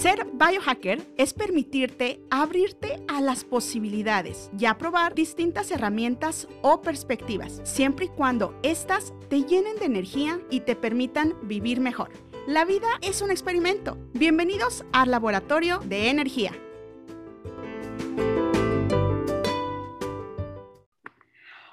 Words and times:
Ser 0.00 0.26
biohacker 0.34 1.00
es 1.16 1.32
permitirte 1.32 2.20
abrirte 2.30 3.02
a 3.08 3.22
las 3.22 3.44
posibilidades 3.44 4.50
y 4.58 4.66
a 4.66 4.76
probar 4.76 5.14
distintas 5.14 5.70
herramientas 5.70 6.48
o 6.60 6.82
perspectivas, 6.82 7.62
siempre 7.64 8.04
y 8.04 8.08
cuando 8.08 8.60
éstas 8.62 9.14
te 9.30 9.44
llenen 9.44 9.76
de 9.76 9.86
energía 9.86 10.38
y 10.50 10.60
te 10.60 10.76
permitan 10.76 11.34
vivir 11.48 11.80
mejor. 11.80 12.10
La 12.46 12.66
vida 12.66 12.88
es 13.00 13.22
un 13.22 13.30
experimento. 13.30 13.96
Bienvenidos 14.12 14.84
al 14.92 15.10
Laboratorio 15.10 15.78
de 15.78 16.10
Energía. 16.10 16.52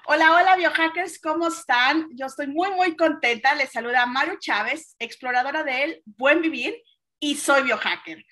Hola, 0.06 0.32
hola 0.34 0.56
biohackers, 0.56 1.20
¿cómo 1.20 1.50
están? 1.50 2.08
Yo 2.14 2.28
estoy 2.28 2.48
muy, 2.48 2.72
muy 2.72 2.96
contenta. 2.96 3.54
Les 3.54 3.70
saluda 3.70 4.06
Maru 4.06 4.38
Chávez, 4.40 4.96
exploradora 5.00 5.66
del 5.66 6.02
buen 6.06 6.42
vivir 6.42 6.74
y 7.24 7.36
soy 7.36 7.64
biohacker. 7.64 8.26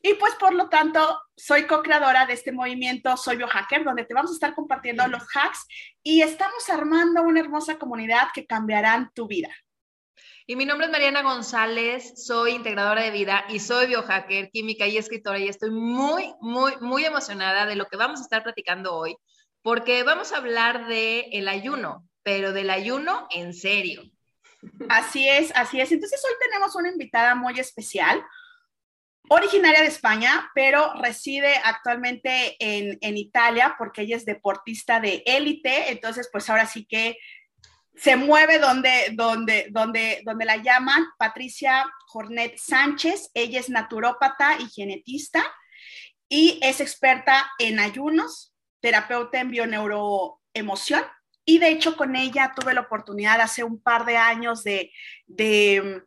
Y 0.00 0.14
pues 0.14 0.36
por 0.36 0.54
lo 0.54 0.68
tanto, 0.68 1.20
soy 1.36 1.66
co-creadora 1.66 2.26
de 2.26 2.34
este 2.34 2.52
movimiento 2.52 3.16
Soy 3.16 3.36
Biohacker, 3.36 3.82
donde 3.82 4.04
te 4.04 4.14
vamos 4.14 4.30
a 4.30 4.34
estar 4.34 4.54
compartiendo 4.54 5.04
los 5.08 5.24
hacks 5.34 5.66
y 6.04 6.22
estamos 6.22 6.68
armando 6.68 7.22
una 7.22 7.40
hermosa 7.40 7.76
comunidad 7.76 8.28
que 8.32 8.46
cambiarán 8.46 9.10
tu 9.14 9.26
vida. 9.26 9.48
Y 10.46 10.54
mi 10.54 10.64
nombre 10.64 10.86
es 10.86 10.92
Mariana 10.92 11.22
González, 11.22 12.24
soy 12.24 12.52
integradora 12.52 13.02
de 13.02 13.10
vida 13.10 13.46
y 13.48 13.58
soy 13.58 13.88
biohacker, 13.88 14.50
química 14.52 14.86
y 14.86 14.96
escritora 14.96 15.40
y 15.40 15.48
estoy 15.48 15.72
muy, 15.72 16.32
muy, 16.40 16.74
muy 16.80 17.04
emocionada 17.04 17.66
de 17.66 17.74
lo 17.74 17.86
que 17.86 17.96
vamos 17.96 18.20
a 18.20 18.22
estar 18.22 18.44
platicando 18.44 18.94
hoy, 18.94 19.16
porque 19.60 20.04
vamos 20.04 20.32
a 20.32 20.36
hablar 20.36 20.86
de 20.86 21.30
el 21.32 21.48
ayuno, 21.48 22.06
pero 22.22 22.52
del 22.52 22.70
ayuno 22.70 23.26
en 23.30 23.52
serio. 23.52 24.04
Así 24.88 25.28
es, 25.28 25.52
así 25.54 25.80
es. 25.80 25.92
Entonces 25.92 26.22
hoy 26.24 26.34
tenemos 26.40 26.74
una 26.74 26.90
invitada 26.90 27.34
muy 27.34 27.58
especial, 27.58 28.24
originaria 29.28 29.80
de 29.80 29.88
España, 29.88 30.50
pero 30.54 30.94
reside 30.94 31.56
actualmente 31.64 32.56
en, 32.60 32.98
en 33.00 33.16
Italia 33.16 33.74
porque 33.78 34.02
ella 34.02 34.16
es 34.16 34.24
deportista 34.24 35.00
de 35.00 35.22
élite. 35.26 35.90
Entonces, 35.90 36.28
pues 36.30 36.48
ahora 36.48 36.66
sí 36.66 36.86
que 36.86 37.18
se 37.96 38.16
mueve 38.16 38.58
donde, 38.58 39.10
donde, 39.14 39.68
donde, 39.70 40.22
donde 40.24 40.44
la 40.44 40.58
llaman 40.58 41.06
Patricia 41.18 41.84
Jornet 42.06 42.58
Sánchez. 42.58 43.30
Ella 43.34 43.60
es 43.60 43.70
naturópata 43.70 44.58
y 44.60 44.68
genetista 44.68 45.42
y 46.28 46.58
es 46.62 46.80
experta 46.80 47.50
en 47.58 47.80
ayunos, 47.80 48.54
terapeuta 48.80 49.40
en 49.40 49.50
bioneuroemoción 49.50 51.02
y 51.48 51.58
de 51.58 51.68
hecho 51.68 51.96
con 51.96 52.16
ella 52.16 52.52
tuve 52.54 52.74
la 52.74 52.82
oportunidad 52.82 53.40
hace 53.40 53.64
un 53.64 53.80
par 53.80 54.04
de 54.04 54.16
años 54.16 54.64
de, 54.64 54.90
mm, 55.28 56.02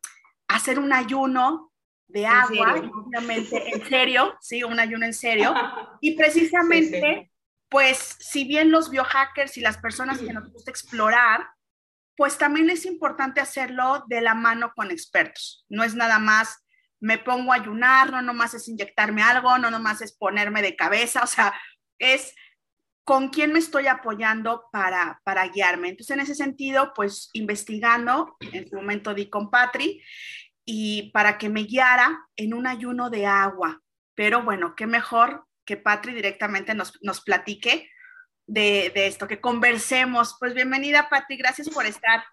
hacer 0.49 0.77
un 0.77 0.93
ayuno 0.93 1.71
de 2.07 2.27
agua, 2.27 2.75
obviamente, 3.05 3.73
en 3.73 3.87
serio, 3.87 4.35
sí, 4.41 4.63
un 4.63 4.79
ayuno 4.79 5.05
en 5.05 5.13
serio. 5.13 5.53
Y 6.01 6.15
precisamente, 6.15 7.31
pues, 7.69 8.17
si 8.19 8.45
bien 8.45 8.71
los 8.71 8.89
biohackers 8.89 9.57
y 9.57 9.61
las 9.61 9.77
personas 9.77 10.19
que 10.19 10.33
nos 10.33 10.51
gusta 10.51 10.71
explorar, 10.71 11.47
pues 12.17 12.37
también 12.37 12.69
es 12.69 12.85
importante 12.85 13.39
hacerlo 13.39 14.03
de 14.07 14.21
la 14.21 14.33
mano 14.33 14.73
con 14.75 14.91
expertos. 14.91 15.65
No 15.69 15.83
es 15.83 15.95
nada 15.95 16.19
más 16.19 16.65
me 16.99 17.17
pongo 17.17 17.53
a 17.53 17.55
ayunar, 17.55 18.11
no 18.11 18.21
nomás 18.21 18.53
es 18.53 18.67
inyectarme 18.67 19.21
algo, 19.21 19.57
no 19.57 19.71
nomás 19.71 20.01
es 20.01 20.11
ponerme 20.11 20.61
de 20.61 20.75
cabeza, 20.75 21.23
o 21.23 21.27
sea, 21.27 21.53
es 21.97 22.35
con 23.09 23.29
quién 23.29 23.51
me 23.51 23.57
estoy 23.57 23.87
apoyando 23.87 24.69
para, 24.71 25.19
para 25.23 25.47
guiarme. 25.47 25.89
Entonces, 25.89 26.15
en 26.15 26.19
ese 26.19 26.35
sentido, 26.35 26.93
pues 26.93 27.31
investigando, 27.33 28.37
en 28.39 28.69
su 28.69 28.75
momento 28.75 29.15
di 29.15 29.31
con 29.31 29.49
Patri, 29.49 30.03
y 30.63 31.09
para 31.09 31.39
que 31.39 31.49
me 31.49 31.63
guiara 31.63 32.19
en 32.35 32.53
un 32.53 32.67
ayuno 32.67 33.09
de 33.09 33.25
agua. 33.25 33.81
Pero 34.13 34.43
bueno, 34.43 34.75
qué 34.75 34.85
mejor 34.85 35.47
que 35.65 35.75
Patri 35.75 36.13
directamente 36.13 36.75
nos, 36.75 36.99
nos 37.01 37.21
platique 37.21 37.89
de, 38.45 38.91
de, 38.93 39.07
esto, 39.07 39.27
que 39.27 39.41
conversemos. 39.41 40.37
Pues 40.39 40.53
bienvenida, 40.53 41.09
Patri, 41.09 41.35
gracias 41.35 41.67
por 41.67 41.87
estar. 41.87 42.23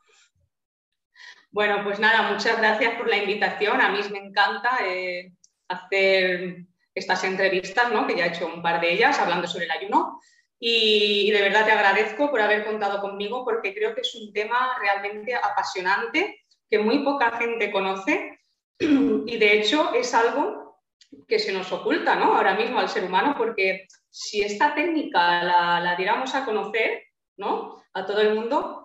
Bueno, 1.51 1.83
pues 1.85 1.99
nada, 1.99 2.31
muchas 2.31 2.59
gracias 2.59 2.97
por 2.97 3.09
la 3.09 3.17
invitación. 3.17 3.81
A 3.81 3.89
mí 3.89 4.01
me 4.13 4.19
encanta 4.19 4.77
eh, 4.85 5.33
hacer 5.69 6.67
estas 6.95 7.25
entrevistas, 7.25 7.91
¿no? 7.91 8.07
que 8.07 8.15
ya 8.15 8.27
he 8.27 8.29
hecho 8.29 8.47
un 8.47 8.61
par 8.61 8.79
de 8.83 8.93
ellas 8.93 9.19
hablando 9.19 9.49
sobre 9.49 9.65
el 9.65 9.71
ayuno. 9.71 10.21
Y, 10.59 11.31
de 11.31 11.43
verdad 11.43 11.67
te 11.67 11.73
agradezco 11.73 12.31
por 12.31 12.41
haber 12.41 12.65
contado 12.65 13.01
conmigo 13.01 13.45
porque 13.45 13.75
creo 13.75 13.95
que 13.95 14.01
es 14.01 14.15
un 14.15 14.33
tema 14.33 14.77
realmente 14.81 15.35
apasionante 15.35 16.41
que 16.69 16.79
muy 16.79 17.01
poca 17.01 17.37
gente 17.39 17.71
conoce 17.71 18.39
y 18.79 19.37
de 19.37 19.59
hecho 19.59 19.93
es 19.95 20.15
algo 20.15 20.81
que 21.29 21.39
se 21.39 21.53
nos 21.53 21.71
oculta 21.73 22.17
¿no? 22.17 22.35
ahora 22.35 22.55
mismo 22.55 22.79
al 22.79 22.89
ser 22.89 23.05
humano 23.05 23.35
porque 23.37 23.87
si 24.11 24.41
esta 24.43 24.75
técnica 24.75 25.45
la, 25.45 25.81
la 25.81 25.95
diéramos 25.95 26.35
a 26.35 26.45
conocer 26.45 27.03
¿no? 27.37 27.83
a 27.93 28.07
todo 28.07 28.23
el 28.23 28.35
mundo, 28.35 28.85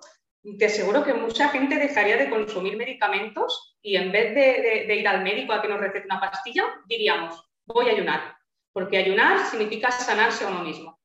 te 0.57 0.65
aseguro 0.65 1.03
que 1.03 1.13
mucha 1.13 1.49
gente 1.49 1.75
dejaría 1.75 2.17
de 2.17 2.29
consumir 2.29 2.75
medicamentos 2.75 3.77
y 3.81 3.95
en 3.95 4.11
vez 4.11 4.35
de, 4.35 4.85
de 4.87 4.95
ir 4.95 5.07
al 5.07 5.23
médico 5.23 5.53
a 5.53 5.61
que 5.61 5.67
nos 5.67 5.79
recete 5.79 6.05
una 6.05 6.19
pastilla, 6.19 6.65
diríamos, 6.85 7.49
voy 7.65 7.89
a 7.89 7.93
ayunar, 7.93 8.35
porque 8.73 8.97
ayunar 8.97 9.45
significa 9.45 9.91
sanarse 9.91 10.43
a 10.43 10.49
uno 10.49 10.63
mismo. 10.63 11.00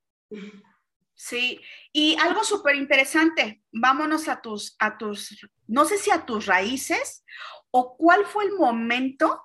Sí, 1.15 1.61
y 1.93 2.17
algo 2.17 2.45
súper 2.45 2.77
interesante, 2.77 3.63
vámonos 3.73 4.29
a 4.29 4.43
tus, 4.43 4.77
a 4.79 4.99
tus, 4.99 5.49
no 5.67 5.87
sé 5.87 5.97
si 5.97 6.11
a 6.11 6.27
tus 6.27 6.45
raíces 6.45 7.25
o 7.71 7.97
cuál 7.97 8.27
fue 8.27 8.45
el 8.45 8.53
momento 8.53 9.43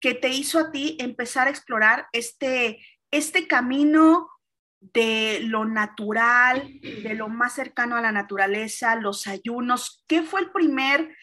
que 0.00 0.14
te 0.14 0.28
hizo 0.28 0.58
a 0.58 0.72
ti 0.72 0.96
empezar 0.98 1.46
a 1.46 1.50
explorar 1.50 2.08
este, 2.12 2.84
este 3.12 3.46
camino 3.46 4.28
de 4.80 5.40
lo 5.44 5.64
natural, 5.64 6.68
de 6.80 7.14
lo 7.14 7.28
más 7.28 7.54
cercano 7.54 7.96
a 7.96 8.02
la 8.02 8.12
naturaleza, 8.12 8.96
los 8.96 9.26
ayunos. 9.26 10.04
¿Qué 10.06 10.22
fue 10.22 10.40
el 10.40 10.50
primer 10.50 11.16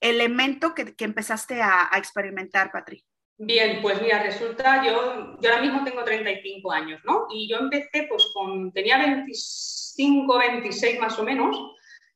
elemento 0.00 0.74
que, 0.74 0.94
empezaste 0.98 1.62
a, 1.62 1.88
a 1.90 1.98
experimentar, 1.98 2.70
Patrick? 2.70 3.07
Bien, 3.40 3.80
pues 3.80 4.02
mira, 4.02 4.20
resulta, 4.20 4.84
yo, 4.84 5.36
yo 5.40 5.48
ahora 5.48 5.62
mismo 5.62 5.84
tengo 5.84 6.02
35 6.02 6.72
años, 6.72 7.00
¿no? 7.04 7.28
Y 7.30 7.48
yo 7.48 7.58
empecé, 7.58 8.06
pues 8.08 8.30
con, 8.34 8.72
tenía 8.72 8.98
25, 8.98 10.38
26 10.38 10.98
más 10.98 11.16
o 11.20 11.22
menos, 11.22 11.56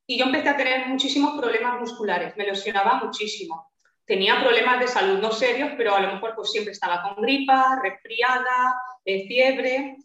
y 0.05 0.19
yo 0.19 0.25
empecé 0.25 0.49
a 0.49 0.57
tener 0.57 0.89
muchísimos 0.89 1.41
problemas 1.41 1.79
musculares, 1.79 2.37
me 2.37 2.45
lesionaba 2.45 2.95
muchísimo. 3.05 3.71
Tenía 4.05 4.41
problemas 4.43 4.81
de 4.81 4.89
salud 4.89 5.21
no 5.21 5.31
serios, 5.31 5.71
pero 5.77 5.95
a 5.95 6.01
lo 6.01 6.13
mejor 6.13 6.35
pues 6.35 6.51
siempre 6.51 6.73
estaba 6.73 7.03
con 7.03 7.23
gripa, 7.23 7.81
resfriada, 7.81 8.75
eh, 9.05 9.25
fiebre. 9.29 9.97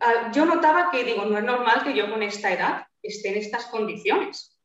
Ah, 0.00 0.32
yo 0.34 0.44
notaba 0.46 0.90
que, 0.90 1.04
digo, 1.04 1.26
no 1.26 1.38
es 1.38 1.44
normal 1.44 1.84
que 1.84 1.94
yo 1.94 2.10
con 2.10 2.24
esta 2.24 2.52
edad 2.52 2.86
esté 3.04 3.28
en 3.28 3.36
estas 3.36 3.66
condiciones. 3.66 4.60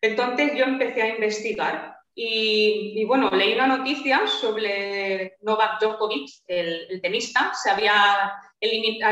Entonces 0.00 0.52
yo 0.56 0.64
empecé 0.64 1.02
a 1.02 1.14
investigar 1.14 1.99
y, 2.14 3.04
bueno, 3.04 3.30
leí 3.30 3.54
una 3.54 3.66
noticia 3.66 4.26
sobre 4.26 5.36
Novak 5.42 5.80
Djokovic, 5.80 6.28
el, 6.46 7.00
tenista, 7.00 7.52
se 7.54 7.70
había, 7.70 8.32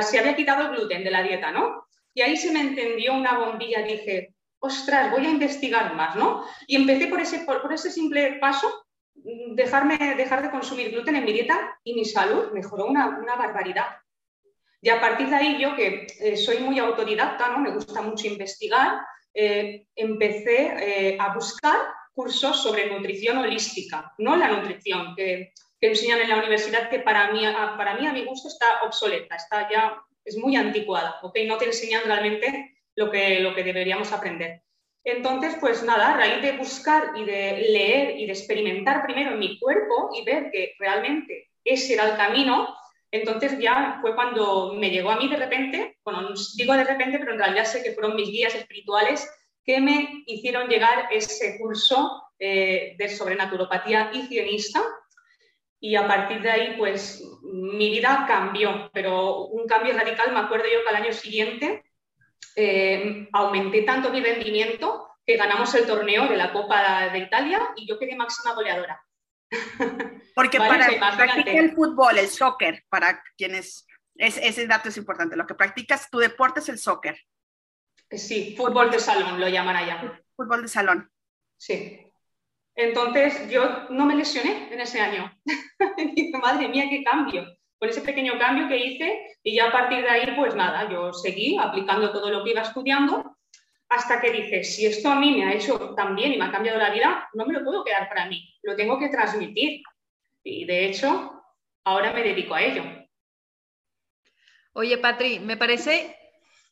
se 0.02 0.18
había 0.18 0.36
quitado 0.36 0.62
el 0.62 0.76
gluten 0.76 1.04
de 1.04 1.10
la 1.10 1.22
dieta, 1.22 1.50
¿no? 1.50 1.86
Y 2.12 2.22
ahí 2.22 2.36
se 2.36 2.50
me 2.50 2.60
entendió 2.60 3.14
una 3.14 3.38
bombilla, 3.38 3.82
dije, 3.82 4.34
ostras, 4.58 5.10
voy 5.10 5.26
a 5.26 5.30
investigar 5.30 5.94
más, 5.94 6.16
¿no? 6.16 6.44
Y 6.66 6.76
empecé 6.76 7.06
por 7.06 7.20
ese, 7.20 7.40
por, 7.40 7.72
ese 7.72 7.90
simple 7.90 8.38
paso, 8.40 8.84
dejarme, 9.14 9.96
dejar 10.16 10.42
de 10.42 10.50
consumir 10.50 10.90
gluten 10.90 11.16
en 11.16 11.24
mi 11.24 11.32
dieta 11.32 11.78
y 11.84 11.94
mi 11.94 12.04
salud 12.04 12.50
mejoró 12.52 12.86
una, 12.86 13.18
una 13.20 13.36
barbaridad. 13.36 13.86
Y 14.80 14.90
a 14.90 15.00
partir 15.00 15.28
de 15.28 15.36
ahí 15.36 15.58
yo, 15.60 15.74
que 15.74 16.06
eh, 16.20 16.36
soy 16.36 16.58
muy 16.58 16.78
autodidacta, 16.78 17.48
¿no? 17.48 17.58
me 17.58 17.70
gusta 17.70 18.00
mucho 18.00 18.26
investigar, 18.26 19.00
eh, 19.34 19.86
empecé 19.94 21.12
eh, 21.12 21.18
a 21.20 21.34
buscar 21.34 21.76
cursos 22.18 22.60
sobre 22.64 22.90
nutrición 22.90 23.38
holística, 23.38 24.12
no 24.18 24.34
la 24.34 24.48
nutrición 24.48 25.14
que, 25.14 25.52
enseñan 25.80 26.20
en 26.20 26.30
la 26.30 26.38
universidad, 26.38 26.90
que 26.90 26.98
para 26.98 27.30
mí, 27.30 27.46
a, 27.46 27.76
para 27.76 27.94
mí, 27.94 28.04
a 28.08 28.12
mi 28.12 28.24
gusto, 28.24 28.48
está 28.48 28.82
obsoleta, 28.82 29.36
está 29.36 29.70
ya, 29.70 29.96
es 30.24 30.36
muy 30.36 30.56
anticuada, 30.56 31.20
¿ok? 31.22 31.38
No 31.46 31.56
te 31.58 31.66
enseñan 31.66 32.02
realmente 32.04 32.76
lo 32.96 33.08
que, 33.12 33.38
lo 33.38 33.54
que 33.54 33.62
deberíamos 33.62 34.10
aprender. 34.12 34.64
Entonces, 35.04 35.56
pues 35.60 35.84
nada, 35.84 36.14
a 36.14 36.16
raíz 36.16 36.42
de 36.42 36.58
buscar 36.58 37.12
y 37.14 37.24
de 37.24 37.68
leer 37.70 38.18
y 38.18 38.26
de 38.26 38.32
experimentar 38.32 39.04
primero 39.04 39.30
en 39.30 39.38
mi 39.38 39.56
cuerpo 39.60 40.10
y 40.12 40.24
ver 40.24 40.50
que 40.50 40.74
realmente 40.80 41.50
ese 41.64 41.94
era 41.94 42.10
el 42.10 42.16
camino, 42.16 42.74
entonces 43.12 43.56
ya 43.60 43.98
fue 44.00 44.16
cuando 44.16 44.74
me 44.74 44.90
llegó 44.90 45.10
a 45.10 45.16
mí 45.18 45.28
de 45.28 45.36
repente, 45.36 45.98
bueno, 46.04 46.30
digo 46.56 46.74
de 46.74 46.82
repente, 46.82 47.20
pero 47.20 47.34
en 47.34 47.38
realidad 47.38 47.66
sé 47.66 47.84
que 47.84 47.92
fueron 47.92 48.16
mis 48.16 48.28
guías 48.28 48.56
espirituales 48.56 49.30
que 49.68 49.82
me 49.82 50.24
hicieron 50.24 50.66
llegar 50.66 51.08
ese 51.10 51.58
curso 51.58 52.22
eh, 52.38 52.94
de 52.96 53.08
sobrenaturopatía 53.10 54.10
higienista 54.14 54.80
y 55.78 55.94
a 55.94 56.08
partir 56.08 56.40
de 56.40 56.50
ahí 56.50 56.74
pues 56.78 57.22
mi 57.42 57.90
vida 57.90 58.24
cambió, 58.26 58.90
pero 58.94 59.44
un 59.44 59.66
cambio 59.66 59.92
radical, 59.92 60.32
me 60.32 60.40
acuerdo 60.40 60.64
yo 60.64 60.82
que 60.82 60.88
al 60.88 61.02
año 61.02 61.12
siguiente 61.12 61.84
eh, 62.56 63.28
aumenté 63.30 63.82
tanto 63.82 64.08
mi 64.10 64.22
rendimiento 64.22 65.06
que 65.26 65.36
ganamos 65.36 65.74
el 65.74 65.86
torneo 65.86 66.26
de 66.28 66.36
la 66.38 66.50
Copa 66.50 67.10
de 67.10 67.18
Italia 67.18 67.60
y 67.76 67.86
yo 67.86 67.98
quedé 67.98 68.16
máxima 68.16 68.54
goleadora. 68.54 69.04
Porque 70.34 70.56
para 70.56 70.86
practicar 70.86 71.46
el 71.46 71.74
fútbol, 71.74 72.16
el 72.16 72.28
soccer, 72.28 72.84
para 72.88 73.22
quienes, 73.36 73.86
ese 74.16 74.66
dato 74.66 74.88
es 74.88 74.96
importante, 74.96 75.36
lo 75.36 75.46
que 75.46 75.54
practicas, 75.54 76.08
tu 76.08 76.20
deporte 76.20 76.60
es 76.60 76.70
el 76.70 76.78
soccer. 76.78 77.18
Sí, 78.10 78.54
fútbol 78.56 78.90
de 78.90 78.98
salón 78.98 79.38
lo 79.38 79.48
llaman 79.48 79.76
allá. 79.76 80.22
Fútbol 80.34 80.62
de 80.62 80.68
salón. 80.68 81.10
Sí. 81.56 82.04
Entonces 82.74 83.50
yo 83.50 83.86
no 83.90 84.06
me 84.06 84.14
lesioné 84.14 84.72
en 84.72 84.80
ese 84.80 85.00
año. 85.00 85.30
dije, 86.14 86.38
madre 86.38 86.68
mía, 86.68 86.86
qué 86.88 87.02
cambio. 87.02 87.44
Con 87.78 87.88
ese 87.88 88.00
pequeño 88.00 88.38
cambio 88.38 88.68
que 88.68 88.76
hice 88.76 89.36
y 89.42 89.56
ya 89.56 89.68
a 89.68 89.72
partir 89.72 90.02
de 90.02 90.08
ahí, 90.08 90.34
pues 90.36 90.54
nada, 90.54 90.88
yo 90.90 91.12
seguí 91.12 91.56
aplicando 91.58 92.12
todo 92.12 92.30
lo 92.30 92.44
que 92.44 92.50
iba 92.50 92.62
estudiando 92.62 93.36
hasta 93.88 94.20
que 94.20 94.30
dije, 94.30 94.64
si 94.64 94.86
esto 94.86 95.10
a 95.10 95.18
mí 95.18 95.32
me 95.32 95.44
ha 95.44 95.54
hecho 95.54 95.94
tan 95.94 96.14
bien 96.14 96.32
y 96.32 96.36
me 96.36 96.44
ha 96.44 96.52
cambiado 96.52 96.78
la 96.78 96.90
vida, 96.90 97.28
no 97.32 97.46
me 97.46 97.54
lo 97.54 97.64
puedo 97.64 97.84
quedar 97.84 98.08
para 98.08 98.26
mí, 98.26 98.54
lo 98.62 98.76
tengo 98.76 98.98
que 98.98 99.08
transmitir. 99.08 99.82
Y 100.44 100.64
de 100.66 100.86
hecho, 100.86 101.42
ahora 101.84 102.12
me 102.12 102.22
dedico 102.22 102.54
a 102.54 102.62
ello. 102.62 102.82
Oye, 104.72 104.98
Patri, 104.98 105.40
me 105.40 105.56
parece 105.56 106.17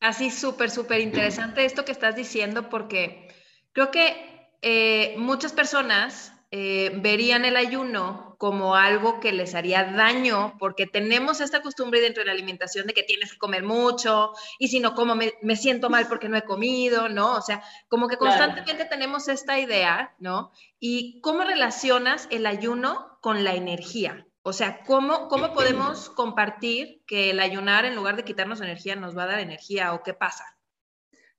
así 0.00 0.30
súper, 0.30 0.70
súper 0.70 1.00
interesante 1.00 1.64
esto 1.64 1.84
que 1.84 1.92
estás 1.92 2.16
diciendo 2.16 2.68
porque 2.68 3.28
creo 3.72 3.90
que 3.90 4.50
eh, 4.62 5.14
muchas 5.18 5.52
personas 5.52 6.32
eh, 6.50 6.92
verían 6.96 7.44
el 7.44 7.56
ayuno 7.56 8.36
como 8.38 8.76
algo 8.76 9.18
que 9.18 9.32
les 9.32 9.54
haría 9.54 9.84
daño, 9.84 10.54
porque 10.58 10.86
tenemos 10.86 11.40
esta 11.40 11.60
costumbre 11.62 12.00
dentro 12.00 12.22
de 12.22 12.26
la 12.26 12.32
alimentación 12.32 12.86
de 12.86 12.94
que 12.94 13.02
tienes 13.02 13.32
que 13.32 13.38
comer 13.38 13.62
mucho 13.62 14.32
y 14.58 14.68
si 14.68 14.78
no 14.78 14.94
como 14.94 15.16
me, 15.16 15.56
siento 15.56 15.90
mal 15.90 16.06
porque 16.06 16.28
no 16.28 16.36
he 16.36 16.42
comido, 16.42 17.08
¿no? 17.08 17.34
O 17.34 17.42
sea, 17.42 17.62
como 17.88 18.08
que 18.08 18.16
constantemente 18.16 18.84
tenemos 18.84 19.28
esta 19.28 19.58
idea, 19.58 20.14
¿no? 20.18 20.52
¿Y 20.78 21.20
cómo 21.20 21.44
relacionas 21.44 22.28
el 22.30 22.46
ayuno 22.46 23.18
con 23.20 23.42
la 23.42 23.54
energía? 23.54 24.26
O 24.48 24.52
sea, 24.52 24.84
¿cómo, 24.84 25.26
¿cómo 25.26 25.52
podemos 25.52 26.08
compartir 26.08 27.02
que 27.04 27.30
el 27.30 27.40
ayunar 27.40 27.84
en 27.84 27.96
lugar 27.96 28.14
de 28.14 28.22
quitarnos 28.22 28.60
energía 28.60 28.94
nos 28.94 29.18
va 29.18 29.24
a 29.24 29.26
dar 29.26 29.40
energía 29.40 29.92
o 29.92 30.04
qué 30.04 30.14
pasa? 30.14 30.44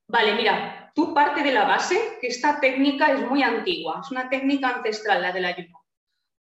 Vale, 0.10 0.36
mira, 0.36 0.92
tú 0.94 1.14
parte 1.14 1.42
de 1.42 1.54
la 1.54 1.64
base 1.64 2.18
que 2.20 2.28
esta 2.28 2.60
técnica 2.60 3.14
es 3.14 3.22
muy 3.22 3.44
antigua, 3.44 4.02
es 4.04 4.12
una 4.12 4.30
técnica 4.30 4.76
ancestral 4.76 5.22
la 5.22 5.32
del 5.32 5.46
ayuno. 5.46 5.86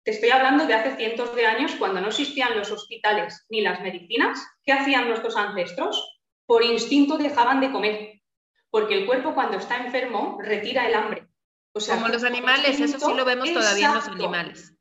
Te 0.03 0.11
estoy 0.11 0.31
hablando 0.31 0.67
de 0.67 0.75
hace 0.75 0.97
cientos 0.97 1.37
de 1.37 1.47
años 1.47 1.77
cuando 1.79 2.01
no 2.01 2.09
existían 2.09 2.59
los 2.59 2.73
hospitales 2.73 3.47
ni 3.49 3.61
las 3.61 3.81
medicinas. 3.81 4.45
¿Qué 4.65 4.73
hacían 4.73 5.07
nuestros 5.07 5.37
ancestros? 5.37 6.21
Por 6.47 6.65
instinto 6.65 7.17
dejaban 7.17 7.61
de 7.61 7.71
comer, 7.71 8.23
porque 8.71 8.95
el 8.99 9.07
cuerpo 9.07 9.35
cuando 9.35 9.59
está 9.59 9.77
enfermo 9.77 10.41
retira 10.43 10.89
el 10.89 10.97
hambre. 10.97 11.29
O 11.75 11.79
sea, 11.79 11.95
Como 11.95 12.09
los 12.09 12.25
animales, 12.25 12.81
eso 12.81 12.99
sí 12.99 13.15
lo 13.15 13.25
vemos 13.25 13.53
todavía 13.53 13.87
en 13.87 13.95
los 13.95 14.09
animales. 14.09 14.76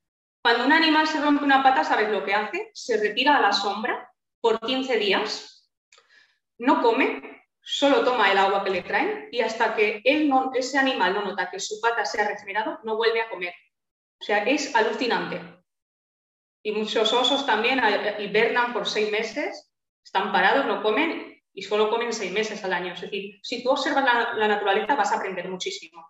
Cuando 0.45 0.63
un 0.63 0.73
animal 0.73 1.07
se 1.07 1.19
rompe 1.19 1.43
una 1.43 1.63
pata, 1.63 1.83
¿sabes 1.83 2.11
lo 2.11 2.23
que 2.23 2.35
hace? 2.35 2.69
Se 2.71 2.97
retira 2.97 3.35
a 3.35 3.41
la 3.41 3.51
sombra 3.51 4.13
por 4.39 4.59
15 4.59 4.95
días, 4.97 5.67
no 6.59 6.83
come, 6.83 7.47
solo 7.61 8.03
toma 8.03 8.31
el 8.31 8.37
agua 8.37 8.63
que 8.63 8.69
le 8.69 8.83
traen 8.83 9.27
y 9.31 9.41
hasta 9.41 9.75
que 9.75 10.03
ese 10.03 10.77
animal 10.77 11.15
no 11.15 11.23
nota 11.23 11.49
que 11.49 11.59
su 11.59 11.81
pata 11.81 12.05
se 12.05 12.21
ha 12.21 12.27
regenerado, 12.27 12.77
no 12.83 12.95
vuelve 12.95 13.21
a 13.21 13.29
comer. 13.31 13.55
O 14.21 14.23
sea, 14.23 14.43
es 14.43 14.75
alucinante. 14.75 15.41
Y 16.61 16.73
muchos 16.73 17.11
osos 17.11 17.47
también 17.47 17.81
hibernan 18.19 18.71
por 18.71 18.87
seis 18.87 19.09
meses, 19.09 19.73
están 20.03 20.31
parados, 20.31 20.67
no 20.67 20.83
comen 20.83 21.41
y 21.55 21.63
solo 21.63 21.89
comen 21.89 22.13
seis 22.13 22.31
meses 22.31 22.63
al 22.63 22.73
año. 22.73 22.93
Es 22.93 23.01
decir, 23.01 23.39
si 23.41 23.63
tú 23.63 23.71
observas 23.71 24.05
la 24.35 24.47
naturaleza 24.47 24.93
vas 24.93 25.11
a 25.11 25.15
aprender 25.15 25.49
muchísimo. 25.49 26.05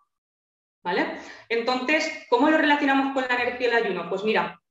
¿Vale? 0.85 1.19
Entonces, 1.49 2.25
¿cómo 2.29 2.49
lo 2.49 2.57
relacionamos 2.57 3.13
con 3.13 3.25
la 3.27 3.35
energía 3.35 3.67
y 3.67 3.71
el 3.71 3.85
ayuno? 3.85 4.07
Pues 4.07 4.23
mira, 4.23 4.61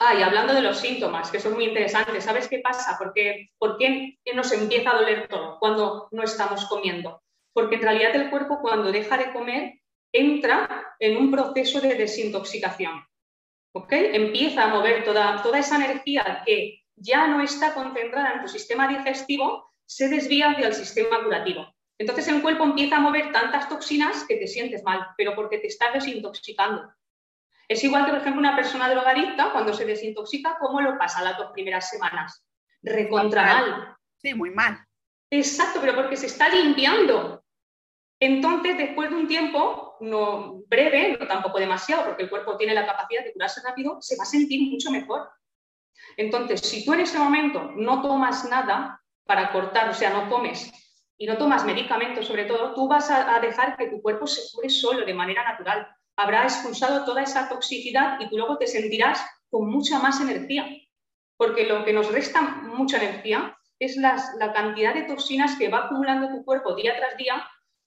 Ah, 0.00 0.12
hablando 0.24 0.52
de 0.52 0.62
los 0.62 0.78
síntomas, 0.80 1.30
que 1.30 1.38
son 1.38 1.54
muy 1.54 1.64
interesantes, 1.64 2.24
¿sabes 2.24 2.48
qué 2.48 2.58
pasa? 2.58 2.98
¿Por 2.98 3.14
qué 3.78 4.18
nos 4.34 4.52
empieza 4.52 4.90
a 4.90 4.98
doler 4.98 5.28
todo 5.28 5.58
cuando 5.60 6.08
no 6.10 6.22
estamos 6.24 6.66
comiendo? 6.66 7.22
Porque 7.52 7.76
en 7.76 7.82
realidad 7.82 8.16
el 8.16 8.28
cuerpo 8.28 8.58
cuando 8.60 8.90
deja 8.90 9.16
de 9.16 9.32
comer 9.32 9.80
entra 10.12 10.94
en 10.98 11.16
un 11.16 11.30
proceso 11.30 11.80
de 11.80 11.94
desintoxicación. 11.94 13.06
¿ok? 13.72 13.92
Empieza 13.92 14.64
a 14.64 14.68
mover 14.68 15.04
toda, 15.04 15.42
toda 15.42 15.58
esa 15.60 15.76
energía 15.76 16.42
que 16.44 16.82
ya 16.96 17.26
no 17.26 17.40
está 17.40 17.72
concentrada 17.74 18.34
en 18.34 18.42
tu 18.42 18.48
sistema 18.48 18.88
digestivo, 18.88 19.72
se 19.86 20.08
desvía 20.08 20.50
hacia 20.50 20.68
el 20.68 20.74
sistema 20.74 21.22
curativo. 21.22 21.73
Entonces 21.98 22.26
el 22.28 22.42
cuerpo 22.42 22.64
empieza 22.64 22.96
a 22.96 23.00
mover 23.00 23.32
tantas 23.32 23.68
toxinas 23.68 24.24
que 24.26 24.36
te 24.36 24.46
sientes 24.46 24.82
mal, 24.82 25.08
pero 25.16 25.34
porque 25.34 25.58
te 25.58 25.68
estás 25.68 25.94
desintoxicando. 25.94 26.92
Es 27.68 27.82
igual 27.82 28.04
que, 28.04 28.10
por 28.10 28.20
ejemplo, 28.20 28.40
una 28.40 28.56
persona 28.56 28.90
drogadicta, 28.90 29.52
cuando 29.52 29.72
se 29.72 29.86
desintoxica, 29.86 30.56
¿cómo 30.58 30.80
lo 30.80 30.98
pasa 30.98 31.22
las 31.22 31.38
dos 31.38 31.50
primeras 31.52 31.88
semanas? 31.88 32.44
Recontra 32.82 33.42
mal. 33.42 33.96
Sí, 34.16 34.34
muy 34.34 34.50
mal. 34.50 34.84
Exacto, 35.30 35.80
pero 35.80 35.94
porque 35.94 36.16
se 36.16 36.26
está 36.26 36.48
limpiando. 36.48 37.42
Entonces, 38.20 38.76
después 38.76 39.10
de 39.10 39.16
un 39.16 39.28
tiempo, 39.28 39.96
no 40.00 40.62
breve, 40.66 41.16
no 41.18 41.26
tampoco 41.26 41.58
demasiado, 41.58 42.04
porque 42.04 42.24
el 42.24 42.30
cuerpo 42.30 42.56
tiene 42.56 42.74
la 42.74 42.86
capacidad 42.86 43.24
de 43.24 43.32
curarse 43.32 43.62
rápido, 43.64 43.98
se 44.00 44.16
va 44.16 44.24
a 44.24 44.26
sentir 44.26 44.70
mucho 44.70 44.90
mejor. 44.90 45.30
Entonces, 46.16 46.60
si 46.60 46.84
tú 46.84 46.92
en 46.92 47.00
ese 47.00 47.18
momento 47.18 47.72
no 47.76 48.02
tomas 48.02 48.48
nada 48.48 49.00
para 49.24 49.50
cortar, 49.52 49.88
o 49.88 49.94
sea, 49.94 50.10
no 50.10 50.28
comes 50.28 50.70
y 51.16 51.26
no 51.26 51.38
tomas 51.38 51.64
medicamentos 51.64 52.26
sobre 52.26 52.44
todo, 52.44 52.74
tú 52.74 52.88
vas 52.88 53.10
a, 53.10 53.38
dejar 53.40 53.76
que 53.76 53.88
tu 53.88 54.02
cuerpo 54.02 54.26
se 54.26 54.42
cure 54.52 54.68
solo 54.68 55.06
de 55.06 55.14
manera 55.14 55.44
natural 55.44 55.88
habrá 56.16 56.44
expulsado 56.44 57.04
toda 57.04 57.22
esa 57.22 57.48
toxicidad 57.48 58.20
y 58.20 58.28
tú 58.28 58.36
luego 58.36 58.56
te 58.56 58.66
sentirás 58.66 59.24
con 59.50 59.68
mucha 59.68 59.98
más 59.98 60.20
energía. 60.20 60.66
Porque 61.36 61.66
lo 61.66 61.84
que 61.84 61.92
nos 61.92 62.12
resta 62.12 62.40
mucha 62.40 63.02
energía 63.02 63.56
es 63.80 63.96
la 63.96 64.52
cantidad 64.54 64.94
de 64.94 65.02
toxinas 65.02 65.56
que 65.56 65.68
va 65.68 65.86
acumulando 65.86 66.28
tu 66.28 66.44
cuerpo 66.44 66.76
día 66.76 66.96
tras 66.96 67.16
día, 67.16 67.44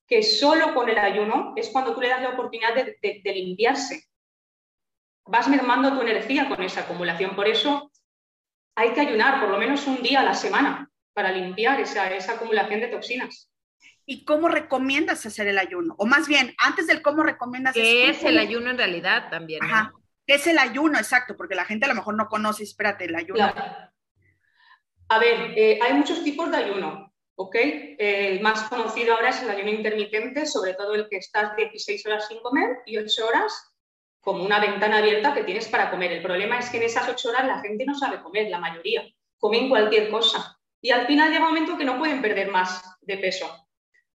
que 0.08 0.24
solo 0.24 0.74
con 0.74 0.90
el 0.90 0.98
ayuno 0.98 1.54
es 1.56 1.70
cuando 1.70 1.94
tú 1.94 2.02
le 2.02 2.10
das 2.10 2.22
la 2.22 2.30
oportunidad 2.30 2.74
de, 2.74 3.22
limpiarse. 3.34 4.06
Vas 5.26 5.48
mermando 5.48 5.94
tu 5.94 6.02
energía 6.02 6.48
con 6.48 6.62
esa 6.62 6.82
acumulación. 6.82 7.36
Por 7.36 7.48
eso 7.48 7.92
hay 8.76 8.92
que 8.92 9.02
ayunar 9.02 9.42
por 9.42 9.50
lo 9.50 9.58
menos 9.58 9.86
un 9.88 10.02
día 10.02 10.22
a 10.22 10.24
la 10.24 10.34
semana 10.34 10.90
para 11.18 11.32
limpiar 11.32 11.82
esa, 11.82 12.14
esa 12.14 12.34
acumulación 12.34 12.80
de 12.80 12.90
toxinas 12.90 13.50
y 14.06 14.24
cómo 14.24 14.50
recomiendas 14.50 15.26
hacer 15.26 15.48
el 15.48 15.58
ayuno. 15.58 15.96
O 15.98 16.06
más 16.06 16.28
bien, 16.28 16.54
antes 16.60 16.86
del 16.86 17.02
cómo 17.02 17.24
recomiendas. 17.24 17.74
¿Qué 17.74 18.12
es 18.12 18.24
el 18.24 18.38
ayuno 18.38 18.70
en 18.70 18.78
realidad 18.78 19.32
también? 19.32 19.64
Ajá. 19.64 19.94
¿Qué 20.28 20.36
es 20.36 20.46
el 20.46 20.60
ayuno? 20.60 21.00
Exacto, 21.00 21.36
porque 21.36 21.56
la 21.56 21.66
gente 21.66 21.86
a 21.86 21.90
lo 21.90 21.96
mejor 21.96 22.14
no 22.14 22.28
conoce, 22.28 22.62
espérate, 22.62 23.06
el 23.06 23.16
ayuno. 23.16 23.52
A 25.10 25.20
ver, 25.20 25.58
eh, 25.58 25.80
hay 25.82 25.94
muchos 25.96 26.24
tipos 26.24 26.52
de 26.52 26.58
ayuno, 26.58 27.12
¿ok? 27.34 27.56
el 27.56 28.40
más 28.42 28.70
conocido 28.70 29.16
ahora 29.16 29.30
es 29.30 29.42
el 29.42 29.50
ayuno 29.50 29.72
intermitente, 29.72 30.46
sobre 30.46 30.76
todo 30.76 30.94
el 30.94 31.10
que 31.10 31.18
estás 31.18 31.56
16 31.58 32.06
horas 32.06 32.28
sin 32.28 32.42
comer 32.42 32.78
y 32.86 33.00
8 33.00 33.28
horas 33.28 33.74
como 34.20 34.44
una 34.44 34.60
ventana 34.60 35.00
abierta 35.00 35.34
que 35.34 35.44
tienes 35.44 35.68
para 35.68 35.90
comer. 35.90 36.12
El 36.12 36.22
problema 36.22 36.60
es 36.60 36.70
que 36.70 36.78
en 36.78 36.84
esas 36.84 37.10
8 37.10 37.30
horas 37.30 37.48
la 37.48 37.60
gente 37.60 37.86
no 37.86 37.96
sabe 37.96 38.22
comer, 38.22 38.52
la 38.52 38.60
mayoría. 38.60 39.04
Comen 39.40 39.68
cualquier 39.68 40.12
cosa. 40.12 40.57
Y 40.82 40.92
al 40.92 41.08
final 41.08 41.30
llega 41.30 41.48
un 41.48 41.54
momento 41.54 41.78
que 41.78 41.86
no 41.86 41.98
pueden 41.98 42.22
perder 42.22 42.50
más 42.50 42.98
de 43.02 43.18
peso 43.18 43.68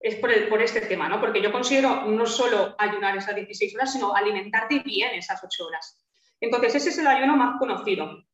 es 0.00 0.16
por, 0.16 0.62
este 0.62 0.80
tema, 0.80 1.08
¿no? 1.08 1.20
Porque 1.20 1.42
yo 1.42 1.52
considero 1.52 2.06
no 2.06 2.24
solo 2.24 2.74
ayunar 2.78 3.16
esas 3.18 3.34
16 3.34 3.74
horas, 3.74 3.92
sino 3.92 4.16
alimentarte 4.16 4.78
bien 4.78 5.10
esas 5.14 5.44
8 5.44 5.66
horas. 5.66 6.02
Entonces, 6.40 6.76
ese 6.76 6.88
es 6.88 6.98
el 6.98 7.06
ayuno 7.06 7.36
más 7.36 7.58
conocido, 7.58 8.24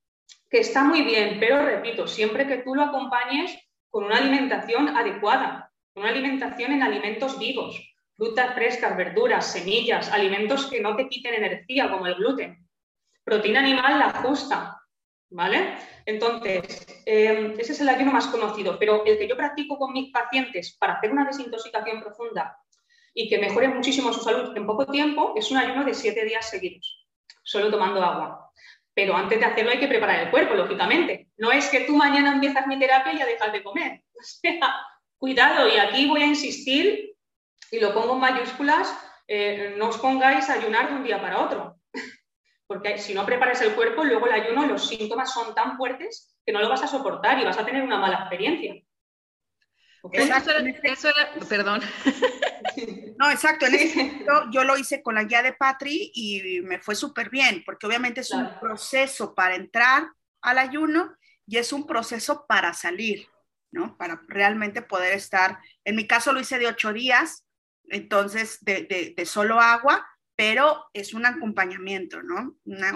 que 0.48 0.58
está 0.58 0.84
muy 0.84 1.02
bien, 1.02 1.38
pero 1.40 1.64
repito, 1.64 2.06
siempre 2.06 2.46
que 2.46 2.58
tú 2.58 2.76
lo 2.76 2.82
acompañes 2.82 3.58
con 3.90 4.04
una 4.04 4.18
alimentación 4.18 4.96
adecuada, 4.96 5.72
una 5.96 6.10
alimentación 6.10 6.72
en 6.72 6.84
alimentos 6.84 7.36
vivos, 7.36 7.82
frutas 8.16 8.54
frescas, 8.54 8.96
verduras, 8.96 9.50
semillas, 9.52 10.12
alimentos 10.12 10.66
que 10.66 10.80
no 10.80 10.94
te 10.94 11.08
quiten 11.08 11.34
energía, 11.34 11.90
como 11.90 12.06
el 12.06 12.14
gluten. 12.14 12.64
Proteína 13.24 13.58
animal 13.58 13.98
la 13.98 14.10
justa, 14.22 14.80
¿vale? 15.30 15.76
Entonces, 16.04 16.86
em, 17.04 17.54
ese 17.58 17.72
es 17.72 17.80
el 17.80 17.88
ayuno 17.88 18.12
más 18.12 18.26
conocido, 18.28 18.78
pero 18.78 19.04
el 19.04 19.18
que 19.18 19.28
yo 19.28 19.36
practico 19.36 19.78
con 19.78 19.92
mis 19.92 20.10
pacientes 20.12 20.76
para 20.78 20.94
hacer 20.94 21.10
una 21.10 21.24
desintoxicación 21.24 22.00
profunda 22.00 22.58
y 23.14 23.28
que 23.28 23.38
mejore 23.38 23.68
muchísimo 23.68 24.12
su 24.12 24.20
salud 24.20 24.56
en 24.56 24.66
poco 24.66 24.86
tiempo 24.86 25.34
es 25.36 25.50
un 25.50 25.56
ayuno 25.56 25.84
de 25.84 25.94
siete 25.94 26.24
días 26.24 26.48
seguidos, 26.48 27.06
solo 27.42 27.70
tomando 27.70 28.02
agua. 28.02 28.52
Pero 28.94 29.14
antes 29.14 29.38
de 29.38 29.44
hacerlo 29.44 29.72
hay 29.72 29.80
que 29.80 29.88
preparar 29.88 30.20
el 30.20 30.30
cuerpo, 30.30 30.54
lógicamente. 30.54 31.28
No 31.36 31.52
es 31.52 31.68
que 31.68 31.80
tú 31.80 31.96
mañana 31.96 32.32
empiezas 32.32 32.66
mi 32.66 32.78
terapia 32.78 33.12
y 33.12 33.18
ya 33.18 33.26
dejas 33.26 33.52
de 33.52 33.62
comer. 33.62 34.02
O 34.18 34.22
sea, 34.22 34.74
cuidado, 35.18 35.68
y 35.68 35.76
aquí 35.76 36.08
voy 36.08 36.22
a 36.22 36.26
insistir, 36.26 37.14
y 37.70 37.80
lo 37.80 37.92
pongo 37.92 38.14
en 38.14 38.20
mayúsculas, 38.20 38.96
eh, 39.28 39.74
no 39.76 39.88
os 39.88 39.98
pongáis 39.98 40.48
a 40.48 40.54
ayunar 40.54 40.88
de 40.88 40.94
un 40.94 41.04
día 41.04 41.20
para 41.20 41.44
otro 41.44 41.75
porque 42.66 42.98
si 42.98 43.14
no 43.14 43.24
preparas 43.24 43.60
el 43.62 43.74
cuerpo, 43.74 44.04
luego 44.04 44.26
el 44.26 44.32
ayuno, 44.32 44.66
los 44.66 44.88
síntomas 44.88 45.32
son 45.32 45.54
tan 45.54 45.76
fuertes 45.76 46.36
que 46.44 46.52
no 46.52 46.60
lo 46.60 46.68
vas 46.68 46.82
a 46.82 46.88
soportar 46.88 47.38
y 47.38 47.44
vas 47.44 47.58
a 47.58 47.64
tener 47.64 47.82
una 47.82 47.98
mala 47.98 48.18
experiencia. 48.18 48.74
Eso, 50.12 51.08
era, 51.08 51.46
perdón. 51.48 51.80
No, 53.18 53.30
exacto. 53.30 53.64
En 53.64 53.74
ese 53.74 54.26
yo 54.50 54.62
lo 54.62 54.76
hice 54.76 55.02
con 55.02 55.14
la 55.14 55.24
guía 55.24 55.42
de 55.42 55.54
Patri 55.54 56.10
y 56.14 56.60
me 56.60 56.78
fue 56.78 56.94
súper 56.94 57.30
bien, 57.30 57.62
porque 57.64 57.86
obviamente 57.86 58.20
es 58.20 58.30
un 58.32 58.50
proceso 58.60 59.34
para 59.34 59.54
entrar 59.54 60.08
al 60.42 60.58
ayuno 60.58 61.16
y 61.46 61.56
es 61.56 61.72
un 61.72 61.86
proceso 61.86 62.44
para 62.46 62.74
salir, 62.74 63.26
¿no? 63.70 63.96
Para 63.96 64.20
realmente 64.28 64.82
poder 64.82 65.14
estar. 65.14 65.58
En 65.84 65.96
mi 65.96 66.06
caso 66.06 66.34
lo 66.34 66.40
hice 66.40 66.58
de 66.58 66.66
ocho 66.66 66.92
días, 66.92 67.46
entonces 67.88 68.58
de, 68.62 69.14
de, 69.16 69.26
solo 69.26 69.58
agua, 69.58 70.06
pero 70.36 70.84
es 70.92 71.14
un 71.14 71.26
acompañamiento, 71.26 72.22
¿no? 72.22 72.56
Una, 72.64 72.92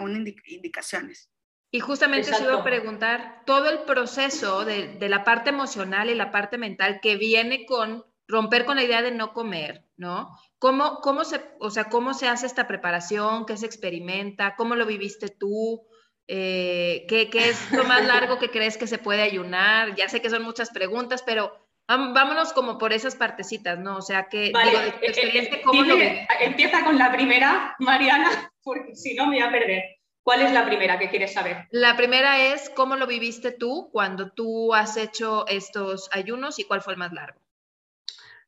indicaciones. 0.46 1.30
Y 1.72 1.80
justamente 1.80 2.34
se 2.34 2.42
iba 2.42 2.56
a 2.56 2.64
preguntar 2.64 3.42
todo 3.46 3.70
el 3.70 3.80
proceso 3.80 4.64
de, 4.64 4.94
de, 4.98 5.08
la 5.08 5.24
parte 5.24 5.50
emocional 5.50 6.10
y 6.10 6.14
la 6.14 6.30
parte 6.32 6.58
mental 6.58 7.00
que 7.00 7.16
viene 7.16 7.64
con 7.64 8.04
romper 8.26 8.64
con 8.64 8.76
la 8.76 8.84
idea 8.84 9.02
de 9.02 9.12
no 9.12 9.32
comer, 9.32 9.84
¿no? 9.96 10.30
¿Cómo, 10.58 11.00
cómo, 11.00 11.24
se, 11.24 11.40
o 11.58 11.70
sea, 11.70 11.84
¿Cómo 11.84 12.12
se 12.14 12.28
hace 12.28 12.46
esta 12.46 12.66
preparación? 12.66 13.46
¿Qué 13.46 13.56
se 13.56 13.66
experimenta? 13.66 14.56
¿Cómo 14.56 14.74
lo 14.76 14.86
viviste 14.86 15.28
tú? 15.28 15.86
Eh, 16.26 17.06
¿qué, 17.08 17.30
¿qué, 17.30 17.50
es 17.50 17.72
lo 17.72 17.84
más 17.84 18.06
largo 18.06 18.38
que 18.38 18.50
crees 18.50 18.76
que 18.76 18.86
se 18.86 18.98
puede 18.98 19.22
ayunar? 19.22 19.94
Ya 19.96 20.08
sé 20.08 20.20
que 20.20 20.30
son 20.30 20.42
muchas 20.42 20.70
preguntas, 20.70 21.22
pero 21.24 21.59
vámonos 21.96 22.52
como 22.52 22.78
por 22.78 22.92
esas 22.92 23.16
partecitas, 23.16 23.78
¿no? 23.78 23.96
O 23.96 24.02
sea, 24.02 24.28
que 24.28 24.50
vale, 24.52 24.70
digo, 24.70 24.82
de 24.82 24.88
experiencia, 25.06 25.56
eh, 25.56 25.62
¿cómo 25.64 25.82
lo 25.82 25.96
Empieza 26.40 26.84
con 26.84 26.98
la 26.98 27.12
primera, 27.12 27.74
Mariana, 27.78 28.52
porque 28.62 28.94
si 28.94 29.14
no 29.14 29.26
me 29.26 29.36
voy 29.36 29.46
a 29.46 29.50
perder. 29.50 29.82
¿Cuál 30.22 30.42
es 30.42 30.52
la 30.52 30.66
primera 30.66 30.98
que 30.98 31.08
quieres 31.08 31.32
saber? 31.32 31.66
La 31.70 31.96
primera 31.96 32.38
es 32.52 32.70
cómo 32.70 32.96
lo 32.96 33.06
viviste 33.06 33.52
tú 33.52 33.88
cuando 33.90 34.30
tú 34.30 34.74
has 34.74 34.96
hecho 34.96 35.46
estos 35.48 36.10
ayunos 36.12 36.58
y 36.58 36.64
cuál 36.64 36.82
fue 36.82 36.92
el 36.92 36.98
más 36.98 37.12
largo. 37.12 37.40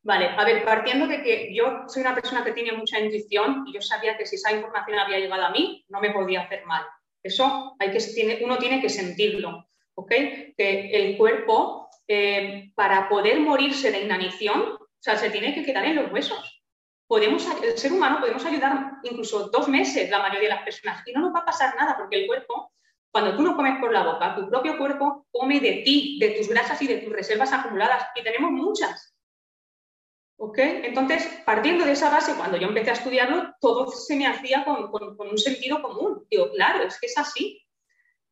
Vale, 0.03 0.31
a 0.37 0.45
ver, 0.45 0.65
partiendo 0.65 1.07
de 1.07 1.23
que 1.23 1.55
yo 1.55 1.85
soy 1.87 2.03
una 2.03 2.15
persona 2.15 2.45
que 2.45 2.53
tiene 2.53 2.73
mucha 2.73 2.99
intuición 2.99 3.65
y 3.67 3.73
yo 3.73 3.81
sabía 3.81 4.19
que 4.19 4.27
si 4.27 4.37
esa 4.37 4.53
información 4.53 4.99
había 4.99 5.19
llegado 5.19 5.45
a 5.45 5.51
mí, 5.51 5.85
no 5.89 6.01
me 6.01 6.11
podía 6.11 6.43
hacer 6.43 6.67
mal. 6.67 6.85
Eso 7.23 7.77
hay 7.79 7.93
que, 7.93 8.41
uno 8.45 8.59
tiene 8.59 8.81
que 8.81 8.89
sentirlo, 8.89 9.69
¿ok? 9.95 10.11
Que 10.57 10.91
el 10.93 11.17
cuerpo, 11.17 11.89
eh, 12.09 12.71
para 12.75 13.09
poder 13.09 13.41
morirse 13.41 13.91
de 13.91 14.03
inanición, 14.03 14.63
o 14.63 14.89
sea, 14.99 15.17
se 15.17 15.31
tiene 15.31 15.55
que 15.55 15.65
quedar 15.65 15.85
en 15.85 15.97
los 15.97 16.13
huesos 16.13 16.63
podemos, 17.13 17.47
el 17.63 17.77
ser 17.77 17.93
humano 17.93 18.21
podemos 18.21 18.43
ayudar 18.47 18.93
incluso 19.03 19.51
dos 19.51 19.69
meses 19.69 20.09
la 20.09 20.21
mayoría 20.21 20.49
de 20.49 20.55
las 20.55 20.65
personas 20.65 21.07
y 21.07 21.13
no 21.13 21.21
nos 21.21 21.35
va 21.35 21.41
a 21.41 21.45
pasar 21.45 21.77
nada 21.77 21.95
porque 21.99 22.23
el 22.23 22.27
cuerpo, 22.27 22.73
cuando 23.11 23.37
tú 23.37 23.43
no 23.43 23.55
comes 23.55 23.79
por 23.81 23.93
la 23.93 24.03
boca, 24.03 24.35
tu 24.35 24.49
propio 24.49 24.79
cuerpo 24.79 25.27
come 25.31 25.61
de 25.61 25.83
ti, 25.85 26.17
de 26.19 26.31
tus 26.31 26.49
grasas 26.49 26.81
y 26.81 26.87
de 26.87 26.97
tus 27.01 27.13
reservas 27.13 27.53
acumuladas 27.53 28.07
y 28.15 28.23
tenemos 28.23 28.51
muchas. 28.53 29.15
¿Ok? 30.39 30.57
Entonces, 30.57 31.43
partiendo 31.45 31.85
de 31.85 31.93
esa 31.93 32.09
base, 32.09 32.35
cuando 32.35 32.57
yo 32.57 32.69
empecé 32.69 32.89
a 32.89 32.95
estudiarlo, 32.95 33.57
todo 33.61 33.91
se 33.91 34.17
me 34.17 34.27
hacía 34.27 34.65
con, 34.65 34.91
un 35.19 35.37
sentido 35.37 35.83
común. 35.83 36.27
Digo, 36.31 36.51
claro, 36.53 36.83
es 36.83 36.99
que 36.99 37.09
es 37.09 37.19
así. 37.19 37.62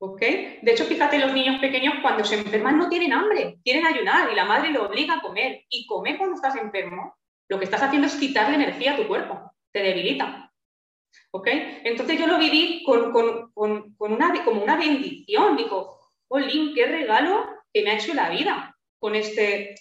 ¿Ok? 0.02 0.21
De 0.21 0.73
hecho, 0.73 0.87
fíjate, 0.87 1.19
los 1.19 1.35
niños 1.35 1.61
pequeños 1.61 1.95
cuando 2.00 2.25
se 2.25 2.37
enferman 2.37 2.78
no 2.78 2.88
tienen 2.88 3.12
hambre, 3.12 3.59
quieren 3.62 3.87
ayunar 3.87 4.33
y 4.33 4.35
la 4.35 4.47
madre 4.47 4.71
lo 4.71 4.87
obliga 4.87 5.14
a 5.14 5.21
comer. 5.21 5.64
Y 5.69 5.87
comer 5.87 6.16
cuando 6.16 6.37
estás 6.37 6.57
enfermo 6.57 7.16
lo 7.49 7.59
que 7.59 7.64
estás 7.64 7.83
haciendo 7.83 8.07
es 8.07 8.14
quitarle 8.14 8.54
energía 8.54 8.95
a 8.95 8.97
tu 8.97 9.07
cuerpo, 9.07 9.52
te 9.73 9.83
debilita. 9.83 10.50
¿Ok? 11.33 11.49
Entonces 11.85 12.19
yo 12.19 12.26
lo 12.26 12.38
viví 12.38 12.83
con, 12.85 13.12
una, 13.54 14.45
como 14.45 14.62
una 14.62 14.76
bendición. 14.76 15.57
Digo, 15.57 15.99
Olin, 16.28 16.73
qué 16.75 16.87
regalo 16.87 17.47
que 17.73 17.83
me 17.83 17.90
ha 17.90 17.97
hecho 17.97 18.14
la 18.14 18.30
vida 18.30 18.78
con 18.99 19.14
este, 19.14 19.75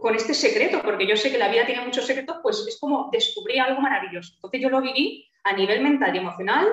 con 0.00 0.14
este 0.14 0.32
secreto, 0.32 0.80
porque 0.82 1.06
yo 1.06 1.16
sé 1.16 1.30
que 1.30 1.38
la 1.38 1.48
vida 1.48 1.66
tiene 1.66 1.84
muchos 1.84 2.06
secretos, 2.06 2.38
pues 2.42 2.64
es 2.66 2.78
como 2.80 3.10
descubrir 3.12 3.60
algo 3.60 3.80
maravilloso. 3.80 4.34
Entonces 4.36 4.60
yo 4.62 4.70
lo 4.70 4.80
viví 4.80 5.28
a 5.44 5.52
nivel 5.52 5.82
mental 5.82 6.14
y 6.14 6.18
emocional 6.18 6.68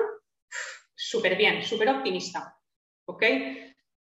súper 0.94 1.36
bien, 1.36 1.64
súper 1.64 1.88
optimista. 1.88 2.56
¿Ok? 3.10 3.24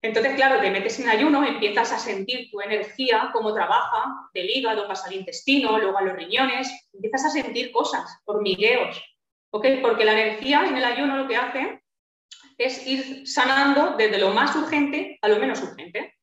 Entonces, 0.01 0.33
claro, 0.35 0.59
te 0.59 0.71
metes 0.71 0.99
en 0.99 1.09
ayuno, 1.09 1.45
empiezas 1.45 1.91
a 1.93 1.99
sentir 1.99 2.49
tu 2.51 2.59
energía, 2.59 3.29
cómo 3.31 3.53
trabaja, 3.53 4.29
del 4.33 4.49
hígado, 4.49 4.87
pasa 4.87 5.07
al 5.07 5.15
intestino, 5.15 5.77
luego 5.79 5.97
a 5.97 6.01
los 6.01 6.15
riñones, 6.15 6.69
empiezas 6.93 7.25
a 7.25 7.29
sentir 7.29 7.71
cosas, 7.71 8.19
hormigueos, 8.25 9.01
¿ok? 9.51 9.65
Porque 9.81 10.05
la 10.05 10.13
energía 10.13 10.65
en 10.65 10.75
el 10.75 10.83
ayuno 10.83 11.17
lo 11.17 11.27
que 11.27 11.37
hace 11.37 11.83
es 12.57 12.85
ir 12.85 13.27
sanando 13.27 13.95
desde 13.97 14.17
lo 14.17 14.31
más 14.31 14.53
urgente 14.55 15.17
a 15.21 15.29
lo 15.29 15.37
menos 15.37 15.61
urgente, 15.61 16.15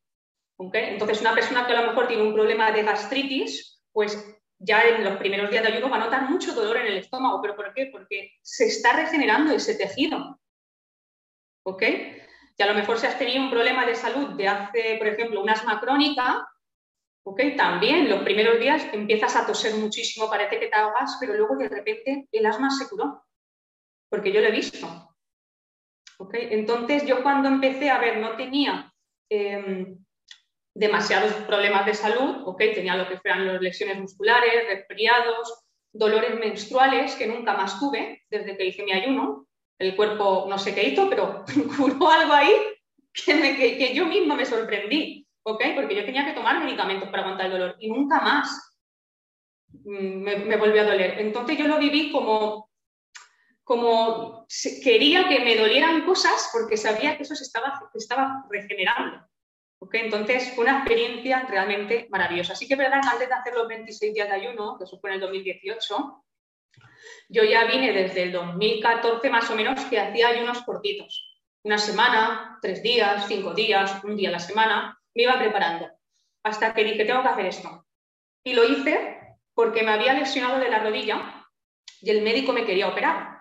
¿ok? 0.59 0.75
Entonces, 0.75 1.21
una 1.23 1.35
persona 1.35 1.67
que 1.67 1.73
a 1.73 1.81
lo 1.81 1.89
mejor 1.89 2.09
tiene 2.09 2.25
un 2.25 2.35
problema 2.35 2.73
de 2.73 2.83
gastritis, 2.83 3.83
pues 3.93 4.23
ya 4.59 4.83
en 4.83 5.03
los 5.03 5.17
primeros 5.17 5.51
días 5.51 5.63
de 5.63 5.73
ayuno 5.73 5.91
va 5.91 5.97
a 5.97 6.05
notar 6.05 6.29
mucho 6.31 6.55
dolor 6.55 6.77
en 6.77 6.89
el 6.89 6.99
estómago, 6.99 7.41
¿pero 7.41 7.57
por 7.57 7.73
qué? 7.73 7.89
Porque 7.91 8.33
se 8.43 8.67
está 8.67 8.93
regenerando 8.93 9.53
ese 9.55 9.75
tejido, 9.75 10.41
¿ok? 11.63 11.83
Y 12.59 12.63
a 12.63 12.67
lo 12.67 12.75
mejor 12.75 12.99
si 12.99 13.07
has 13.07 13.19
tenido 13.19 13.43
un 13.43 13.51
problema 13.51 13.85
de 13.85 13.95
salud 13.95 14.31
de 14.31 14.49
hace, 14.49 14.97
por 14.99 15.09
ejemplo, 15.09 15.43
un 15.43 15.51
asma 15.51 15.81
crónica, 15.81 16.49
¿ok? 17.25 17.41
También 17.57 18.09
los 18.09 18.23
primeros 18.23 18.59
días 18.59 18.87
empiezas 18.93 19.37
a 19.37 19.47
toser 19.47 19.75
muchísimo, 19.75 20.31
parece 20.31 20.59
que 20.59 20.69
te 20.69 20.77
ahogas, 20.77 21.17
pero 21.21 21.35
luego 21.35 21.57
de 21.57 21.69
repente 21.69 22.29
el 22.33 22.47
asma 22.47 22.71
se 22.71 22.89
curó, 22.89 23.25
porque 24.09 24.33
yo 24.33 24.41
lo 24.41 24.49
he 24.49 24.53
visto. 24.53 25.07
¿ok? 26.19 26.35
Entonces 26.35 27.07
yo 27.07 27.23
cuando 27.23 27.49
empecé 27.49 27.91
a 27.91 27.99
ver, 27.99 28.19
no 28.19 28.37
tenía 28.37 28.93
em, 29.29 29.99
demasiados 30.75 31.33
problemas 31.47 31.87
de 31.87 31.95
salud, 31.95 32.43
¿ok? 32.47 32.59
Tenía 32.75 32.97
lo 32.97 33.09
que 33.09 33.19
fueran 33.19 33.47
las 33.47 33.61
lesiones 33.61 33.99
musculares, 33.99 34.67
resfriados, 34.69 35.65
dolores 35.93 36.39
menstruales 36.39 37.15
que 37.17 37.27
nunca 37.27 37.55
más 37.55 37.79
tuve 37.81 38.23
desde 38.29 38.57
que 38.57 38.67
hice 38.67 38.85
mi 38.85 38.93
ayuno, 38.93 39.46
el 39.79 39.97
cuerpo 39.97 40.47
no 40.49 40.59
sé 40.59 40.75
qué 40.75 40.89
hizo, 40.89 41.09
pero 41.09 41.45
curó 41.77 42.11
algo 42.11 42.33
ahí 42.33 42.53
que, 43.13 43.93
yo 43.95 44.07
misma 44.07 44.35
me 44.35 44.45
sorprendí, 44.45 45.27
¿ok? 45.43 45.63
Porque 45.75 45.97
yo 45.97 46.05
tenía 46.05 46.25
que 46.25 46.33
tomar 46.33 46.63
medicamentos 46.63 47.09
para 47.09 47.23
aguantar 47.23 47.47
el 47.47 47.53
dolor 47.53 47.77
y 47.79 47.91
nunca 47.91 48.21
más 48.21 48.75
mm, 49.73 50.47
me, 50.47 50.57
volvió 50.57 50.83
a 50.83 50.87
doler. 50.87 51.19
Entonces 51.19 51.57
yo 51.57 51.67
lo 51.67 51.79
viví 51.79 52.13
como, 52.13 52.71
como 53.65 54.47
quería 54.83 55.29
que 55.29 55.41
me 55.41 55.57
dolieran 55.57 56.05
cosas 56.05 56.51
porque 56.53 56.77
sabía 56.77 57.17
que 57.17 57.23
eso 57.23 57.35
se 57.35 57.45
estaba, 57.45 57.91
estaba 57.95 58.45
regenerando. 58.51 59.27
¿ok? 59.79 59.95
Entonces 59.95 60.53
fue 60.55 60.65
una 60.65 60.79
experiencia 60.79 61.47
realmente 61.49 62.09
maravillosa. 62.11 62.53
Así 62.53 62.69
que 62.69 62.77
verdad 62.77 63.01
antes 63.03 63.29
de 63.29 63.35
hacer 63.35 63.55
los 63.55 63.69
26 63.69 64.15
días 64.15 64.29
de 64.29 64.35
ayuno, 64.35 64.77
que 64.79 64.85
eso 64.85 64.99
fue 65.01 65.11
en 65.11 65.15
el 65.15 65.21
2018, 65.21 66.25
yo 67.29 67.45
ya 67.45 67.65
vine 67.65 67.93
desde 67.93 68.25
el 68.25 68.33
2014 68.33 69.31
más 69.31 69.51
o 69.51 69.57
menos 69.57 69.85
que 69.87 69.99
hacía 69.99 70.29
ayunos 70.29 70.63
cortitos. 70.63 71.33
Una 71.63 71.79
semana, 71.79 72.59
tres 72.63 72.83
días, 72.83 73.27
cinco 73.27 73.53
días, 73.53 74.03
un 74.05 74.17
día 74.17 74.29
a 74.29 74.33
la 74.33 74.39
semana, 74.39 75.01
me 75.15 75.23
iba 75.23 75.39
preparando. 75.39 75.91
Hasta 76.43 76.73
que 76.75 76.85
dije, 76.85 77.05
tengo 77.05 77.23
que 77.23 77.29
hacer 77.29 77.47
esto. 77.47 77.87
Y 78.45 78.55
lo 78.55 78.65
hice 78.65 79.19
porque 79.55 79.83
me 79.83 79.91
había 79.91 80.13
lesionado 80.13 80.61
de 80.61 80.69
la 80.69 80.79
rodilla 80.79 81.45
y 82.01 82.11
el 82.11 82.23
médico 82.23 82.53
me 82.53 82.65
quería 82.65 82.89
operar. 82.89 83.41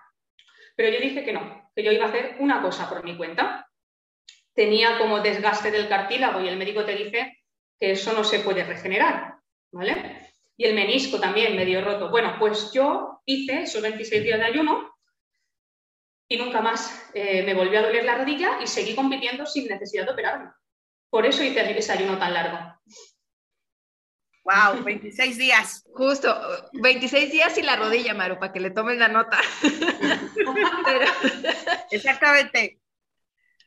Pero 0.74 0.90
yo 0.90 1.00
dije 1.00 1.24
que 1.24 1.32
no, 1.32 1.70
que 1.74 1.84
yo 1.84 1.92
iba 1.92 2.06
a 2.06 2.08
hacer 2.08 2.36
una 2.40 2.60
cosa 2.62 2.88
por 2.88 3.04
mi 3.04 3.16
cuenta. 3.16 3.70
Tenía 4.54 4.98
como 4.98 5.20
desgaste 5.20 5.70
del 5.70 5.88
cartílago 5.88 6.40
y 6.40 6.48
el 6.48 6.56
médico 6.56 6.84
te 6.84 6.96
dice 6.96 7.44
que 7.78 7.92
eso 7.92 8.12
no 8.12 8.24
se 8.24 8.40
puede 8.40 8.64
regenerar, 8.64 9.36
¿vale? 9.70 10.25
Y 10.56 10.64
el 10.64 10.74
menisco 10.74 11.20
también 11.20 11.56
medio 11.56 11.84
roto. 11.84 12.10
Bueno, 12.10 12.36
pues 12.38 12.72
yo 12.72 13.20
hice 13.26 13.62
esos 13.62 13.82
26 13.82 14.22
días 14.22 14.38
de 14.38 14.46
ayuno 14.46 14.94
y 16.28 16.38
nunca 16.38 16.60
más 16.60 17.10
eh, 17.14 17.42
me 17.42 17.54
volvió 17.54 17.78
a 17.78 17.82
doler 17.82 18.04
la 18.04 18.18
rodilla 18.18 18.58
y 18.62 18.66
seguí 18.66 18.94
compitiendo 18.94 19.46
sin 19.46 19.68
necesidad 19.68 20.06
de 20.06 20.12
operarme. 20.12 20.50
Por 21.10 21.26
eso 21.26 21.42
hice 21.42 21.78
ese 21.78 21.92
ayuno 21.92 22.18
tan 22.18 22.34
largo. 22.34 22.58
Wow, 24.44 24.84
26 24.84 25.38
días. 25.38 25.84
Justo, 25.92 26.32
26 26.74 27.32
días 27.32 27.58
y 27.58 27.62
la 27.62 27.76
rodilla, 27.76 28.14
Maru, 28.14 28.38
para 28.38 28.52
que 28.52 28.60
le 28.60 28.70
tomen 28.70 28.98
la 28.98 29.08
nota. 29.08 29.40
Exactamente. 31.90 32.80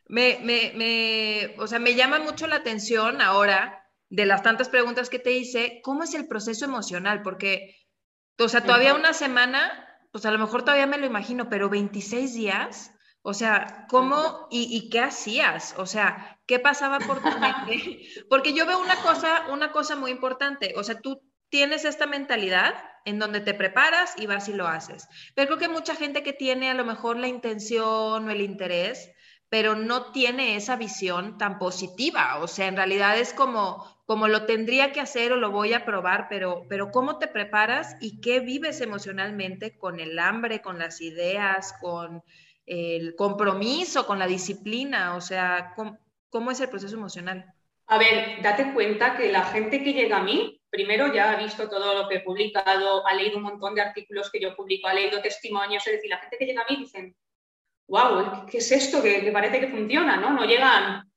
Me, 0.08 0.38
me, 0.42 0.72
me, 0.74 1.54
o 1.58 1.66
sea, 1.66 1.78
me 1.78 1.94
llama 1.94 2.18
mucho 2.18 2.46
la 2.46 2.56
atención 2.56 3.20
ahora 3.20 3.80
de 4.10 4.26
las 4.26 4.42
tantas 4.42 4.68
preguntas 4.68 5.08
que 5.08 5.18
te 5.18 5.32
hice, 5.32 5.80
¿cómo 5.82 6.02
es 6.02 6.14
el 6.14 6.26
proceso 6.26 6.64
emocional? 6.64 7.22
Porque, 7.22 7.76
o 8.38 8.48
sea, 8.48 8.62
todavía 8.62 8.94
una 8.94 9.14
semana, 9.14 9.88
pues 10.12 10.26
a 10.26 10.32
lo 10.32 10.38
mejor 10.38 10.62
todavía 10.62 10.86
me 10.86 10.98
lo 10.98 11.06
imagino, 11.06 11.48
pero 11.48 11.70
26 11.70 12.34
días, 12.34 12.92
o 13.22 13.34
sea, 13.34 13.86
¿cómo 13.88 14.48
y, 14.50 14.90
qué 14.90 15.00
hacías? 15.00 15.74
O 15.78 15.86
sea, 15.86 16.40
¿qué 16.46 16.58
pasaba 16.58 16.98
por 16.98 17.22
tu 17.22 17.38
mente? 17.38 18.02
Porque 18.28 18.52
yo 18.52 18.66
veo 18.66 18.80
una 18.80 18.96
cosa, 18.96 19.46
una 19.50 19.70
cosa 19.72 19.94
muy 19.94 20.10
importante, 20.10 20.74
o 20.76 20.82
sea, 20.82 21.00
tú 21.00 21.22
tienes 21.48 21.84
esta 21.84 22.06
mentalidad 22.06 22.74
en 23.04 23.18
donde 23.18 23.40
te 23.40 23.54
preparas 23.54 24.14
y 24.16 24.26
vas 24.26 24.48
y 24.48 24.54
lo 24.54 24.66
haces. 24.66 25.06
Pero 25.34 25.48
creo 25.48 25.58
que 25.58 25.68
mucha 25.68 25.94
gente 25.94 26.22
que 26.22 26.32
tiene 26.32 26.70
a 26.70 26.74
lo 26.74 26.84
mejor 26.84 27.16
la 27.16 27.28
intención 27.28 28.26
o 28.26 28.30
el 28.30 28.40
interés, 28.40 29.10
pero 29.50 29.74
no 29.74 30.12
tiene 30.12 30.56
esa 30.56 30.76
visión 30.76 31.36
tan 31.36 31.58
positiva. 31.58 32.38
O 32.38 32.46
sea, 32.46 32.68
en 32.68 32.76
realidad 32.76 33.18
es 33.18 33.34
como, 33.34 33.99
como 34.10 34.26
lo 34.26 34.44
tendría 34.44 34.90
que 34.90 34.98
hacer 34.98 35.32
o 35.32 35.36
lo 35.36 35.52
voy 35.52 35.72
a 35.72 35.84
probar, 35.84 36.26
pero, 36.28 36.66
pero 36.68 36.90
¿cómo 36.90 37.20
te 37.20 37.28
preparas 37.28 37.96
y 38.00 38.20
qué 38.20 38.40
vives 38.40 38.80
emocionalmente 38.80 39.78
con 39.78 40.00
el 40.00 40.18
hambre, 40.18 40.60
con 40.60 40.80
las 40.80 41.00
ideas, 41.00 41.72
con 41.80 42.24
el 42.66 43.14
compromiso, 43.14 44.08
con 44.08 44.18
la 44.18 44.26
disciplina? 44.26 45.14
O 45.14 45.20
sea, 45.20 45.74
¿cómo, 45.76 46.50
es 46.50 46.58
el 46.58 46.68
proceso 46.68 46.96
emocional? 46.96 47.54
A 47.86 47.98
ver, 47.98 48.42
date 48.42 48.72
cuenta 48.74 49.16
que 49.16 49.30
la 49.30 49.44
gente 49.44 49.80
que 49.84 49.92
llega 49.92 50.16
a 50.16 50.24
mí, 50.24 50.60
primero 50.70 51.14
ya 51.14 51.30
ha 51.30 51.36
visto 51.36 51.68
todo 51.68 52.02
lo 52.02 52.08
que 52.08 52.16
he 52.16 52.20
publicado, 52.22 53.06
ha 53.06 53.14
leído 53.14 53.36
un 53.36 53.44
montón 53.44 53.76
de 53.76 53.82
artículos 53.82 54.28
que 54.28 54.40
yo 54.40 54.56
publico, 54.56 54.88
ha 54.88 54.94
leído 54.94 55.22
testimonios, 55.22 55.86
es 55.86 55.92
decir, 55.92 56.10
la 56.10 56.18
gente 56.18 56.36
que 56.36 56.46
llega 56.46 56.62
a 56.62 56.66
mí 56.68 56.78
dicen, 56.78 57.14
wow, 57.86 58.44
¿qué 58.50 58.58
es 58.58 58.72
esto 58.72 59.00
que 59.04 59.30
parece 59.32 59.60
que 59.60 59.68
funciona? 59.68 60.16
¿no? 60.16 60.30
no 60.32 60.44
llegan 60.46 61.08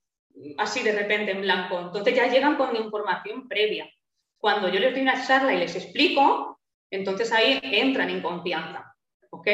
así 0.58 0.84
de 0.84 0.92
repente 0.92 1.32
en 1.32 1.42
blanco, 1.42 1.80
entonces 1.80 2.16
ya 2.16 2.28
llegan 2.28 2.56
con 2.56 2.76
información 2.76 3.48
previa. 3.48 3.90
Cuando 4.38 4.68
yo 4.70 4.80
les 4.80 4.94
doy 4.94 5.02
una 5.02 5.26
charla 5.26 5.54
y 5.54 5.60
les 5.60 5.76
explico, 5.76 6.60
entonces 6.90 7.32
ahí 7.32 7.60
entran 7.64 8.10
en 8.10 8.22
confianza. 8.22 8.94
¿ok? 9.34 9.48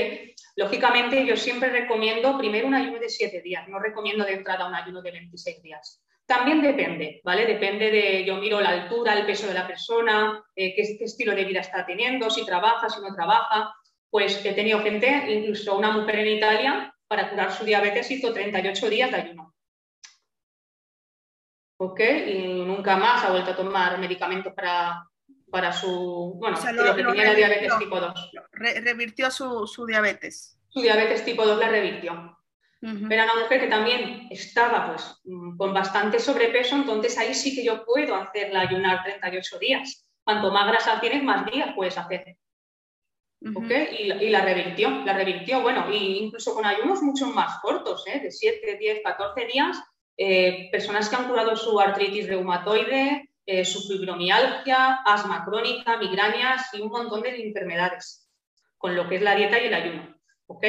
Lógicamente, 0.58 1.26
yo 1.26 1.38
siempre 1.38 1.70
recomiendo 1.70 2.38
primero 2.38 2.68
un 2.68 2.76
ayuno 2.76 3.00
de 3.00 3.08
7 3.08 3.42
días, 3.42 3.68
no 3.70 3.80
recomiendo 3.80 4.26
de 4.26 4.34
entrada 4.34 4.68
un 4.68 4.76
ayuno 4.76 5.02
de 5.02 5.12
26 5.12 5.62
días. 5.62 6.04
También 6.26 6.62
depende, 6.62 7.22
¿vale? 7.24 7.46
Depende 7.46 7.90
de, 7.90 8.26
yo 8.26 8.36
miro 8.36 8.60
la 8.60 8.70
altura, 8.70 9.14
el 9.14 9.26
peso 9.26 9.48
de 9.48 9.54
la 9.54 9.66
persona, 9.66 10.44
eh, 10.56 10.76
qué, 10.76 10.82
estilo 11.04 11.34
de 11.34 11.46
vida 11.46 11.62
está 11.62 11.86
teniendo, 11.86 12.30
si 12.30 12.46
trabaja, 12.46 12.90
si 12.90 13.02
no 13.02 13.16
trabaja. 13.16 13.74
Pues 14.12 14.46
he 14.46 14.54
tenido 14.54 14.82
gente, 14.82 15.08
incluso 15.32 15.78
una 15.78 15.92
mujer 15.92 16.20
en 16.20 16.38
Italia, 16.38 16.94
para 17.08 17.30
curar 17.30 17.52
su 17.52 17.64
diabetes 17.64 18.12
hizo 18.12 18.34
38 18.34 18.90
días 18.90 19.12
de 19.12 19.18
ayuno. 19.18 19.56
¿Ok? 21.82 22.00
Y 22.00 22.64
nunca 22.66 22.98
más 22.98 23.24
ha 23.24 23.32
vuelto 23.32 23.52
a 23.52 23.56
tomar 23.56 23.98
medicamentos 24.00 24.54
para, 24.54 25.08
para 25.50 25.72
su, 25.72 26.36
bueno, 26.38 26.58
lo, 26.74 26.96
que 26.96 27.04
tenía 27.04 27.34
diabetes 27.34 27.78
tipo 27.80 28.00
2. 28.00 28.32
revirtió 28.52 29.32
su, 29.32 29.86
diabetes. 29.88 30.60
Su 30.68 30.82
diabetes 30.82 31.24
tipo 31.24 31.46
2 31.46 31.58
la 31.58 31.70
revirtió. 31.70 32.38
Era 32.82 33.26
una 33.26 33.42
mujer 33.42 33.62
que 33.62 33.68
también 33.68 34.28
estaba 34.30 34.88
pues, 34.88 35.22
con 35.58 35.74
bastante 35.74 36.20
sobrepeso, 36.20 36.76
entonces 36.76 37.18
ahí 37.18 37.34
sí 37.34 37.56
que 37.56 37.64
yo 37.64 37.86
puedo 37.86 38.16
hacerla 38.16 38.62
ayunar 38.62 39.04
38 39.04 39.60
días. 39.60 40.10
Cuanto 40.24 40.52
más 40.52 40.68
grasa 40.68 41.00
tienes, 41.00 41.24
más 41.24 41.46
días 41.50 41.70
puedes 41.76 41.98
hacer. 41.98 42.38
y, 43.42 44.30
la 44.30 44.44
revirtió, 44.44 44.90
la 45.06 45.14
revirtió, 45.14 45.62
bueno, 45.62 45.88
incluso 45.92 46.54
con 46.54 46.66
ayunos 46.66 47.02
mucho 47.02 47.28
más 47.28 47.60
cortos, 47.62 48.06
¿eh? 48.08 48.20
de 48.20 48.32
7, 48.32 48.78
10, 48.78 49.02
14 49.04 49.46
días, 49.46 49.82
eh, 50.22 50.68
personas 50.70 51.08
que 51.08 51.16
han 51.16 51.30
curado 51.30 51.56
su 51.56 51.80
artritis 51.80 52.28
reumatoide, 52.28 53.30
eh, 53.46 53.64
su 53.64 53.88
fibromialgia, 53.88 54.96
asma 55.06 55.46
crónica, 55.46 55.96
migrañas 55.96 56.74
y 56.74 56.82
un 56.82 56.90
montón 56.90 57.22
de 57.22 57.42
enfermedades, 57.42 58.30
con 58.78 58.98
lo 58.98 59.08
que 59.08 59.16
es 59.16 59.22
la 59.22 59.36
dieta 59.36 59.58
y 59.62 59.68
el 59.68 59.74
ayuno. 59.74 60.20
¿ok? 60.48 60.66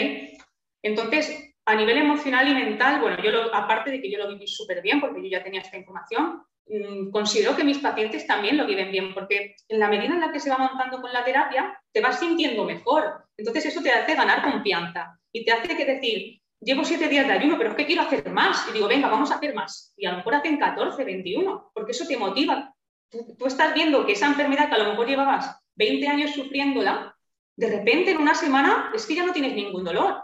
Entonces, 0.83 1.53
a 1.65 1.75
nivel 1.75 1.99
emocional 1.99 2.47
y 2.47 2.55
mental, 2.55 3.01
bueno, 3.01 3.21
yo 3.25 3.53
aparte 3.53 3.91
de 3.91 4.01
que 4.01 4.09
yo 4.09 4.19
lo 4.19 4.29
viví 4.29 4.47
súper 4.47 4.83
bien, 4.83 5.01
porque 5.01 5.21
yo 5.21 5.29
ya 5.29 5.43
tenía 5.43 5.63
esta 5.63 5.77
información, 5.77 6.45
mm, 6.69 7.11
considero 7.11 7.57
que 7.57 7.65
mis 7.65 7.79
pacientes 7.79 8.29
también 8.29 8.57
lo 8.57 8.67
viven 8.67 8.93
bien, 8.93 9.13
porque 9.13 9.57
en 9.69 9.81
la 9.81 9.89
medida 9.89 10.15
en 10.15 10.21
la 10.21 10.31
que 10.31 10.39
se 10.39 10.51
va 10.51 10.59
montando 10.59 11.01
con 11.01 11.13
la 11.13 11.25
terapia, 11.25 11.77
te 11.93 12.01
vas 12.01 12.21
sintiendo 12.21 12.65
mejor. 12.65 13.25
Entonces, 13.37 13.67
eso 13.67 13.83
te 13.83 13.91
hace 13.91 14.15
ganar 14.15 14.43
confianza 14.43 15.19
y 15.33 15.45
te 15.45 15.51
hace 15.51 15.77
que 15.77 15.85
decir, 15.85 16.40
llevo 16.61 16.85
siete 16.85 17.09
días 17.09 17.27
de 17.27 17.33
ayuno, 17.33 17.57
pero 17.57 17.71
es 17.71 17.77
que 17.77 17.87
quiero 17.87 18.03
hacer 18.03 18.31
más. 18.31 18.67
Y 18.69 18.73
digo, 18.73 18.89
venga, 18.89 19.09
vamos 19.09 19.31
a 19.31 19.37
hacer 19.37 19.55
más. 19.55 19.95
Y 19.97 20.07
a 20.07 20.13
lo 20.13 20.19
mejor 20.19 20.35
hacen 20.35 20.59
14, 20.59 21.05
21, 21.05 21.71
porque 21.75 21.93
eso 21.93 22.07
te 22.07 22.17
motiva. 22.17 22.75
Tú, 23.09 23.47
estás 23.47 23.75
viendo 23.75 24.07
que 24.07 24.13
esa 24.13 24.27
enfermedad 24.27 24.69
que 24.69 24.75
a 24.75 24.85
lo 24.85 24.91
mejor 24.91 25.09
llevabas 25.09 25.61
20 25.75 26.07
años 26.07 26.31
sufriéndola, 26.33 27.17
de 27.57 27.79
repente 27.79 28.13
en 28.13 28.19
una 28.19 28.35
semana 28.35 28.91
es 28.95 29.07
que 29.07 29.17
ya 29.17 29.27
no 29.27 29.33
tienes 29.33 29.55
ningún 29.55 29.85
dolor. 29.85 30.23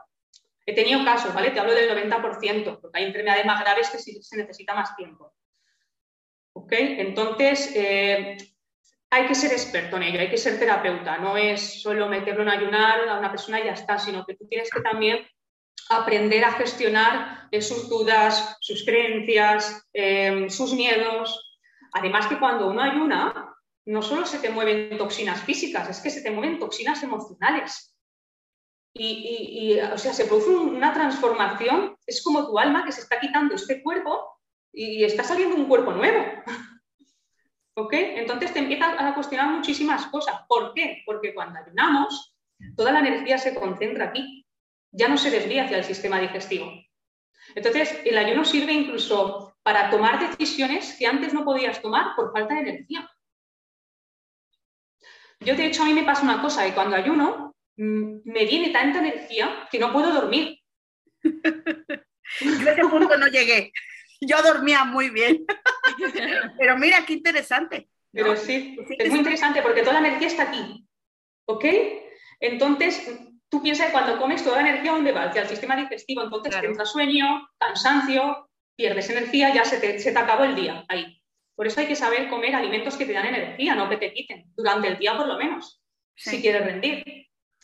He 0.64 0.74
tenido 0.74 1.04
casos, 1.04 1.34
¿vale? 1.34 1.50
Te 1.50 1.60
hablo 1.60 1.74
del 1.74 1.90
90%, 1.90 2.80
porque 2.80 2.98
hay 2.98 3.04
enfermedades 3.04 3.46
más 3.46 3.60
graves 3.60 3.90
que 3.90 3.98
sí 3.98 4.20
se 4.22 4.36
necesita 4.36 4.74
más 4.74 4.96
tiempo. 4.96 5.32
¿Ok? 6.54 6.72
Entonces, 6.72 7.72
eh, 7.76 8.36
hay 9.10 9.26
que 9.26 9.34
ser 9.34 9.52
experto 9.52 9.96
en 9.96 10.04
ello, 10.04 10.20
hay 10.20 10.30
que 10.30 10.36
ser 10.36 10.58
terapeuta. 10.58 11.18
No 11.18 11.36
es 11.36 11.82
solo 11.82 12.08
meterlo 12.08 12.42
en 12.42 12.48
ayunar 12.48 13.08
a 13.08 13.18
una 13.18 13.30
persona 13.30 13.60
y 13.60 13.64
ya 13.64 13.72
está, 13.72 13.98
sino 13.98 14.24
que 14.24 14.34
tú 14.34 14.46
tienes 14.48 14.70
que 14.70 14.80
también 14.80 15.24
aprender 15.88 16.44
a 16.44 16.52
gestionar 16.52 17.36
sus 17.60 17.88
dudas, 17.88 18.56
sus 18.60 18.84
creencias, 18.84 19.86
eh, 19.92 20.46
sus 20.48 20.74
miedos. 20.74 21.58
Además 21.92 22.26
que 22.26 22.38
cuando 22.38 22.68
uno 22.68 22.82
ayuna, 22.82 23.54
no 23.86 24.02
solo 24.02 24.26
se 24.26 24.38
te 24.38 24.50
mueven 24.50 24.98
toxinas 24.98 25.40
físicas, 25.42 25.88
es 25.88 26.00
que 26.00 26.10
se 26.10 26.22
te 26.22 26.30
mueven 26.30 26.58
toxinas 26.58 27.02
emocionales. 27.02 27.94
Y, 28.98 29.78
o 29.78 29.98
sea, 29.98 30.14
se 30.14 30.24
produce 30.24 30.50
una 30.50 30.94
transformación, 30.94 31.96
es 32.06 32.24
como 32.24 32.46
tu 32.46 32.58
alma 32.58 32.84
que 32.84 32.92
se 32.92 33.02
está 33.02 33.20
quitando 33.20 33.54
este 33.54 33.82
cuerpo 33.82 34.40
y 34.72 35.04
está 35.04 35.22
saliendo 35.22 35.54
un 35.54 35.68
cuerpo 35.68 35.92
nuevo. 35.92 36.24
¿Ok? 37.76 37.92
Entonces 37.92 38.54
te 38.54 38.60
empiezas 38.60 38.98
a 38.98 39.14
cuestionar 39.14 39.50
muchísimas 39.50 40.06
cosas. 40.06 40.40
¿Por 40.48 40.72
qué? 40.72 41.02
Porque 41.04 41.34
cuando 41.34 41.58
ayunamos, 41.58 42.34
toda 42.74 42.90
la 42.90 43.00
energía 43.00 43.36
se 43.36 43.54
concentra 43.54 44.06
aquí 44.06 44.45
ya 44.96 45.08
no 45.08 45.18
se 45.18 45.30
desvía 45.30 45.64
hacia 45.64 45.78
el 45.78 45.84
sistema 45.84 46.20
digestivo. 46.20 46.72
Entonces, 47.54 48.00
el 48.04 48.16
ayuno 48.16 48.44
sirve 48.44 48.72
incluso 48.72 49.56
para 49.62 49.90
tomar 49.90 50.18
decisiones 50.18 50.96
que 50.98 51.06
antes 51.06 51.32
no 51.32 51.44
podías 51.44 51.80
tomar 51.82 52.16
por 52.16 52.32
falta 52.32 52.54
de 52.54 52.60
energía. 52.60 53.10
Yo, 55.40 55.54
de 55.54 55.66
hecho, 55.66 55.82
a 55.82 55.86
mí 55.86 55.92
me 55.92 56.04
pasa 56.04 56.22
una 56.22 56.40
cosa, 56.40 56.64
que 56.64 56.72
cuando 56.72 56.96
ayuno 56.96 57.54
mm, 57.76 58.20
me 58.24 58.46
viene 58.46 58.70
tanta 58.70 59.00
energía 59.00 59.68
que 59.70 59.78
no 59.78 59.92
puedo 59.92 60.12
dormir. 60.12 60.58
Yo 61.22 62.68
a 62.68 62.72
ese 62.72 62.88
punto 62.88 63.16
no 63.16 63.26
llegué. 63.28 63.72
Yo 64.20 64.42
dormía 64.42 64.84
muy 64.84 65.10
bien. 65.10 65.44
Pero 66.58 66.76
mira, 66.78 67.04
qué 67.06 67.12
interesante. 67.12 67.88
Pero 68.12 68.34
sí, 68.34 68.78
es 68.98 69.10
muy 69.10 69.18
interesante 69.18 69.60
porque 69.60 69.82
toda 69.82 70.00
la 70.00 70.08
energía 70.08 70.28
está 70.28 70.44
aquí. 70.44 70.86
¿Ok? 71.44 71.64
Entonces, 72.40 73.25
tú 73.48 73.62
piensas 73.62 73.86
que 73.86 73.92
cuando 73.92 74.18
comes 74.18 74.42
toda 74.42 74.60
la 74.60 74.68
energía, 74.68 74.92
¿dónde 74.92 75.12
va? 75.12 75.24
Hacia 75.24 75.42
el 75.42 75.48
sistema 75.48 75.76
digestivo. 75.76 76.22
Entonces 76.22 76.60
te 76.60 76.66
entra 76.66 76.84
sueño, 76.84 77.48
cansancio, 77.58 78.48
pierdes 78.76 79.08
energía, 79.10 79.54
ya 79.54 79.64
se 79.64 79.78
te, 79.78 79.98
se 79.98 80.12
te 80.12 80.18
acabó 80.18 80.44
el 80.44 80.54
día 80.54 80.84
ahí. 80.88 81.22
Por 81.54 81.66
eso 81.66 81.80
hay 81.80 81.86
que 81.86 81.96
saber 81.96 82.28
comer 82.28 82.54
alimentos 82.54 82.96
que 82.96 83.06
te 83.06 83.12
dan 83.12 83.26
energía, 83.26 83.74
no 83.74 83.88
que 83.88 83.96
te 83.96 84.12
quiten, 84.12 84.52
durante 84.54 84.88
el 84.88 84.98
día 84.98 85.16
por 85.16 85.26
lo 85.26 85.38
menos, 85.38 85.80
si 86.14 86.42
quieres 86.42 86.66
rendir. 86.66 87.02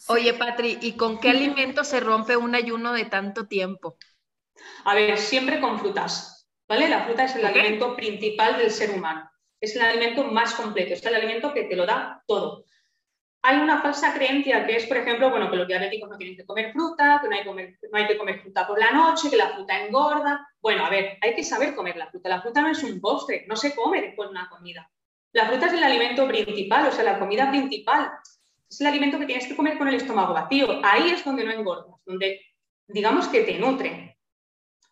Oye, 0.08 0.32
Patri, 0.32 0.78
¿y 0.80 0.92
con 0.92 1.20
qué 1.20 1.30
alimento 1.30 1.84
se 1.84 2.00
rompe 2.00 2.36
un 2.36 2.54
ayuno 2.54 2.92
de 2.94 3.04
tanto 3.04 3.46
tiempo? 3.46 3.98
A 4.84 4.94
ver, 4.94 5.18
siempre 5.18 5.60
con 5.60 5.78
frutas, 5.78 6.48
¿vale? 6.66 6.88
La 6.88 7.04
fruta 7.04 7.24
es 7.24 7.36
el 7.36 7.44
alimento 7.44 7.94
principal 7.94 8.56
del 8.56 8.70
ser 8.70 8.90
humano. 8.90 9.30
Es 9.60 9.76
el 9.76 9.82
alimento 9.82 10.24
más 10.24 10.54
completo, 10.54 10.94
es 10.94 11.04
el 11.04 11.14
alimento 11.14 11.52
que 11.52 11.64
te 11.64 11.76
lo 11.76 11.86
da 11.86 12.22
todo 12.26 12.64
hay 13.44 13.58
una 13.58 13.82
falsa 13.82 14.14
creencia 14.14 14.64
que 14.64 14.76
es, 14.76 14.86
por 14.86 14.96
ejemplo, 14.98 15.28
bueno, 15.30 15.50
que 15.50 15.56
los 15.56 15.66
diabéticos 15.66 16.08
no 16.08 16.16
tienen 16.16 16.36
que 16.36 16.46
comer 16.46 16.72
fruta, 16.72 17.20
que 17.20 17.28
no 17.28 17.34
hay, 17.96 18.06
que 18.06 18.16
comer 18.16 18.40
fruta 18.40 18.66
por 18.66 18.78
la 18.78 18.92
noche, 18.92 19.28
que 19.28 19.36
la 19.36 19.48
fruta 19.48 19.84
engorda. 19.84 20.48
Bueno, 20.60 20.86
a 20.86 20.90
ver, 20.90 21.18
hay 21.20 21.34
que 21.34 21.42
saber 21.42 21.74
comer 21.74 21.96
la 21.96 22.08
fruta. 22.08 22.28
La 22.28 22.40
fruta 22.40 22.62
no 22.62 22.68
es 22.68 22.82
un 22.84 23.00
postre, 23.00 23.44
no 23.48 23.56
se 23.56 23.74
come 23.74 24.00
después 24.00 24.28
de 24.28 24.36
una 24.36 24.48
comida. 24.48 24.88
La 25.32 25.46
fruta 25.46 25.66
es 25.66 25.72
el 25.72 25.82
alimento 25.82 26.28
principal, 26.28 26.86
o 26.86 26.92
sea, 26.92 27.02
la 27.02 27.18
comida 27.18 27.50
principal. 27.50 28.12
Es 28.70 28.80
el 28.80 28.86
alimento 28.86 29.18
que 29.18 29.26
tienes 29.26 29.48
que 29.48 29.56
comer 29.56 29.76
con 29.76 29.88
el 29.88 29.96
estómago 29.96 30.34
vacío. 30.34 30.80
Ahí 30.84 31.10
es 31.10 31.24
donde 31.24 31.44
no 31.44 31.50
engordas, 31.50 32.00
donde 32.06 32.40
digamos 32.86 33.26
que 33.26 33.42
te 33.42 33.58
nutre. 33.58 34.18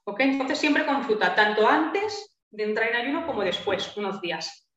¿Ok? 0.05 0.21
Entonces 0.21 0.59
siempre 0.59 0.85
con 0.85 1.05
fruta, 1.05 1.37
tanto 1.37 1.69
antes 1.69 2.37
de 2.51 2.65
entrar 2.65 2.91
en 2.91 2.97
ayuno 2.97 3.27
como 3.27 3.45
después, 3.45 3.97
unos 3.97 4.21
días. 4.21 4.69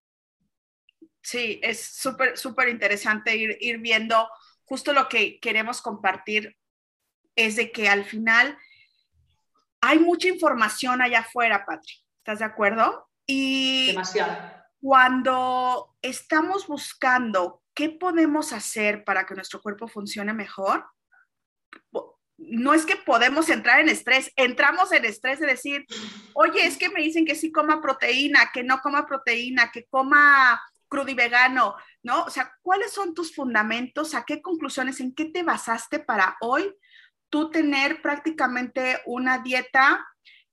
Sí, 1.23 1.59
es 1.63 1.81
súper, 1.81 2.37
súper 2.37 2.69
interesante 2.69 3.35
ir, 3.35 3.57
ir 3.61 3.77
viendo 3.79 4.29
justo 4.65 4.93
lo 4.93 5.07
que 5.07 5.39
queremos 5.39 5.81
compartir 5.81 6.57
es 7.35 7.55
de 7.55 7.71
que 7.71 7.89
al 7.89 8.05
final 8.05 8.57
hay 9.81 9.99
mucha 9.99 10.27
información 10.27 11.01
allá 11.01 11.19
afuera, 11.19 11.65
Patri. 11.65 11.93
¿Estás 12.19 12.39
de 12.39 12.45
acuerdo? 12.45 13.09
Y 13.25 13.87
Demasiado. 13.87 14.37
cuando 14.81 15.95
estamos 16.01 16.67
buscando 16.67 17.61
qué 17.73 17.89
podemos 17.89 18.53
hacer 18.53 19.03
para 19.03 19.25
que 19.25 19.35
nuestro 19.35 19.61
cuerpo 19.61 19.87
funcione 19.87 20.33
mejor, 20.33 20.85
no 22.37 22.73
es 22.73 22.85
que 22.85 22.95
podemos 22.95 23.49
entrar 23.49 23.79
en 23.79 23.89
estrés, 23.89 24.31
entramos 24.35 24.91
en 24.91 25.05
estrés 25.05 25.39
de 25.39 25.47
decir, 25.47 25.85
oye, 26.33 26.65
es 26.65 26.77
que 26.77 26.89
me 26.89 27.01
dicen 27.01 27.25
que 27.25 27.35
sí 27.35 27.51
coma 27.51 27.81
proteína, 27.81 28.51
que 28.53 28.63
no 28.63 28.79
coma 28.79 29.05
proteína, 29.05 29.71
que 29.71 29.85
coma 29.85 30.61
crudo 30.93 31.09
y 31.09 31.15
vegano, 31.15 31.75
¿no? 32.03 32.25
O 32.25 32.29
sea, 32.29 32.53
¿cuáles 32.61 32.91
son 32.91 33.15
tus 33.15 33.33
fundamentos? 33.33 34.13
¿A 34.13 34.25
qué 34.25 34.43
conclusiones, 34.43 34.99
en 34.99 35.15
qué 35.15 35.25
te 35.25 35.41
basaste 35.41 35.97
para 35.97 36.37
hoy 36.39 36.71
tú 37.29 37.49
tener 37.49 37.99
prácticamente 38.03 39.01
una 39.07 39.39
dieta 39.39 40.05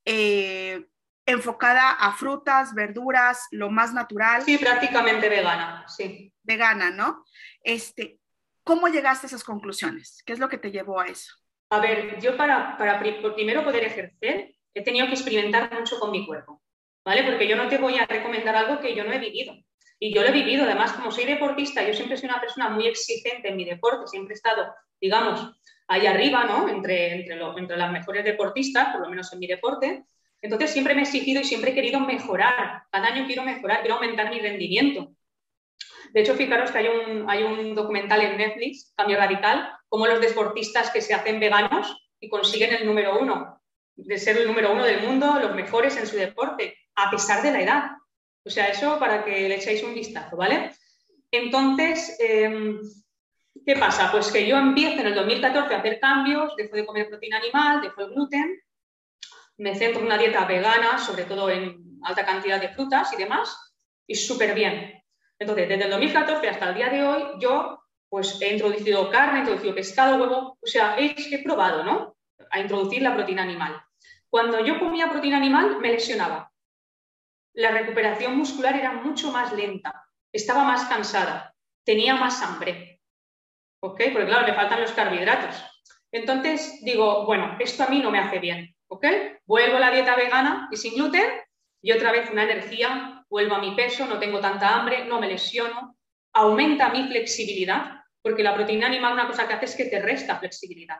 eh, 0.07 0.87
enfocada 1.27 1.91
a 1.91 2.13
frutas, 2.13 2.75
verduras, 2.75 3.49
lo 3.51 3.69
más 3.69 3.93
natural. 3.93 4.43
Sí, 4.43 4.57
prácticamente 4.57 5.29
vegana, 5.29 5.85
sí. 5.89 6.33
Vegana, 6.43 6.91
¿no? 6.91 7.25
Este, 7.63 8.19
¿Cómo 8.65 8.89
llegaste 8.89 9.27
a 9.27 9.29
esas 9.29 9.45
conclusiones? 9.45 10.23
¿Qué 10.25 10.33
es 10.33 10.39
lo 10.39 10.49
que 10.49 10.57
te 10.57 10.71
llevó 10.71 11.01
a 11.01 11.07
eso? 11.07 11.35
A 11.71 11.81
ver, 11.81 12.19
yo 12.19 12.37
para, 12.37 12.79
para 12.79 12.99
primero 13.01 13.63
poder 13.63 13.85
ejercer 13.85 14.55
he 14.73 14.83
tenido 14.83 15.07
que 15.07 15.13
experimentar 15.13 15.73
mucho 15.79 16.01
con 16.01 16.11
mi 16.11 16.27
cuerpo, 16.27 16.63
¿vale? 17.05 17.25
Porque 17.25 17.47
yo 17.47 17.57
no 17.57 17.69
te 17.69 17.77
voy 17.77 17.99
a 17.99 18.07
recomendar 18.07 18.57
algo 18.57 18.81
que 18.81 18.95
yo 18.95 19.05
no 19.05 19.13
he 19.13 19.19
vivido. 19.19 19.55
Y 20.03 20.15
yo 20.15 20.23
lo 20.23 20.29
he 20.29 20.33
vivido, 20.33 20.65
además, 20.65 20.95
como 20.95 21.13
soy 21.13 21.27
deportista, 21.27 21.87
yo 21.87 21.93
siempre 21.93 22.17
soy 22.17 22.31
una 22.31 22.41
persona 22.41 22.71
muy 22.71 22.87
exigente 22.87 23.49
en 23.49 23.57
mi 23.57 23.67
deporte, 23.67 24.07
siempre 24.07 24.33
he 24.33 24.37
estado, 24.37 24.75
digamos, 24.99 25.53
ahí 25.89 26.07
arriba, 26.07 26.45
¿no? 26.45 26.69
Entre, 26.71 27.21
entre, 27.21 27.39
entre 27.59 27.77
las 27.77 27.93
mejores 27.93 28.25
deportistas, 28.25 28.89
por 28.93 29.03
lo 29.03 29.11
menos 29.11 29.31
en 29.33 29.39
mi 29.39 29.47
deporte. 29.47 30.05
Entonces 30.41 30.71
siempre 30.71 30.95
me 30.95 31.03
he 31.03 31.05
exigido 31.05 31.43
y 31.43 31.45
siempre 31.45 31.73
he 31.73 31.75
querido 31.75 32.01
mejorar. 32.01 32.85
Cada 32.91 33.09
año 33.09 33.27
quiero 33.27 33.43
mejorar, 33.43 33.81
quiero 33.81 33.97
aumentar 33.97 34.31
mi 34.31 34.41
rendimiento. 34.41 35.13
De 36.13 36.23
hecho, 36.23 36.35
fijaros 36.35 36.71
que 36.71 36.79
hay 36.79 36.89
un, 36.89 37.29
hay 37.29 37.43
un 37.43 37.75
documental 37.75 38.23
en 38.23 38.39
Netflix, 38.39 38.95
Cambio 38.97 39.19
Radical, 39.19 39.71
como 39.89 40.07
los 40.07 40.21
deportistas 40.21 40.91
que 40.91 41.03
se 41.03 41.13
hacen 41.13 41.39
veganos 41.39 41.95
y 42.19 42.29
consiguen 42.29 42.75
el 42.75 42.87
número 42.87 43.19
uno, 43.19 43.61
de 43.97 44.19
ser 44.19 44.39
el 44.39 44.47
número 44.47 44.73
uno 44.73 44.85
del 44.85 45.03
mundo, 45.03 45.39
los 45.41 45.55
mejores 45.55 45.97
en 45.99 46.07
su 46.07 46.17
deporte, 46.17 46.77
a 46.95 47.11
pesar 47.11 47.43
de 47.43 47.53
la 47.53 47.63
edad. 47.63 47.91
O 48.45 48.51
sea, 48.51 48.69
eso 48.69 48.99
para 48.99 49.25
que 49.25 49.49
le 49.49 49.57
echéis 49.57 49.83
un 49.83 49.95
vistazo, 49.95 50.37
¿vale? 50.37 50.73
Entonces, 51.31 52.17
em, 52.19 52.81
¿qué 53.67 53.77
pasa? 53.77 54.11
Pues 54.11 54.33
que 54.33 54.47
yo 54.47 54.57
empiezo 54.57 55.01
en 55.01 55.09
el 55.09 55.15
2014 55.15 55.75
a 55.75 55.79
hacer 55.79 56.01
cambios, 56.01 56.57
dejo 56.57 56.75
de 56.77 56.87
comer 56.87 57.09
proteína 57.09 57.39
animal, 57.39 57.83
dejo 57.83 58.01
el 58.01 58.15
gluten, 58.15 58.61
me 59.59 59.75
centro 59.75 60.01
en 60.01 60.07
una 60.07 60.19
dieta 60.19 60.47
vegana, 60.47 60.99
sobre 60.99 61.25
todo 61.25 61.51
en 61.51 62.01
alta 62.03 62.25
cantidad 62.25 62.61
de 62.61 62.71
frutas 62.71 63.13
y 63.13 63.17
demás, 63.17 63.75
y 64.07 64.15
súper 64.15 64.55
bien. 64.55 65.03
Entonces, 65.39 65.69
desde 65.69 65.85
el 65.85 65.91
2014 65.91 66.49
hasta 66.49 66.69
el 66.71 66.75
día 66.75 66.89
de 66.89 67.03
hoy, 67.03 67.23
yo 67.41 67.81
pues 68.09 68.41
he 68.43 68.53
introducido 68.55 69.09
carne, 69.11 69.39
he 69.39 69.41
introducido 69.41 69.75
pescado, 69.75 70.21
huevo, 70.21 70.59
o 70.61 70.67
sea, 70.67 70.97
he, 70.99 71.15
he 71.31 71.43
probado, 71.45 71.85
¿no? 71.85 72.17
A 72.51 72.59
introducir 72.59 73.03
la 73.03 73.15
proteína 73.15 73.45
animal. 73.45 73.81
Cuando 74.29 74.65
yo 74.65 74.79
comía 74.79 75.09
proteína 75.09 75.37
animal, 75.37 75.79
me 75.81 75.93
lesionaba. 75.93 76.50
La 77.55 77.71
recuperación 77.71 78.37
muscular 78.37 78.77
era 78.77 78.93
mucho 78.93 79.31
más 79.33 79.53
lenta, 79.53 80.07
estaba 80.33 80.65
más 80.65 80.85
cansada, 80.85 81.55
tenía 81.85 82.15
más 82.15 82.43
hambre. 82.43 83.01
¿Ok? 83.83 84.03
Porque 84.13 84.27
claro, 84.27 84.47
me 84.47 84.55
faltan 84.55 84.81
los 84.81 84.93
carbohidratos. 84.93 85.65
Entonces 86.13 86.81
digo, 86.83 87.25
bueno, 87.25 87.57
esto 87.61 87.85
a 87.85 87.89
mí 87.89 88.01
no 88.01 88.11
me 88.11 88.19
hace 88.19 88.39
bien. 88.39 88.75
¿Ok? 88.89 89.07
Vuelvo 89.47 89.77
a 89.77 89.81
la 89.81 89.91
dieta 89.91 90.17
vegana 90.17 90.69
y 90.71 90.77
sin 90.77 90.95
gluten 90.95 91.31
y 91.83 91.93
otra 91.93 92.13
vez 92.13 92.31
una 92.31 92.45
energía 92.45 93.25
vuelvo 93.31 93.55
a 93.55 93.61
mi 93.61 93.75
peso, 93.75 94.07
no 94.07 94.19
tengo 94.19 94.41
tanta 94.41 94.77
hambre, 94.77 95.05
no 95.07 95.21
me 95.21 95.29
lesiono, 95.29 95.97
aumenta 96.35 96.91
mi 96.91 97.07
flexibilidad, 97.07 98.03
porque 98.23 98.43
la 98.43 98.55
proteína 98.55 98.89
animal 98.89 99.15
una 99.15 99.29
cosa 99.29 99.47
que 99.47 99.55
hace 99.55 99.65
es 99.67 99.77
que 99.77 99.85
te 99.85 100.03
resta 100.03 100.39
flexibilidad, 100.39 100.99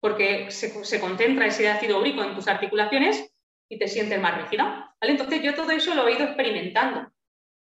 porque 0.00 0.50
se, 0.50 1.00
concentra 1.00 1.46
ese 1.46 1.68
ácido 1.68 1.98
úrico 1.98 2.22
en 2.22 2.34
tus 2.34 2.48
articulaciones 2.48 3.32
y 3.68 3.78
te 3.78 3.88
sientes 3.88 4.20
más 4.20 4.36
rígida. 4.36 4.94
¿vale? 5.00 5.12
Entonces 5.12 5.42
yo 5.42 5.54
todo 5.54 5.70
eso 5.70 5.94
lo 5.94 6.06
he 6.08 6.14
ido 6.14 6.24
experimentando. 6.24 7.10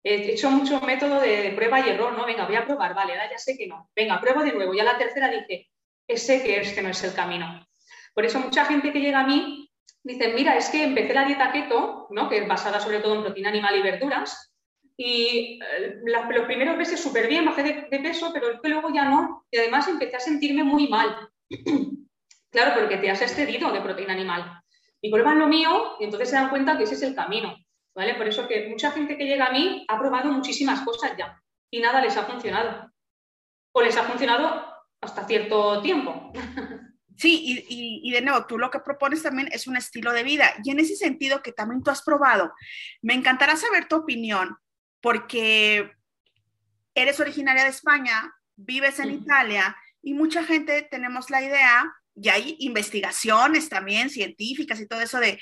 He 0.03 0.34
hecho 0.34 0.51
mucho 0.51 0.82
método 0.82 1.19
de 1.21 1.53
prueba 1.56 1.79
y 1.79 1.89
error, 1.89 2.17
¿no? 2.17 2.25
Venga, 2.25 2.45
voy 2.45 2.56
a 2.56 2.65
probar, 2.65 2.93
vale, 2.93 3.13
ya 3.13 3.38
sé 3.38 3.58
que 3.58 3.67
no. 3.67 3.89
Venga, 3.95 4.19
pruebo 4.19 4.43
de 4.43 4.51
nuevo. 4.51 4.73
Ya 4.73 4.84
la 4.84 4.97
tercera 4.97 5.29
dije, 5.29 5.69
sé 6.15 6.43
que 6.43 6.60
este 6.60 6.82
no 6.82 6.89
es 6.89 7.03
el 7.03 7.13
camino. 7.13 7.65
Por 8.13 8.25
eso 8.25 8.39
mucha 8.39 8.65
gente 8.65 8.91
que 8.91 8.99
llega 8.99 9.21
a 9.21 9.27
mí 9.27 9.71
dicen, 10.03 10.36
mira, 10.36 10.58
es 10.58 10.69
que 10.69 10.84
empecé 10.84 11.13
la 11.13 11.25
dieta 11.25 11.51
keto, 11.51 12.08
¿no? 12.10 12.29
que 12.29 12.38
es 12.38 12.47
basada 12.47 12.79
sobre 12.79 12.99
todo 12.99 13.15
en 13.15 13.23
proteína 13.23 13.49
animal 13.49 13.77
y 13.77 13.82
verduras, 13.82 14.53
y 14.95 15.60
eh, 15.60 15.99
los 16.06 16.45
primeros 16.45 16.77
meses 16.77 17.01
súper 17.01 17.27
bien, 17.27 17.45
bajé 17.45 17.88
de, 17.89 17.99
peso, 17.99 18.32
pero 18.34 18.60
luego 18.63 18.93
ya 18.93 19.06
no. 19.06 19.45
Y 19.49 19.58
además 19.58 19.88
empecé 19.88 20.17
a 20.17 20.19
sentirme 20.19 20.63
muy 20.63 20.88
mal. 20.88 21.29
claro, 22.51 22.79
porque 22.79 22.97
te 22.97 23.10
has 23.10 23.21
excedido 23.21 23.71
de 23.71 23.82
proteína 23.82 24.13
animal. 24.13 24.62
Y 25.04 25.12
prueban 25.12 25.38
lo 25.38 25.48
mío 25.48 25.98
y 26.00 26.06
entonces 26.06 26.30
se 26.30 26.36
dan 26.36 26.50
cuenta 26.50 26.78
que 26.78 26.86
ese 26.86 26.96
es 26.96 27.02
el 27.04 27.13
camino. 27.13 27.56
¿vale? 27.96 28.16
Por 28.16 28.28
eso 28.28 28.48
que 28.48 28.68
mucha 28.70 28.92
gente 28.92 29.18
que 29.18 29.26
llega 29.26 29.48
a 29.48 29.52
mí 29.52 29.86
ha 29.88 30.00
probado 30.00 30.32
muchísimas 30.32 30.82
cosas 30.82 31.16
ya 31.18 31.39
y 31.70 31.82
nada 31.82 32.02
les 32.02 32.16
ha 32.18 32.26
funcionado. 32.26 32.92
O 33.74 33.82
les 33.82 33.98
ha 33.98 34.04
funcionado 34.04 34.66
hasta 35.02 35.26
cierto 35.26 35.82
tiempo. 35.82 36.32
Sí, 37.16 37.63
y, 37.70 38.12
de 38.12 38.22
nuevo, 38.22 38.48
tú 38.48 38.58
lo 38.58 38.72
que 38.72 38.80
propones 38.80 39.22
también 39.22 39.48
es 39.52 39.68
un 39.68 39.78
estilo 39.78 40.13
de 40.13 40.24
vida. 40.24 40.56
Y 40.63 40.72
en 40.72 40.80
ese 40.80 40.96
sentido 40.96 41.44
que 41.44 41.52
también 41.52 41.84
tú 41.84 41.92
has 41.92 42.02
probado, 42.02 42.52
me 43.04 43.13
encantará 43.13 43.56
saber 43.56 43.88
tu 43.88 43.98
opinión, 43.98 44.58
porque 45.00 45.92
eres 46.96 47.20
originaria 47.20 47.63
de 47.63 47.70
España, 47.70 48.34
vives 48.56 49.00
en 49.00 49.12
Italia 49.12 49.78
y 50.02 50.16
mucha 50.16 50.44
gente 50.44 50.88
tenemos 50.89 51.30
la 51.30 51.44
idea, 51.44 51.94
y 52.15 52.30
hay 52.30 52.56
investigaciones 52.60 53.69
también 53.69 54.10
científicas 54.10 54.80
y 54.80 54.88
todo 54.88 55.02
eso 55.02 55.19
de 55.19 55.39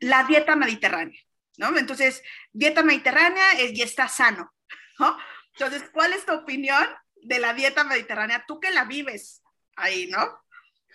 la 0.00 0.24
dieta 0.24 0.56
mediterránea, 0.56 1.20
¿no? 1.56 1.76
Entonces, 1.76 2.22
dieta 2.52 2.82
mediterránea 2.82 3.52
es, 3.58 3.72
y 3.76 3.82
está 3.82 4.08
sano, 4.08 4.52
¿no? 4.98 5.16
Entonces, 5.54 5.90
¿cuál 5.92 6.12
es 6.12 6.24
tu 6.24 6.32
opinión 6.32 6.86
de 7.16 7.40
la 7.40 7.52
dieta 7.52 7.84
mediterránea? 7.84 8.44
Tú 8.46 8.60
que 8.60 8.70
la 8.70 8.84
vives 8.84 9.42
ahí, 9.76 10.06
¿no? 10.06 10.40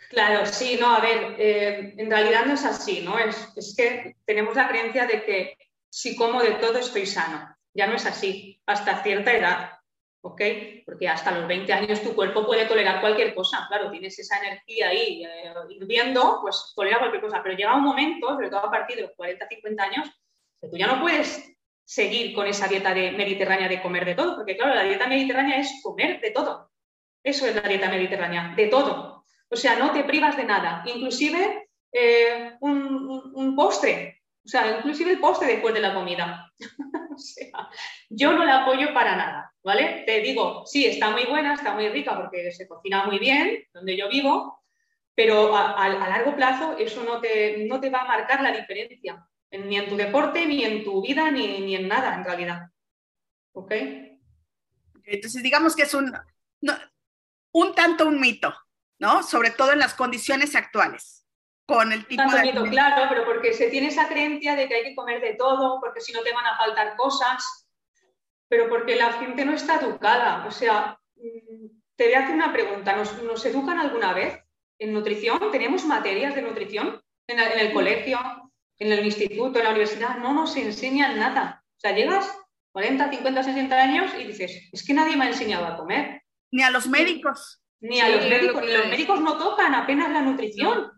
Claro, 0.10 0.46
sí, 0.46 0.78
no, 0.80 0.96
a 0.96 1.00
ver, 1.02 1.36
eh, 1.40 1.96
en 1.98 2.10
realidad 2.10 2.46
no 2.46 2.54
es 2.54 2.64
así, 2.64 3.02
¿no? 3.02 3.18
Es, 3.18 3.50
es, 3.56 3.74
que 3.76 4.16
tenemos 4.26 4.56
la 4.56 4.70
creencia 4.70 5.06
de 5.06 5.24
que 5.24 5.58
si 5.90 6.16
como 6.16 6.42
de 6.42 6.52
todo 6.54 6.78
estoy 6.80 7.06
sano. 7.06 7.56
Ya 7.76 7.88
no 7.88 7.96
es 7.96 8.06
así, 8.06 8.62
hasta 8.68 9.02
cierta 9.02 9.34
edad, 9.34 9.80
¿ok? 10.24 10.42
Porque 10.86 11.08
hasta 11.08 11.32
los 11.32 11.48
20 11.48 11.72
años 11.74 12.02
tu 12.02 12.16
cuerpo 12.16 12.46
puede 12.46 12.66
tolerar 12.66 13.02
cualquier 13.02 13.36
cosa, 13.36 13.66
claro, 13.68 13.92
tienes 13.92 14.18
esa 14.18 14.40
energía 14.40 14.90
ahí 14.90 15.24
eh, 15.26 15.54
hirviendo, 15.70 16.40
pues 16.42 16.72
tolera 16.76 17.00
cualquier 17.00 17.22
cosa, 17.22 17.42
pero 17.44 17.56
llega 17.56 17.76
un 17.76 17.84
momento, 17.84 18.30
sobre 18.30 18.50
todo 18.50 18.66
a 18.66 18.72
partir 18.72 18.96
de 18.96 19.02
los 19.04 19.12
40, 19.18 19.48
50 19.48 19.84
años, 19.84 20.10
que 20.62 20.70
tú 20.70 20.78
ya 20.78 20.88
no 20.88 21.02
puedes 21.02 21.54
seguir 21.84 22.34
con 22.34 22.48
esa 22.48 22.68
dieta 22.68 22.94
de 22.94 23.12
mediterránea 23.12 23.68
de 23.68 23.82
comer 23.82 24.06
de 24.06 24.16
todo, 24.16 24.38
porque 24.38 24.56
claro, 24.56 24.74
la 24.74 24.84
dieta 24.84 25.08
mediterránea 25.08 25.60
es 25.60 25.82
comer 25.84 26.22
de 26.22 26.32
todo. 26.32 26.72
Eso 27.22 27.46
es 27.46 27.56
la 27.56 27.68
dieta 27.68 27.90
mediterránea, 27.90 28.54
de 28.56 28.68
todo. 28.68 29.26
O 29.50 29.56
sea, 29.58 29.78
no 29.78 29.92
te 29.92 30.06
privas 30.06 30.38
de 30.38 30.46
nada, 30.46 30.84
inclusive 30.86 31.70
eh, 31.92 32.56
un, 32.62 33.56
postre, 33.58 34.22
o 34.44 34.48
sea, 34.48 34.78
inclusive 34.78 35.12
el 35.12 35.20
postre 35.20 35.48
después 35.48 35.74
de 35.74 35.82
la 35.82 35.94
comida. 35.94 36.50
sea, 37.18 37.70
yo 38.10 38.34
no 38.34 38.46
la 38.46 38.64
apoyo 38.64 38.94
para 38.94 39.16
nada, 39.16 39.54
¿vale? 39.64 40.04
Te 40.06 40.22
digo, 40.22 40.64
sí, 40.66 40.86
está 40.86 41.10
muy 41.10 41.26
buena, 41.26 41.54
está 41.54 41.74
muy 41.74 41.90
rica 41.90 42.16
porque 42.16 42.52
se 42.52 42.68
cocina 42.68 43.06
muy 43.06 43.20
bien 43.20 43.64
donde 43.74 43.98
yo 43.98 44.10
vivo, 44.10 44.64
pero 45.16 45.56
a, 45.56 45.90
largo 45.90 46.36
plazo 46.36 46.78
eso 46.78 47.04
no 47.04 47.20
te, 47.22 47.66
no 47.66 47.80
te, 47.80 47.90
va 47.90 48.02
a 48.02 48.08
marcar 48.08 48.42
la 48.42 48.52
diferencia, 48.52 49.28
ni 49.52 49.78
en 49.78 49.88
tu 49.88 49.96
deporte, 49.96 50.46
ni 50.46 50.64
en 50.64 50.84
tu 50.84 51.02
vida, 51.02 51.30
ni, 51.30 51.76
en 51.76 51.88
nada 51.88 52.16
en 52.16 52.24
realidad. 52.24 52.70
¿Ok? 53.52 53.72
Entonces, 55.06 55.44
digamos 55.44 55.76
que 55.76 55.84
es 55.84 55.94
un, 55.94 56.12
un 57.52 57.76
tanto 57.76 58.08
un 58.08 58.20
mito. 58.20 58.54
¿no? 59.04 59.22
Sobre 59.22 59.52
todo 59.52 59.74
en 59.74 59.80
las 59.80 59.96
condiciones 59.96 60.56
actuales, 60.56 61.23
con 61.66 61.92
el 61.92 62.06
tipo 62.06 62.24
de... 62.24 62.70
claro, 62.70 63.06
pero 63.10 63.26
porque 63.26 63.54
se 63.54 63.70
tiene 63.70 63.88
esa 63.88 64.08
creencia 64.08 64.56
de 64.56 64.68
que 64.68 64.76
hay 64.76 64.84
que 64.84 64.96
comer 64.96 65.22
de 65.22 65.36
todo, 65.36 65.80
porque 65.80 66.02
si 66.02 66.12
no 66.12 66.22
te 66.22 66.34
van 66.34 66.46
a 66.46 66.58
faltar 66.58 66.96
cosas, 66.96 67.64
pero 68.50 68.70
porque 68.70 68.96
la 68.96 69.14
gente 69.14 69.46
no 69.46 69.54
está 69.54 69.80
educada. 69.80 70.46
O 70.46 70.52
sea, 70.52 71.00
mm, 71.16 71.68
te 71.96 72.06
voy 72.06 72.14
a 72.14 72.20
hacer 72.20 72.36
una 72.36 72.54
pregunta, 72.54 72.96
¿nos, 72.96 73.46
educan 73.46 73.80
alguna 73.80 74.14
vez 74.14 74.40
en 74.80 74.94
nutrición? 74.94 75.40
¿Tenemos 75.52 75.86
materias 75.86 76.36
de 76.36 76.42
nutrición 76.42 77.02
en, 77.28 77.40
el 77.40 77.74
colegio, 77.74 78.20
en 78.78 78.92
el 78.92 79.06
instituto, 79.06 79.60
en 79.60 79.66
la 79.66 79.72
universidad? 79.72 80.18
No 80.18 80.34
nos 80.34 80.56
enseñan 80.58 81.18
nada. 81.18 81.64
O 81.78 81.80
sea, 81.80 81.96
llegas 81.96 82.30
40, 82.74 83.10
50, 83.10 83.44
60 83.44 83.76
años 83.76 84.12
y 84.20 84.26
dices, 84.26 84.70
es 84.72 84.86
que 84.86 84.94
nadie 84.94 85.16
me 85.16 85.26
ha 85.26 85.30
enseñado 85.30 85.66
a 85.66 85.78
comer. 85.78 86.24
Ni 86.52 86.62
a 86.62 86.72
los 86.72 86.88
médicos. 86.88 87.64
Ni 87.80 88.00
a 88.02 88.10
los 88.10 88.28
médicos, 88.28 88.64
los 88.66 88.88
médicos 88.88 89.22
no 89.22 89.38
tocan 89.38 89.74
apenas 89.76 90.12
la 90.12 90.22
nutrición. 90.22 90.92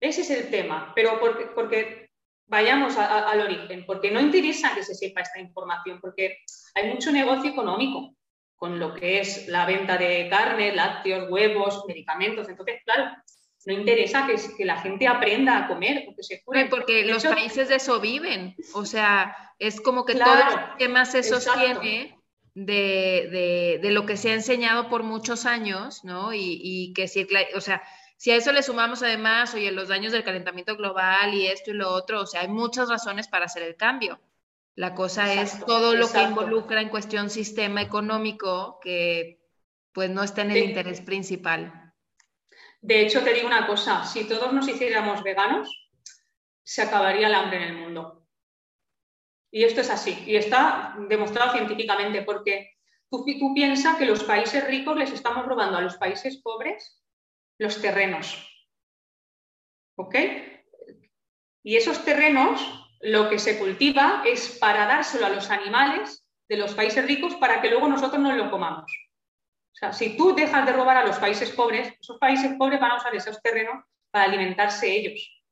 Ese 0.00 0.22
es 0.22 0.30
el 0.30 0.50
tema, 0.50 0.92
pero 0.94 1.20
porque, 1.20 1.46
porque 1.54 2.10
vayamos 2.46 2.96
al 2.96 3.40
origen, 3.40 3.84
porque 3.86 4.10
no 4.10 4.20
interesa 4.20 4.74
que 4.74 4.82
se 4.82 4.94
sepa 4.94 5.20
esta 5.20 5.38
información, 5.38 6.00
porque 6.00 6.38
hay 6.74 6.88
mucho 6.88 7.12
negocio 7.12 7.50
económico 7.50 8.14
con 8.56 8.78
lo 8.78 8.94
que 8.94 9.20
es 9.20 9.48
la 9.48 9.64
venta 9.64 9.96
de 9.96 10.28
carne, 10.28 10.74
lácteos, 10.74 11.30
huevos, 11.30 11.84
medicamentos. 11.86 12.48
Entonces, 12.48 12.82
claro, 12.84 13.10
no 13.66 13.72
interesa 13.72 14.26
que, 14.26 14.36
que 14.56 14.64
la 14.64 14.80
gente 14.80 15.06
aprenda 15.06 15.56
a 15.56 15.68
comer, 15.68 16.02
porque 16.04 16.22
se 16.22 16.42
cure. 16.42 16.66
Porque 16.66 17.04
los 17.04 17.24
países 17.24 17.68
de 17.68 17.76
eso 17.76 18.00
viven. 18.00 18.54
O 18.74 18.84
sea, 18.84 19.34
es 19.58 19.80
como 19.80 20.04
que 20.04 20.14
todo 20.14 20.34
el 20.34 20.76
tema 20.78 21.04
se 21.04 21.22
sostiene 21.22 22.18
de, 22.54 23.28
de, 23.30 23.78
de, 23.80 23.90
lo 23.92 24.04
que 24.06 24.16
se 24.16 24.30
ha 24.30 24.34
enseñado 24.34 24.88
por 24.88 25.04
muchos 25.04 25.46
años, 25.46 26.04
¿no? 26.04 26.34
Y, 26.34 26.60
y 26.62 26.92
que 26.94 27.08
si, 27.08 27.26
o 27.54 27.60
sea, 27.60 27.82
Si 28.20 28.30
a 28.30 28.36
eso 28.36 28.52
le 28.52 28.62
sumamos 28.62 29.02
además, 29.02 29.54
oye, 29.54 29.72
los 29.72 29.88
daños 29.88 30.12
del 30.12 30.22
calentamiento 30.22 30.76
global 30.76 31.32
y 31.32 31.46
esto 31.46 31.70
y 31.70 31.72
lo 31.72 31.90
otro, 31.90 32.20
o 32.20 32.26
sea, 32.26 32.42
hay 32.42 32.48
muchas 32.48 32.90
razones 32.90 33.28
para 33.28 33.46
hacer 33.46 33.62
el 33.62 33.76
cambio. 33.76 34.20
La 34.74 34.94
cosa 34.94 35.32
es 35.32 35.64
todo 35.64 35.94
lo 35.94 36.06
que 36.12 36.20
involucra 36.24 36.82
en 36.82 36.90
cuestión 36.90 37.30
sistema 37.30 37.80
económico 37.80 38.78
que 38.82 39.40
pues 39.92 40.10
no 40.10 40.22
está 40.22 40.42
en 40.42 40.50
el 40.50 40.58
interés 40.64 41.00
principal. 41.00 41.94
De 42.82 43.00
hecho, 43.00 43.24
te 43.24 43.32
digo 43.32 43.46
una 43.46 43.66
cosa, 43.66 44.04
si 44.04 44.28
todos 44.28 44.52
nos 44.52 44.68
hiciéramos 44.68 45.22
veganos, 45.22 45.70
se 46.62 46.82
acabaría 46.82 47.26
el 47.26 47.34
hambre 47.34 47.62
en 47.62 47.74
el 47.74 47.78
mundo. 47.78 48.26
Y 49.50 49.64
esto 49.64 49.80
es 49.80 49.88
así, 49.88 50.24
y 50.26 50.36
está 50.36 50.94
demostrado 51.08 51.52
científicamente, 51.52 52.20
porque 52.20 52.76
tú, 53.10 53.24
tú 53.24 53.54
piensas 53.54 53.96
que 53.96 54.04
los 54.04 54.24
países 54.24 54.66
ricos 54.66 54.98
les 54.98 55.10
estamos 55.10 55.46
robando 55.46 55.78
a 55.78 55.80
los 55.80 55.96
países 55.96 56.36
pobres 56.42 56.99
los 57.60 57.80
terrenos. 57.80 58.42
¿Ok? 59.96 60.14
Y 61.62 61.76
esos 61.76 62.02
terrenos, 62.06 62.58
lo 63.00 63.28
que 63.28 63.38
se 63.38 63.58
cultiva 63.58 64.22
es 64.26 64.56
para 64.58 64.86
dárselo 64.86 65.26
a 65.26 65.30
los 65.30 65.50
animales 65.50 66.24
de 66.48 66.56
los 66.56 66.74
países 66.74 67.04
ricos 67.06 67.34
para 67.34 67.60
que 67.60 67.68
luego 67.68 67.86
nosotros 67.86 68.20
no 68.20 68.34
lo 68.34 68.50
comamos. 68.50 68.90
O 69.72 69.74
sea, 69.74 69.92
si 69.92 70.16
tú 70.16 70.34
dejas 70.34 70.64
de 70.64 70.72
robar 70.72 70.96
a 70.96 71.06
los 71.06 71.18
países 71.18 71.50
pobres, 71.50 71.92
esos 72.00 72.18
países 72.18 72.56
pobres 72.56 72.80
van 72.80 72.92
a 72.92 72.96
usar 72.96 73.14
esos 73.14 73.40
terrenos 73.42 73.84
para 74.10 74.24
alimentarse 74.24 74.90
ellos. 74.90 75.44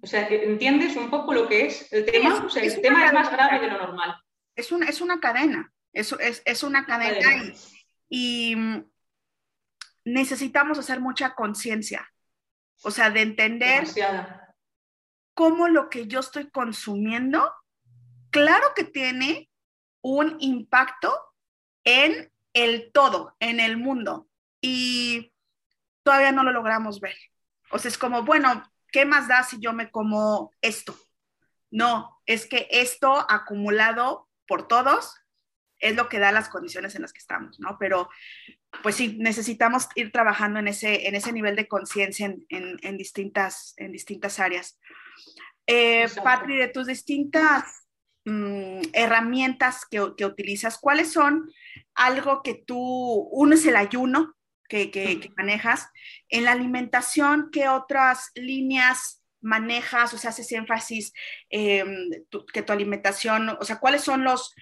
O 0.00 0.06
sea, 0.06 0.28
¿entiendes 0.28 0.96
un 0.96 1.10
poco 1.10 1.34
lo 1.34 1.48
que 1.48 1.66
es 1.66 1.92
el 1.92 2.06
tema? 2.06 2.44
o 2.46 2.48
sea, 2.48 2.62
el 2.62 2.80
tema 2.80 3.04
es 3.04 3.12
más 3.12 3.32
grave 3.32 3.58
de 3.58 3.66
lo 3.66 3.78
normal. 3.78 4.14
Es 4.54 4.70
una, 4.70 4.88
es 4.88 5.00
una 5.00 5.18
cadena, 5.18 5.72
es, 5.92 6.14
es, 6.44 6.62
una 6.62 6.86
cadena, 6.86 7.52
Y, 8.08 8.54
mm, 8.54 8.84
necesitamos 10.12 10.78
hacer 10.78 11.00
mucha 11.00 11.34
conciencia, 11.34 12.08
o 12.82 12.90
sea, 12.90 13.10
de 13.10 13.22
entender 13.22 13.86
cómo 15.34 15.68
lo 15.68 15.88
que 15.88 16.06
yo 16.06 16.20
estoy 16.20 16.50
consumiendo, 16.50 17.52
claro 18.30 18.68
que 18.74 18.84
tiene 18.84 19.50
un 20.00 20.36
impacto 20.40 21.14
en 21.84 22.32
el 22.52 22.90
todo, 22.92 23.36
en 23.40 23.60
el 23.60 23.76
mundo, 23.76 24.28
y 24.60 25.32
todavía 26.02 26.32
no 26.32 26.42
lo 26.42 26.52
logramos 26.52 27.00
ver. 27.00 27.16
O 27.70 27.78
sea, 27.78 27.90
es 27.90 27.98
como, 27.98 28.24
bueno, 28.24 28.62
¿qué 28.90 29.04
más 29.04 29.28
da 29.28 29.42
si 29.42 29.60
yo 29.60 29.72
me 29.72 29.90
como 29.90 30.50
esto? 30.60 30.96
No, 31.70 32.20
es 32.26 32.46
que 32.46 32.66
esto 32.70 33.26
acumulado 33.30 34.28
por 34.46 34.66
todos 34.66 35.14
es 35.78 35.94
lo 35.96 36.08
que 36.08 36.18
da 36.18 36.32
las 36.32 36.48
condiciones 36.48 36.94
en 36.94 37.02
las 37.02 37.12
que 37.12 37.20
estamos, 37.20 37.58
¿no? 37.60 37.76
Pero 37.78 38.08
pues 38.82 38.96
sí, 38.96 39.16
necesitamos 39.18 39.88
ir 39.94 40.12
trabajando 40.12 40.58
en 40.58 40.68
ese, 40.68 41.08
en 41.08 41.14
ese 41.14 41.32
nivel 41.32 41.56
de 41.56 41.68
conciencia 41.68 42.34
en, 42.48 42.96
distintas, 42.96 43.74
en 43.76 43.92
distintas 43.92 44.38
áreas. 44.38 44.78
Eh, 45.66 46.06
Patri, 46.22 46.56
de 46.56 46.68
tus 46.68 46.86
distintas 46.86 47.64
mm, 48.24 48.80
herramientas 48.92 49.86
que, 49.90 50.12
que, 50.16 50.24
utilizas, 50.24 50.78
¿cuáles 50.78 51.12
son 51.12 51.50
algo 51.94 52.42
que 52.42 52.54
tú, 52.54 52.78
uno 53.32 53.54
es 53.54 53.66
el 53.66 53.76
ayuno, 53.76 54.34
que, 54.68 55.30
manejas. 55.36 55.90
En 56.28 56.44
la 56.44 56.52
alimentación, 56.52 57.50
¿qué 57.50 57.68
otras 57.68 58.30
líneas 58.34 59.22
manejas? 59.40 60.12
O 60.14 60.18
sea, 60.18 60.30
haces 60.30 60.52
énfasis 60.52 61.12
em, 61.48 62.10
que 62.52 62.62
tu 62.62 62.72
alimentación, 62.72 63.48
o 63.48 63.64
sea, 63.64 63.78
¿cuáles 63.78 64.02
son 64.02 64.24
los, 64.24 64.54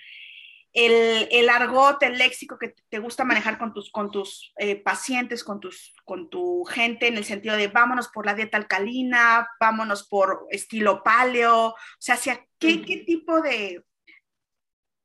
el, 0.77 1.27
el, 1.31 1.49
argot, 1.49 2.03
el 2.03 2.19
léxico 2.19 2.59
que 2.59 2.75
te 2.91 2.99
gusta 2.99 3.25
manejar 3.25 3.57
con 3.59 3.73
tus, 3.73 3.91
con 3.91 4.11
tus 4.11 4.53
eh, 4.59 4.77
pacientes, 4.77 5.43
con, 5.43 5.59
tus, 5.59 5.95
con 6.05 6.29
tu 6.29 6.65
gente, 6.65 7.09
en 7.09 7.17
el 7.17 7.25
sentido 7.25 7.57
de 7.57 7.69
vámonos 7.69 8.09
por 8.09 8.27
la 8.27 8.35
dieta 8.35 8.59
alcalina, 8.59 9.49
vámonos 9.59 10.07
por 10.07 10.47
estilo 10.51 11.03
paleo, 11.03 11.69
o 11.69 11.77
sea, 11.99 12.17
hacia 12.17 12.47
qué, 12.59 12.83
qué 12.85 12.99
tipo 12.99 13.41
de, 13.41 13.83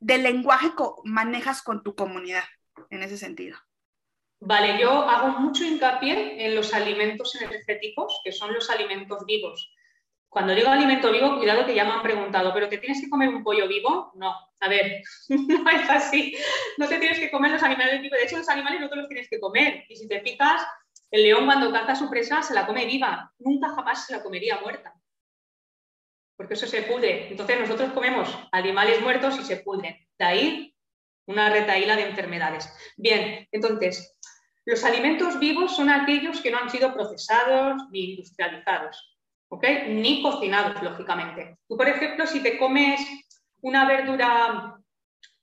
de 0.01 0.17
lenguaje 0.17 0.73
manejas 1.05 1.62
con 1.62 1.84
tu 1.84 1.95
comunidad 1.95 2.43
en 2.89 3.03
ese 3.03 3.17
sentido? 3.17 3.57
Vale, 4.41 4.77
yo 4.77 4.91
hago 4.91 5.39
mucho 5.39 5.63
hincapié 5.63 6.47
en 6.47 6.55
los 6.55 6.73
alimentos 6.73 7.34
energéticos, 7.41 8.19
que 8.25 8.34
son 8.34 8.53
los 8.53 8.69
alimentos 8.69 9.23
vivos. 9.25 9.71
Cuando 10.32 10.56
digo 10.56 10.70
alimento 10.70 11.12
vivo, 11.12 11.38
cuidado 11.38 11.65
que 11.65 11.76
ya 11.76 11.84
me 11.84 11.91
han 11.91 12.02
preguntado, 12.02 12.54
¿pero 12.54 12.70
te 12.70 12.78
tienes 12.78 13.02
que 13.02 13.10
comer 13.10 13.28
un 13.28 13.44
pollo 13.44 13.67
vivo? 13.67 14.13
No, 14.15 14.34
a 14.62 14.70
ver, 14.70 15.04
no 15.28 15.70
es 15.70 15.89
así. 15.89 16.38
No 16.78 16.88
te 16.88 17.00
tienes 17.00 17.20
que 17.20 17.30
comer 17.30 17.52
los 17.52 17.62
animales 17.62 18.02
vivos. 18.02 18.17
De 18.17 18.24
hecho, 18.24 18.38
los 18.38 18.48
animales 18.48 18.80
no 18.80 18.89
te 18.89 18.96
los 18.96 19.10
tienes 19.10 19.28
que 19.30 19.41
comer. 19.41 19.84
Y 19.89 19.98
si 19.98 20.08
te 20.08 20.22
fijas, 20.22 20.65
el 21.12 21.24
león 21.24 21.44
cuando 21.44 21.74
caza 21.74 21.98
su 21.98 22.10
presa 22.10 22.41
se 22.41 22.54
la 22.54 22.65
come 22.65 22.86
viva. 22.86 23.30
Nunca 23.39 23.76
jamás 23.76 24.06
se 24.06 24.15
la 24.15 24.24
comería 24.24 24.58
muerta. 24.62 24.94
Porque 26.38 26.54
eso 26.54 26.65
se 26.65 26.84
pudre. 26.84 27.28
Entonces 27.30 27.60
nosotros 27.60 27.91
comemos 27.91 28.34
animales 28.54 29.02
muertos 29.02 29.38
y 29.38 29.44
se 29.44 29.58
pudren. 29.58 29.98
De 30.17 30.26
ahí 30.26 30.76
una 31.26 31.50
retaíla 31.50 31.98
de 31.98 32.04
enfermedades. 32.04 32.74
Bien, 32.96 33.50
entonces, 33.52 34.17
los 34.63 34.86
alimentos 34.86 35.39
vivos 35.39 35.76
son 35.76 35.89
aquellos 35.89 36.39
que 36.39 36.52
no 36.52 36.60
han 36.60 36.70
sido 36.70 36.94
procesados 36.94 37.82
ni 37.91 38.12
industrializados, 38.12 39.11
Ni 39.60 40.22
cocinados, 40.22 40.82
lógicamente. 40.82 41.58
Tú, 41.68 41.76
por 41.76 41.88
ejemplo, 41.88 42.26
si 42.26 42.42
te 42.42 42.58
comes 42.58 43.02
una 43.62 43.86
verdura 43.86 44.78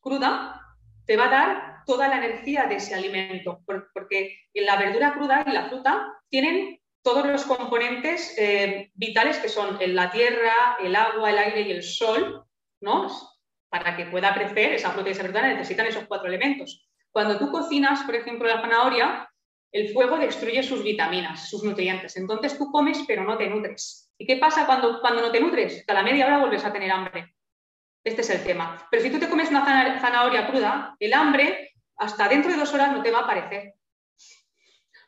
cruda, 0.00 0.60
te 1.04 1.16
va 1.16 1.26
a 1.26 1.30
dar 1.30 1.84
toda 1.86 2.08
la 2.08 2.16
energía 2.18 2.64
de 2.64 2.76
ese 2.76 2.94
alimento, 2.94 3.62
porque 3.66 4.38
la 4.54 4.76
verdura 4.76 5.12
cruda 5.12 5.44
y 5.46 5.52
la 5.52 5.68
fruta 5.68 6.14
tienen 6.28 6.80
todos 7.02 7.26
los 7.26 7.44
componentes 7.44 8.34
eh, 8.38 8.90
vitales 8.94 9.38
que 9.38 9.48
son 9.48 9.78
la 9.80 10.10
tierra, 10.10 10.76
el 10.80 10.96
agua, 10.96 11.30
el 11.30 11.38
aire 11.38 11.62
y 11.62 11.70
el 11.70 11.82
sol, 11.82 12.44
¿no? 12.80 13.08
Para 13.70 13.96
que 13.96 14.06
pueda 14.06 14.34
crecer 14.34 14.72
esa 14.72 14.90
fruta 14.90 15.08
y 15.08 15.12
esa 15.12 15.22
verdura 15.22 15.48
necesitan 15.48 15.86
esos 15.86 16.06
cuatro 16.06 16.28
elementos. 16.28 16.86
Cuando 17.10 17.38
tú 17.38 17.50
cocinas, 17.50 18.02
por 18.02 18.14
ejemplo, 18.14 18.48
la 18.48 18.60
zanahoria, 18.60 19.27
el 19.72 19.92
fuego 19.92 20.18
destruye 20.18 20.62
sus 20.62 20.82
vitaminas, 20.82 21.48
sus 21.48 21.62
nutrientes. 21.62 22.16
Entonces 22.16 22.56
tú 22.56 22.70
comes, 22.70 23.04
pero 23.06 23.24
no 23.24 23.36
te 23.36 23.48
nutres. 23.48 24.10
¿Y 24.16 24.26
qué 24.26 24.36
pasa 24.36 24.66
cuando, 24.66 25.00
cuando 25.00 25.22
no 25.22 25.30
te 25.30 25.40
nutres? 25.40 25.84
Que 25.84 25.92
a 25.92 25.94
la 25.94 26.02
media 26.02 26.26
hora 26.26 26.38
vuelves 26.38 26.64
a 26.64 26.72
tener 26.72 26.90
hambre. 26.90 27.34
Este 28.02 28.22
es 28.22 28.30
el 28.30 28.42
tema. 28.42 28.86
Pero 28.90 29.02
si 29.02 29.10
tú 29.10 29.18
te 29.18 29.28
comes 29.28 29.50
una 29.50 30.00
zanahoria 30.00 30.46
cruda, 30.48 30.96
el 30.98 31.12
hambre 31.12 31.72
hasta 31.96 32.28
dentro 32.28 32.50
de 32.50 32.56
dos 32.56 32.72
horas 32.72 32.92
no 32.92 33.02
te 33.02 33.10
va 33.10 33.20
a 33.20 33.22
aparecer. 33.22 33.74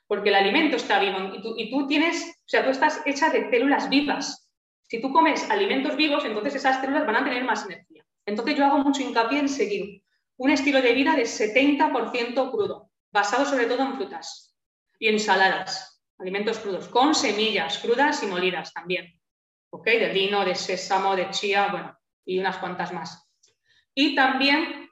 Porque 0.06 0.28
el 0.28 0.34
alimento 0.34 0.76
está 0.76 0.98
vivo 0.98 1.34
y 1.34 1.42
tú, 1.42 1.54
y 1.56 1.70
tú 1.70 1.86
tienes, 1.86 2.22
o 2.44 2.48
sea, 2.48 2.64
tú 2.64 2.70
estás 2.70 3.00
hecha 3.06 3.30
de 3.30 3.48
células 3.48 3.88
vivas. 3.88 4.50
Si 4.82 5.00
tú 5.00 5.12
comes 5.12 5.48
alimentos 5.50 5.96
vivos, 5.96 6.24
entonces 6.24 6.56
esas 6.56 6.80
células 6.80 7.06
van 7.06 7.16
a 7.16 7.24
tener 7.24 7.44
más 7.44 7.64
energía. 7.64 8.04
Entonces 8.26 8.56
yo 8.56 8.66
hago 8.66 8.78
mucho 8.78 9.02
hincapié 9.02 9.38
en 9.38 9.48
seguir 9.48 10.02
un 10.36 10.50
estilo 10.50 10.82
de 10.82 10.92
vida 10.92 11.14
de 11.14 11.22
70% 11.22 12.50
crudo, 12.50 12.90
basado 13.12 13.44
sobre 13.44 13.66
todo 13.66 13.82
en 13.82 13.94
frutas 13.94 14.49
y 15.00 15.08
ensaladas, 15.08 16.00
alimentos 16.18 16.60
crudos, 16.60 16.86
con 16.86 17.16
semillas 17.16 17.78
crudas 17.78 18.22
y 18.22 18.26
molidas 18.26 18.72
también, 18.72 19.20
¿ok? 19.70 19.84
De 19.84 20.12
lino, 20.12 20.44
de 20.44 20.54
sésamo, 20.54 21.16
de 21.16 21.30
chía, 21.30 21.66
bueno, 21.72 21.98
y 22.24 22.38
unas 22.38 22.58
cuantas 22.58 22.92
más. 22.92 23.28
Y 23.92 24.14
también, 24.14 24.88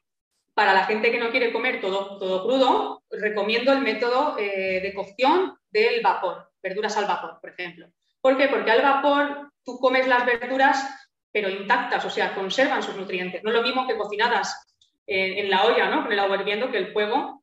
para 0.54 0.74
la 0.74 0.86
gente 0.86 1.12
que 1.12 1.20
no 1.20 1.30
quiere 1.30 1.52
comer 1.52 1.80
todo, 1.80 2.18
todo 2.18 2.44
crudo, 2.44 3.04
recomiendo 3.08 3.72
el 3.72 3.82
método 3.82 4.36
eh, 4.36 4.80
de 4.82 4.92
cocción 4.94 5.56
del 5.70 6.02
vapor, 6.02 6.50
verduras 6.60 6.96
al 6.96 7.06
vapor, 7.06 7.38
por 7.40 7.50
ejemplo. 7.50 7.88
¿Por 8.20 8.36
qué? 8.36 8.48
Porque 8.48 8.72
al 8.72 8.82
vapor 8.82 9.52
tú 9.62 9.78
comes 9.78 10.08
las 10.08 10.26
verduras 10.26 11.08
pero 11.30 11.50
intactas, 11.50 12.04
o 12.04 12.10
sea, 12.10 12.34
conservan 12.34 12.82
sus 12.82 12.96
nutrientes. 12.96 13.42
No 13.44 13.50
lo 13.50 13.62
mismo 13.62 13.86
que 13.86 13.96
cocinadas 13.96 14.66
en, 15.06 15.48
la 15.50 15.64
olla, 15.64 15.88
¿no? 15.88 16.02
Con 16.02 16.12
el 16.12 16.18
agua 16.18 16.36
hirviendo, 16.36 16.70
que 16.70 16.78
el 16.78 16.92
fuego 16.92 17.37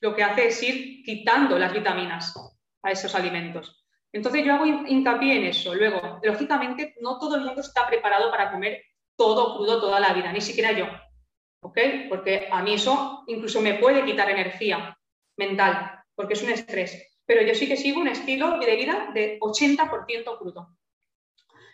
lo 0.00 0.14
que 0.14 0.22
hace 0.22 0.48
es 0.48 0.62
ir 0.62 1.02
quitando 1.04 1.58
las 1.58 1.72
vitaminas 1.72 2.34
a 2.82 2.90
esos 2.90 3.14
alimentos. 3.14 3.84
Entonces 4.12 4.44
yo 4.44 4.54
hago 4.54 4.66
hincapié 4.66 5.36
en 5.36 5.44
eso. 5.44 5.74
Luego, 5.74 6.20
lógicamente, 6.22 6.94
no 7.00 7.18
todo 7.18 7.36
el 7.36 7.42
mundo 7.42 7.60
está 7.60 7.86
preparado 7.86 8.30
para 8.30 8.50
comer 8.50 8.82
todo 9.16 9.56
crudo 9.56 9.80
toda 9.80 10.00
la 10.00 10.12
vida, 10.12 10.32
ni 10.32 10.40
siquiera 10.40 10.72
yo. 10.72 10.86
¿Ok? 11.60 11.78
Porque 12.08 12.48
a 12.50 12.62
mí 12.62 12.74
eso 12.74 13.24
incluso 13.26 13.60
me 13.60 13.74
puede 13.74 14.04
quitar 14.04 14.30
energía 14.30 14.96
mental, 15.36 16.02
porque 16.14 16.34
es 16.34 16.42
un 16.42 16.50
estrés. 16.50 17.20
Pero 17.26 17.42
yo 17.42 17.54
sí 17.54 17.68
que 17.68 17.76
sigo 17.76 18.00
un 18.00 18.08
estilo 18.08 18.58
de 18.58 18.76
vida 18.76 19.10
de 19.12 19.38
80% 19.40 20.38
crudo. 20.38 20.76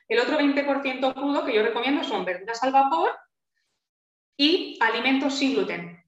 El 0.08 0.20
otro 0.20 0.38
20% 0.38 1.14
crudo 1.14 1.44
que 1.44 1.54
yo 1.54 1.62
recomiendo 1.62 2.02
son 2.02 2.24
verduras 2.24 2.62
al 2.62 2.72
vapor 2.72 3.10
y 4.36 4.78
alimentos 4.80 5.34
sin 5.34 5.54
gluten. 5.54 6.03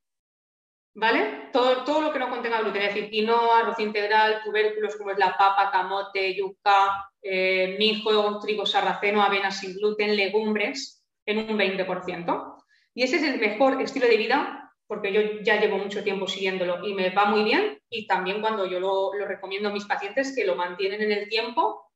¿Vale? 0.99 1.51
Todo, 1.53 1.85
todo 1.85 2.01
lo 2.01 2.13
que 2.13 2.19
no 2.19 2.31
contenga 2.31 2.63
gluten, 2.63 2.81
es 2.81 2.95
decir, 2.95 3.11
quinoa, 3.11 3.61
arroz 3.61 3.79
integral, 3.81 4.41
tubérculos 4.43 4.97
como 4.97 5.11
es 5.11 5.19
la 5.19 5.37
papa, 5.37 5.71
camote, 5.71 6.35
yuca, 6.35 7.11
eh, 7.21 7.77
mijo, 7.79 8.41
trigo 8.41 8.65
sarraceno, 8.65 9.23
avena 9.23 9.51
sin 9.51 9.75
gluten, 9.75 10.17
legumbres, 10.17 11.05
en 11.27 11.51
un 11.51 11.59
20%. 11.59 12.57
Y 12.95 13.03
ese 13.03 13.17
es 13.17 13.25
el 13.25 13.39
mejor 13.39 13.81
estilo 13.83 14.07
de 14.07 14.17
vida 14.17 14.67
porque 14.87 15.13
yo 15.13 15.21
ya 15.43 15.61
llevo 15.61 15.79
mucho 15.79 16.03
tiempo 16.03 16.27
siguiéndolo 16.29 16.87
y 16.87 16.95
me 16.95 17.11
va 17.11 17.27
muy 17.27 17.45
bien. 17.45 17.79
Y 17.91 18.07
también 18.07 18.41
cuando 18.41 18.67
yo 18.67 18.81
lo, 18.81 19.13
recomiendo 19.27 19.69
a 19.69 19.73
mis 19.73 19.85
pacientes 19.85 20.35
que 20.35 20.47
lo 20.47 20.57
mantienen 20.57 21.03
en 21.03 21.13
el 21.13 21.29
tiempo, 21.29 21.91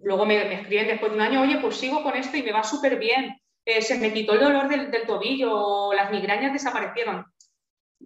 luego 0.00 0.24
me, 0.24 0.54
escriben 0.54 0.86
después 0.86 1.12
de 1.12 1.18
un 1.18 1.22
año, 1.22 1.42
oye, 1.42 1.58
pues 1.60 1.76
sigo 1.76 2.02
con 2.02 2.16
esto 2.16 2.36
y 2.36 2.42
me 2.42 2.52
va 2.52 2.62
súper 2.62 2.98
bien. 2.98 3.38
Eh, 3.64 3.82
se 3.82 3.98
me 3.98 4.12
quitó 4.12 4.34
el 4.34 4.40
dolor 4.40 4.68
del, 4.68 4.90
tobillo, 5.06 5.92
las 5.92 6.10
migrañas 6.10 6.52
desaparecieron. 6.52 7.26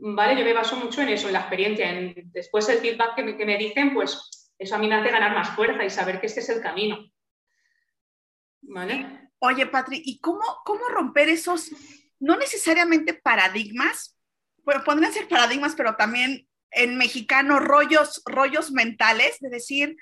¿Vale? 0.02 0.38
Yo 0.38 0.44
me 0.44 0.54
baso 0.54 0.76
mucho 0.76 1.02
en 1.02 1.10
eso, 1.10 1.26
en 1.26 1.34
la 1.34 1.40
experiencia. 1.40 1.90
En, 1.90 2.14
después 2.32 2.68
el 2.68 2.78
feedback 2.78 3.16
que 3.16 3.22
me, 3.22 3.36
que 3.36 3.44
me 3.44 3.58
dicen, 3.58 3.92
pues 3.92 4.50
eso 4.58 4.74
a 4.74 4.78
mí 4.78 4.88
me 4.88 4.94
hace 4.94 5.10
ganar 5.10 5.34
más 5.34 5.50
fuerza 5.54 5.84
y 5.84 5.90
saber 5.90 6.20
que 6.20 6.26
este 6.26 6.40
es 6.40 6.48
el 6.48 6.62
camino. 6.62 6.98
¿Vale? 8.62 9.30
Oye, 9.38 9.66
Patri, 9.66 10.02
¿y 10.04 10.20
cómo, 10.20 10.42
cómo 10.64 10.86
romper 10.88 11.28
esos, 11.28 11.70
no 12.18 12.36
necesariamente 12.36 13.14
paradigmas, 13.14 14.18
bueno, 14.64 14.84
podrían 14.84 15.12
ser 15.12 15.28
paradigmas, 15.28 15.74
pero 15.74 15.96
también 15.96 16.46
en 16.70 16.96
mexicano 16.96 17.58
rollos, 17.58 18.22
rollos 18.26 18.70
mentales 18.70 19.38
de 19.40 19.48
decir, 19.48 19.96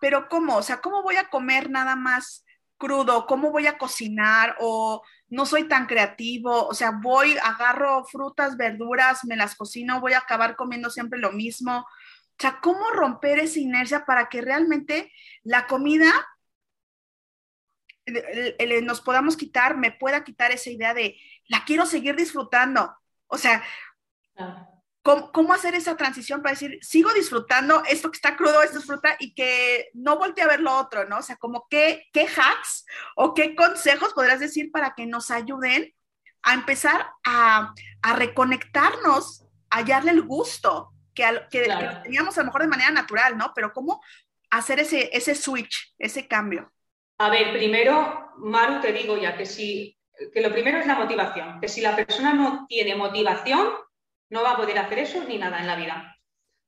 pero 0.00 0.28
¿cómo? 0.28 0.56
O 0.56 0.62
sea, 0.62 0.80
¿cómo 0.80 1.02
voy 1.02 1.16
a 1.16 1.28
comer 1.28 1.70
nada 1.70 1.96
más 1.96 2.44
crudo? 2.78 3.26
¿Cómo 3.26 3.50
voy 3.50 3.66
a 3.66 3.76
cocinar? 3.76 4.56
O 4.60 5.02
no 5.28 5.44
soy 5.44 5.68
tan 5.68 5.86
creativo, 5.86 6.66
o 6.66 6.74
sea, 6.74 6.92
voy, 6.92 7.36
agarro 7.42 8.04
frutas, 8.04 8.56
verduras, 8.56 9.24
me 9.24 9.36
las 9.36 9.54
cocino, 9.54 10.00
voy 10.00 10.14
a 10.14 10.18
acabar 10.18 10.56
comiendo 10.56 10.88
siempre 10.88 11.18
lo 11.18 11.32
mismo. 11.32 11.80
O 11.80 12.40
sea, 12.40 12.60
¿cómo 12.62 12.90
romper 12.90 13.38
esa 13.40 13.58
inercia 13.58 14.06
para 14.06 14.28
que 14.28 14.40
realmente 14.40 15.12
la 15.42 15.66
comida 15.66 16.10
nos 18.82 19.02
podamos 19.02 19.36
quitar, 19.36 19.76
me 19.76 19.92
pueda 19.92 20.24
quitar 20.24 20.50
esa 20.50 20.70
idea 20.70 20.94
de 20.94 21.18
la 21.48 21.64
quiero 21.64 21.84
seguir 21.84 22.16
disfrutando? 22.16 22.96
O 23.26 23.36
sea, 23.36 23.62
¿cómo, 25.32 25.52
hacer 25.52 25.74
esa 25.74 25.96
transición 25.96 26.42
para 26.42 26.54
decir, 26.54 26.78
sigo 26.82 27.12
disfrutando 27.12 27.82
esto 27.88 28.10
que 28.10 28.16
está 28.16 28.36
crudo, 28.36 28.62
esto 28.62 28.78
es 28.78 28.84
fruta, 28.84 29.16
y 29.18 29.34
que 29.34 29.90
no 29.94 30.18
voltee 30.18 30.44
a 30.44 30.48
ver 30.48 30.60
lo 30.60 30.76
otro, 30.76 31.06
¿no? 31.06 31.18
O 31.18 31.22
sea, 31.22 31.36
como 31.36 31.66
qué, 31.68 32.06
qué 32.12 32.26
hacks 32.26 32.86
o 33.16 33.34
qué 33.34 33.54
consejos 33.54 34.12
podrás 34.14 34.40
decir 34.40 34.70
para 34.70 34.94
que 34.94 35.06
nos 35.06 35.30
ayuden 35.30 35.94
a 36.42 36.54
empezar 36.54 37.06
a, 37.24 37.74
reconectarnos, 38.16 39.44
a 39.70 39.78
hallarle 39.78 40.12
el 40.12 40.22
gusto 40.22 40.92
que, 41.14 41.24
que, 41.50 41.68
teníamos 42.02 42.36
a 42.36 42.42
lo 42.42 42.46
mejor 42.46 42.62
de 42.62 42.68
manera 42.68 42.90
natural, 42.90 43.36
¿no? 43.36 43.52
Pero 43.54 43.72
cómo 43.72 44.00
hacer 44.50 44.80
ese, 44.80 45.10
ese 45.12 45.34
switch, 45.34 45.94
ese 45.98 46.26
cambio. 46.26 46.72
A 47.18 47.30
ver, 47.30 47.52
primero, 47.52 48.30
Maru, 48.38 48.80
te 48.80 48.92
digo 48.92 49.16
ya 49.16 49.36
que 49.36 49.44
si 49.44 49.98
que 50.32 50.40
lo 50.40 50.50
primero 50.50 50.78
es 50.78 50.86
la 50.86 50.96
motivación, 50.96 51.60
que 51.60 51.68
si 51.68 51.80
la 51.80 51.94
persona 51.94 52.32
no 52.34 52.66
tiene 52.68 52.96
motivación, 52.96 53.68
no 54.30 54.42
va 54.42 54.52
a 54.52 54.56
poder 54.56 54.78
hacer 54.78 54.98
eso 54.98 55.24
ni 55.24 55.38
nada 55.38 55.58
en 55.58 55.66
la 55.66 55.76
vida. 55.76 56.16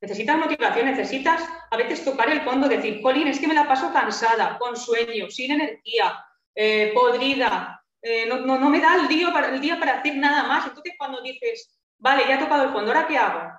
Necesitas 0.00 0.38
motivación, 0.38 0.86
necesitas 0.86 1.42
a 1.70 1.76
veces 1.76 2.04
tocar 2.04 2.30
el 2.30 2.40
fondo, 2.40 2.68
decir, 2.68 3.02
Colin, 3.02 3.28
es 3.28 3.38
que 3.38 3.46
me 3.46 3.54
la 3.54 3.68
paso 3.68 3.92
cansada, 3.92 4.58
con 4.58 4.76
sueño, 4.76 5.30
sin 5.30 5.52
energía, 5.52 6.24
eh, 6.54 6.90
podrida, 6.94 7.84
eh, 8.02 8.26
no, 8.26 8.38
no, 8.38 8.70
me 8.70 8.80
da 8.80 8.96
el 8.96 9.08
día, 9.08 9.30
para, 9.30 9.50
el 9.50 9.60
día 9.60 9.78
para 9.78 9.98
hacer 9.98 10.16
nada 10.16 10.44
más. 10.44 10.66
Entonces, 10.66 10.94
cuando 10.96 11.20
dices, 11.20 11.78
vale, 11.98 12.24
ya 12.26 12.36
he 12.36 12.38
tocado 12.38 12.64
el 12.64 12.70
fondo, 12.70 12.92
¿ahora 12.92 13.06
qué 13.06 13.18
hago? 13.18 13.52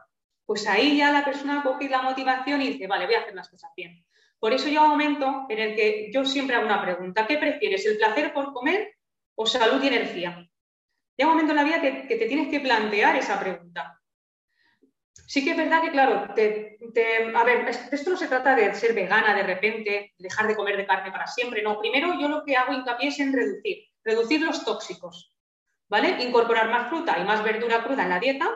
Pues 0.46 0.68
ahí 0.68 0.98
ya 0.98 1.12
la 1.12 1.24
persona 1.24 1.62
coge 1.64 1.88
la 1.88 2.02
motivación 2.02 2.62
y 2.62 2.70
dice, 2.70 2.88
vale, 2.88 3.06
voy 3.06 3.16
a 3.16 3.22
hacer 3.22 3.36
las 3.36 3.50
cosas 3.50 3.72
bien. 3.76 4.04
Por 4.40 4.54
eso 4.54 4.68
un 4.68 4.90
momento 4.90 5.46
en 5.50 5.60
el 5.60 5.76
que 5.76 6.10
yo 6.12 6.26
siempre 6.26 6.56
hago 6.56 6.66
una 6.66 6.82
pregunta, 6.82 7.28
¿qué 7.28 7.38
prefieres, 7.38 7.86
el 7.86 7.98
placer 7.98 8.34
por 8.34 8.52
comer 8.52 8.96
o 9.36 9.46
salud 9.46 9.82
y 9.84 9.88
energía? 9.88 10.50
Llega 11.22 11.34
un 11.34 11.38
momento 11.38 11.52
en 11.52 11.58
la 11.58 11.64
vida 11.64 12.08
que, 12.08 12.16
te 12.16 12.26
tienes 12.26 12.48
que 12.48 12.62
plantear 12.62 13.16
esa 13.16 13.40
pregunta. 13.40 14.02
Sí 15.28 15.46
que 15.46 15.52
es 15.52 15.58
verdad 15.58 15.84
que, 15.84 15.92
claro, 15.92 16.26
a 16.26 17.44
ver, 17.44 17.70
esto 17.92 18.10
no 18.10 18.18
se 18.18 18.28
trata 18.28 18.56
de 18.56 18.74
ser 18.74 18.96
vegana 18.96 19.36
de 19.36 19.44
repente, 19.44 20.16
dejar 20.18 20.48
de 20.48 20.56
comer 20.56 20.78
de 20.78 20.88
carne 20.88 21.12
para 21.12 21.28
siempre, 21.28 21.62
no. 21.62 21.80
Primero 21.80 22.20
yo 22.20 22.28
lo 22.28 22.44
que 22.44 22.58
hago 22.58 22.74
hincapié 22.74 23.10
es 23.10 23.20
en 23.20 23.34
reducir, 23.34 23.84
reducir 24.04 24.42
los 24.42 24.66
tóxicos, 24.66 25.38
¿vale? 25.88 26.24
Incorporar 26.24 26.72
más 26.72 26.90
fruta 26.90 27.16
y 27.20 27.24
más 27.24 27.44
verdura 27.44 27.84
cruda 27.84 28.02
en 28.02 28.10
la 28.10 28.20
dieta 28.20 28.50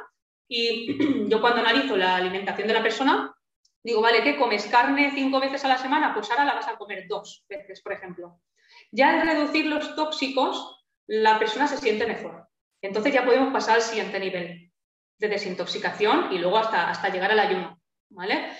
y 0.47 1.27
yo 1.29 1.39
cuando 1.41 1.59
analizo 1.59 1.95
la 1.95 2.15
alimentación 2.15 2.67
de 2.67 2.73
la 2.73 2.81
persona, 2.81 3.31
digo, 3.83 4.01
vale, 4.01 4.23
¿qué 4.23 4.37
comes? 4.37 4.65
¿Carne 4.65 5.11
cinco 5.13 5.39
veces 5.39 5.63
a 5.65 5.67
la 5.67 5.77
semana? 5.77 6.15
Pues 6.15 6.31
ahora 6.31 6.45
la 6.45 6.55
vas 6.55 6.67
a 6.67 6.77
comer 6.77 7.05
dos 7.07 7.45
veces, 7.47 7.79
por 7.83 7.93
ejemplo. 7.93 8.41
Ya 8.89 9.11
al 9.11 9.27
reducir 9.27 9.67
los 9.67 9.95
tóxicos, 9.95 10.83
la 11.05 11.37
persona 11.37 11.67
se 11.67 11.77
siente 11.77 12.07
mejor. 12.07 12.45
Entonces 12.85 13.13
ya 13.13 13.25
podemos 13.25 13.51
pasar 13.51 13.75
al 13.75 13.81
siguiente 13.81 14.19
nivel 14.19 14.71
de 15.17 15.27
desintoxicación 15.27 16.31
y 16.31 16.37
luego 16.37 16.57
hasta, 16.57 16.89
hasta 16.89 17.09
llegar 17.09 17.31
al 17.31 17.39
ayuno. 17.39 17.79
¿vale? 18.09 18.51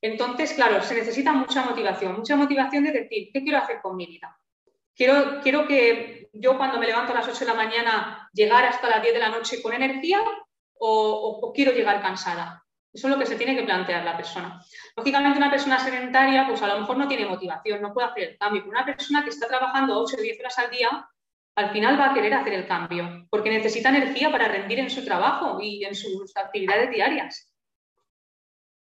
Entonces, 0.00 0.52
claro, 0.54 0.82
se 0.82 0.94
necesita 0.94 1.32
mucha 1.32 1.64
motivación, 1.64 2.16
mucha 2.16 2.36
motivación 2.36 2.84
de 2.84 2.92
decir, 2.92 3.30
¿qué 3.32 3.42
quiero 3.42 3.58
hacer 3.58 3.80
con 3.82 3.96
mi 3.96 4.06
vida? 4.06 4.36
Quiero, 4.94 5.40
quiero 5.42 5.66
que 5.66 6.28
yo 6.32 6.56
cuando 6.56 6.78
me 6.78 6.86
levanto 6.86 7.12
a 7.12 7.16
las 7.16 7.28
8 7.28 7.40
de 7.40 7.46
la 7.46 7.54
mañana 7.54 8.28
llegar 8.32 8.64
hasta 8.64 8.88
las 8.88 9.02
10 9.02 9.14
de 9.14 9.20
la 9.20 9.28
noche 9.28 9.62
con 9.62 9.72
energía 9.72 10.20
o 10.78 11.52
quiero 11.54 11.72
llegar 11.72 12.00
cansada. 12.00 12.64
Eso 12.92 13.06
es 13.06 13.12
lo 13.12 13.18
que 13.18 13.26
se 13.26 13.36
tiene 13.36 13.54
que 13.54 13.62
plantear 13.62 14.04
la 14.04 14.16
persona. 14.16 14.60
Lógicamente, 14.96 15.38
una 15.38 15.50
persona 15.50 15.78
sedentaria, 15.78 16.46
pues 16.48 16.60
a 16.62 16.66
lo 16.66 16.80
mejor 16.80 16.96
no 16.96 17.06
tiene 17.06 17.26
motivación, 17.26 17.80
no 17.80 17.94
puede 17.94 18.08
hacer 18.08 18.22
el 18.30 18.38
cambio. 18.38 18.62
Pero 18.62 18.70
una 18.72 18.84
persona 18.84 19.22
que 19.22 19.30
está 19.30 19.46
trabajando 19.46 20.00
8 20.00 20.16
o 20.18 20.20
10 20.20 20.40
horas 20.40 20.58
al 20.58 20.70
día, 20.70 21.08
al 21.56 21.72
final 21.72 21.98
va 21.98 22.10
a 22.10 22.14
querer 22.14 22.34
hacer 22.34 22.54
el 22.54 22.66
cambio, 22.66 23.26
porque 23.30 23.50
necesita 23.50 23.90
energía 23.90 24.30
para 24.30 24.48
rendir 24.48 24.78
en 24.78 24.90
su 24.90 25.04
trabajo 25.04 25.60
y 25.60 25.84
en 25.84 25.94
sus 25.94 26.36
actividades 26.36 26.90
diarias. 26.90 27.52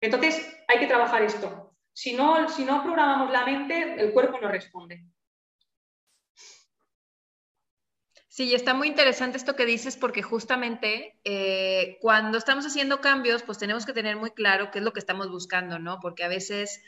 Entonces, 0.00 0.56
hay 0.68 0.78
que 0.78 0.86
trabajar 0.86 1.22
esto. 1.22 1.76
Si 1.92 2.14
no, 2.14 2.48
si 2.48 2.64
no 2.64 2.82
programamos 2.84 3.32
la 3.32 3.44
mente, 3.44 4.00
el 4.00 4.12
cuerpo 4.12 4.38
no 4.40 4.48
responde. 4.48 5.04
Sí, 8.38 8.54
está 8.54 8.72
muy 8.72 8.86
interesante 8.86 9.36
esto 9.36 9.56
que 9.56 9.66
dices 9.66 9.96
porque 9.96 10.22
justamente 10.22 11.18
eh, 11.24 11.98
cuando 12.00 12.38
estamos 12.38 12.64
haciendo 12.64 13.00
cambios, 13.00 13.42
pues 13.42 13.58
tenemos 13.58 13.84
que 13.84 13.92
tener 13.92 14.14
muy 14.16 14.30
claro 14.30 14.70
qué 14.70 14.78
es 14.78 14.84
lo 14.84 14.92
que 14.92 15.00
estamos 15.00 15.28
buscando, 15.28 15.80
¿no? 15.80 15.98
Porque 15.98 16.22
a 16.22 16.28
veces, 16.28 16.80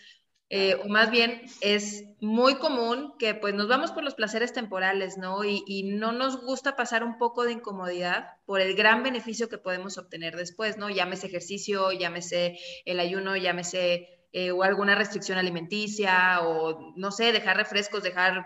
eh, 0.51 0.75
o 0.85 0.89
más 0.89 1.11
bien 1.11 1.43
es 1.61 2.05
muy 2.21 2.57
común 2.57 3.15
que 3.19 3.35
pues 3.35 3.55
nos 3.55 3.69
vamos 3.69 3.93
por 3.93 4.05
los 4.05 4.15
placeres 4.15 4.53
temporales, 4.53 5.17
¿no? 5.17 5.45
Y, 5.45 5.83
no 5.85 6.13
nos 6.13 6.45
gusta 6.45 6.77
pasar 6.77 7.05
un 7.05 7.17
poco 7.17 7.45
de 7.45 7.53
incomodidad 7.53 8.37
por 8.45 8.61
el 8.61 8.75
gran 8.75 9.03
beneficio 9.03 9.49
que 9.49 9.59
podemos 9.59 9.97
obtener 9.97 10.37
después, 10.37 10.77
¿no? 10.77 10.91
Llámese 10.91 11.29
ejercicio, 11.29 11.93
llámese 11.93 12.59
el 12.85 13.01
ayuno, 13.01 13.37
llámese 13.37 14.09
eh, 14.33 14.51
o 14.51 14.63
alguna 14.63 14.95
restricción 14.95 15.39
alimenticia 15.39 16.41
o 16.43 16.93
no 16.97 17.11
sé, 17.11 17.33
dejar 17.33 17.57
refrescos, 17.57 18.03
dejar 18.03 18.45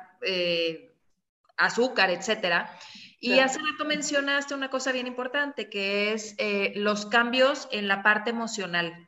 azúcar, 1.57 2.11
etcétera. 2.11 2.79
Y 3.21 3.39
hace 3.39 3.59
rato 3.59 3.87
mencionaste 3.87 4.55
una 4.55 4.69
cosa 4.69 4.93
bien 4.93 5.07
importante, 5.07 5.71
que 5.71 6.13
es 6.13 6.35
eh, 6.37 6.73
los 6.77 7.07
cambios 7.07 7.69
en 7.73 7.89
la 7.89 8.03
parte 8.03 8.29
emocional. 8.29 9.04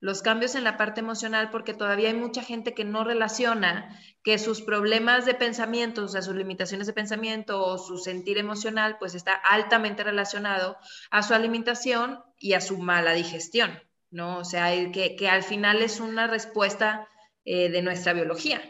Los 0.00 0.22
cambios 0.22 0.54
en 0.54 0.64
la 0.64 0.76
parte 0.78 1.00
emocional, 1.00 1.50
porque 1.50 1.74
todavía 1.74 2.08
hay 2.08 2.14
mucha 2.14 2.42
gente 2.42 2.72
que 2.74 2.84
no 2.84 3.04
relaciona 3.04 4.00
que 4.24 4.38
sus 4.38 4.62
problemas 4.62 5.26
de 5.26 5.34
pensamiento, 5.34 6.04
o 6.04 6.08
sea, 6.08 6.22
sus 6.22 6.34
limitaciones 6.34 6.86
de 6.86 6.94
pensamiento 6.94 7.62
o 7.64 7.78
su 7.78 7.98
sentir 7.98 8.38
emocional, 8.38 8.96
pues 8.98 9.14
está 9.14 9.34
altamente 9.34 10.02
relacionado 10.02 10.78
a 11.10 11.22
su 11.22 11.34
alimentación 11.34 12.22
y 12.38 12.54
a 12.54 12.62
su 12.62 12.78
mala 12.78 13.12
digestión, 13.12 13.78
¿no? 14.10 14.38
O 14.38 14.44
sea, 14.44 14.70
que, 14.90 15.16
que 15.16 15.28
al 15.28 15.42
final 15.42 15.82
es 15.82 16.00
una 16.00 16.26
respuesta 16.26 17.06
eh, 17.44 17.68
de 17.68 17.82
nuestra 17.82 18.12
biología. 18.14 18.62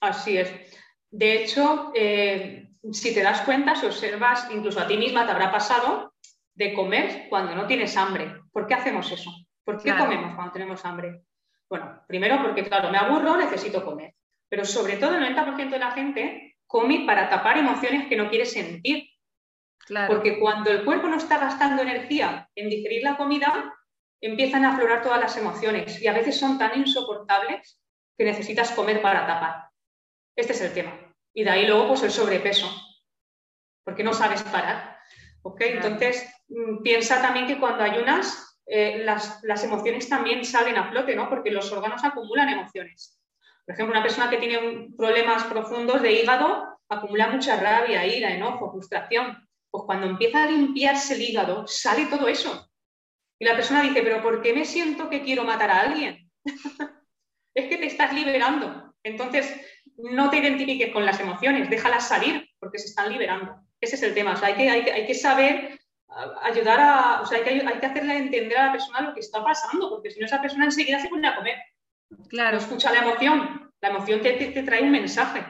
Así 0.00 0.36
es. 0.36 0.50
De 1.10 1.42
hecho, 1.42 1.90
eh, 1.94 2.68
si 2.92 3.14
te 3.14 3.22
das 3.22 3.42
cuenta, 3.42 3.76
si 3.76 3.86
observas, 3.86 4.48
incluso 4.50 4.80
a 4.80 4.86
ti 4.86 4.96
misma 4.96 5.24
te 5.26 5.32
habrá 5.32 5.50
pasado 5.50 6.14
de 6.54 6.74
comer 6.74 7.26
cuando 7.28 7.54
no 7.54 7.66
tienes 7.66 7.96
hambre. 7.96 8.42
¿Por 8.52 8.66
qué 8.66 8.74
hacemos 8.74 9.10
eso? 9.10 9.30
¿Por 9.68 9.82
qué 9.82 9.94
comemos 9.94 10.34
cuando 10.34 10.54
tenemos 10.54 10.82
hambre? 10.86 11.24
Bueno, 11.68 12.02
primero 12.08 12.40
porque, 12.42 12.64
claro, 12.64 12.90
me 12.90 12.96
aburro, 12.96 13.36
necesito 13.36 13.84
comer. 13.84 14.14
Pero 14.48 14.64
sobre 14.64 14.96
todo 14.96 15.14
el 15.14 15.36
90% 15.36 15.68
de 15.68 15.78
la 15.78 15.90
gente 15.90 16.56
come 16.66 17.04
para 17.04 17.28
tapar 17.28 17.58
emociones 17.58 18.08
que 18.08 18.16
no 18.16 18.30
quiere 18.30 18.46
sentir. 18.46 19.10
Porque 20.06 20.38
cuando 20.40 20.70
el 20.70 20.86
cuerpo 20.86 21.08
no 21.08 21.18
está 21.18 21.36
gastando 21.36 21.82
energía 21.82 22.48
en 22.54 22.70
digerir 22.70 23.02
la 23.02 23.18
comida, 23.18 23.74
empiezan 24.22 24.64
a 24.64 24.72
aflorar 24.72 25.02
todas 25.02 25.20
las 25.20 25.36
emociones 25.36 26.00
y 26.00 26.06
a 26.06 26.14
veces 26.14 26.40
son 26.40 26.56
tan 26.56 26.78
insoportables 26.78 27.78
que 28.16 28.24
necesitas 28.24 28.70
comer 28.70 29.02
para 29.02 29.26
tapar. 29.26 29.64
Este 30.34 30.54
es 30.54 30.62
el 30.62 30.72
tema. 30.72 30.98
Y 31.34 31.44
de 31.44 31.50
ahí 31.50 31.66
luego 31.66 31.88
pues 31.88 32.02
el 32.04 32.10
sobrepeso, 32.10 32.70
porque 33.84 34.02
no 34.02 34.14
sabes 34.14 34.42
parar. 34.44 34.98
Entonces, 35.60 36.26
mm, 36.48 36.82
piensa 36.82 37.20
también 37.20 37.46
que 37.46 37.58
cuando 37.58 37.84
ayunas, 37.84 38.47
eh, 38.68 39.02
las, 39.04 39.40
las, 39.42 39.64
emociones 39.64 40.08
también 40.08 40.44
salen 40.44 40.76
a 40.76 40.90
flote, 40.90 41.16
¿no? 41.16 41.28
Porque 41.28 41.50
los 41.50 41.72
órganos 41.72 42.04
acumulan 42.04 42.48
emociones. 42.48 43.18
Por 43.64 43.74
ejemplo, 43.74 43.94
una 43.94 44.02
persona 44.02 44.30
que 44.30 44.38
tiene 44.38 44.88
problemas 44.96 45.44
profundos 45.44 46.02
de 46.02 46.12
hígado 46.12 46.78
acumula 46.88 47.28
mucha 47.28 47.58
rabia, 47.60 48.06
ira, 48.06 48.34
enojo, 48.34 48.70
frustración. 48.70 49.46
pues 49.70 49.84
cuando 49.84 50.06
empieza 50.06 50.44
a 50.44 50.50
limpiarse 50.50 51.14
el 51.14 51.22
hígado, 51.22 51.66
sale 51.66 52.06
todo 52.06 52.28
eso. 52.28 52.70
Y 53.38 53.44
la 53.44 53.54
persona 53.54 53.82
dice, 53.82 54.02
pero 54.02 54.22
¿por 54.22 54.42
qué 54.42 54.52
me 54.52 54.64
siento 54.64 55.08
que 55.08 55.22
quiero 55.22 55.44
matar 55.44 55.70
a 55.70 55.80
alguien? 55.80 56.30
es 57.54 57.68
que 57.68 57.76
te 57.76 57.86
estás 57.86 58.12
liberando. 58.12 58.94
Entonces, 59.02 59.54
no 59.96 60.30
te 60.30 60.38
identifiques 60.38 60.92
con 60.92 61.04
las 61.04 61.20
emociones, 61.20 61.70
déjalas 61.70 62.08
salir 62.08 62.48
porque 62.58 62.78
se 62.78 62.88
están 62.88 63.12
liberando. 63.12 63.56
Ese 63.80 63.96
es 63.96 64.02
el 64.02 64.14
tema. 64.14 64.32
O 64.32 64.36
sea, 64.36 64.48
hay 64.48 64.54
que, 64.54 64.70
hay 64.70 65.06
que, 65.06 65.14
saber 65.14 65.77
ayudar 66.42 66.80
a, 66.80 67.20
o 67.22 67.26
sea, 67.26 67.38
hay 67.38 67.44
que, 67.44 67.66
hay 67.66 67.78
que 67.78 67.86
hacerle 67.86 68.16
entender 68.16 68.58
a 68.58 68.66
la 68.66 68.72
persona 68.72 69.00
lo 69.00 69.14
que 69.14 69.20
está 69.20 69.42
pasando, 69.42 69.90
porque 69.90 70.10
si 70.10 70.20
no, 70.20 70.26
esa 70.26 70.40
persona 70.40 70.64
enseguida 70.64 71.00
se 71.00 71.08
pone 71.08 71.28
a 71.28 71.36
comer. 71.36 71.56
Claro. 72.28 72.56
No 72.56 72.62
escucha 72.62 72.92
la 72.92 73.00
emoción. 73.00 73.72
La 73.80 73.90
emoción 73.90 74.20
te, 74.22 74.32
te 74.32 74.62
trae 74.62 74.82
un 74.82 74.90
mensaje. 74.90 75.44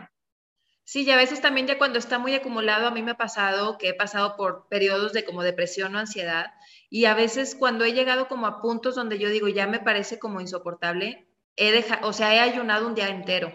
Sí, 0.85 1.03
y 1.03 1.11
a 1.11 1.17
veces 1.17 1.43
también 1.43 1.67
ya 1.67 1.77
cuando 1.77 1.99
está 1.99 2.19
muy 2.19 2.35
acumulado, 2.35 2.87
a 2.87 2.91
mí 2.91 3.03
me 3.03 3.11
ha 3.11 3.17
pasado 3.17 3.77
que 3.77 3.91
he 3.91 3.95
pasado 3.95 4.37
por 4.37 4.69
periodos 4.69 5.13
de 5.13 5.25
como 5.25 5.43
depresión 5.43 5.95
o 5.95 5.99
ansiedad, 5.99 6.53
y 6.89 7.05
a 7.05 7.13
veces 7.13 7.55
cuando 7.55 7.85
he 7.85 7.93
llegado 7.93 8.27
como 8.27 8.47
a 8.47 8.63
puntos 8.63 8.95
donde 8.95 9.19
yo 9.19 9.29
digo, 9.29 9.49
ya 9.49 9.67
me 9.67 9.81
parece 9.81 10.19
como 10.19 10.41
insoportable, 10.41 11.29
he 11.57 11.73
dejado, 11.73 12.09
o 12.09 12.15
sea, 12.15 12.35
he 12.35 12.41
ayunado 12.41 12.87
un 12.87 12.95
día 12.95 13.09
entero, 13.09 13.53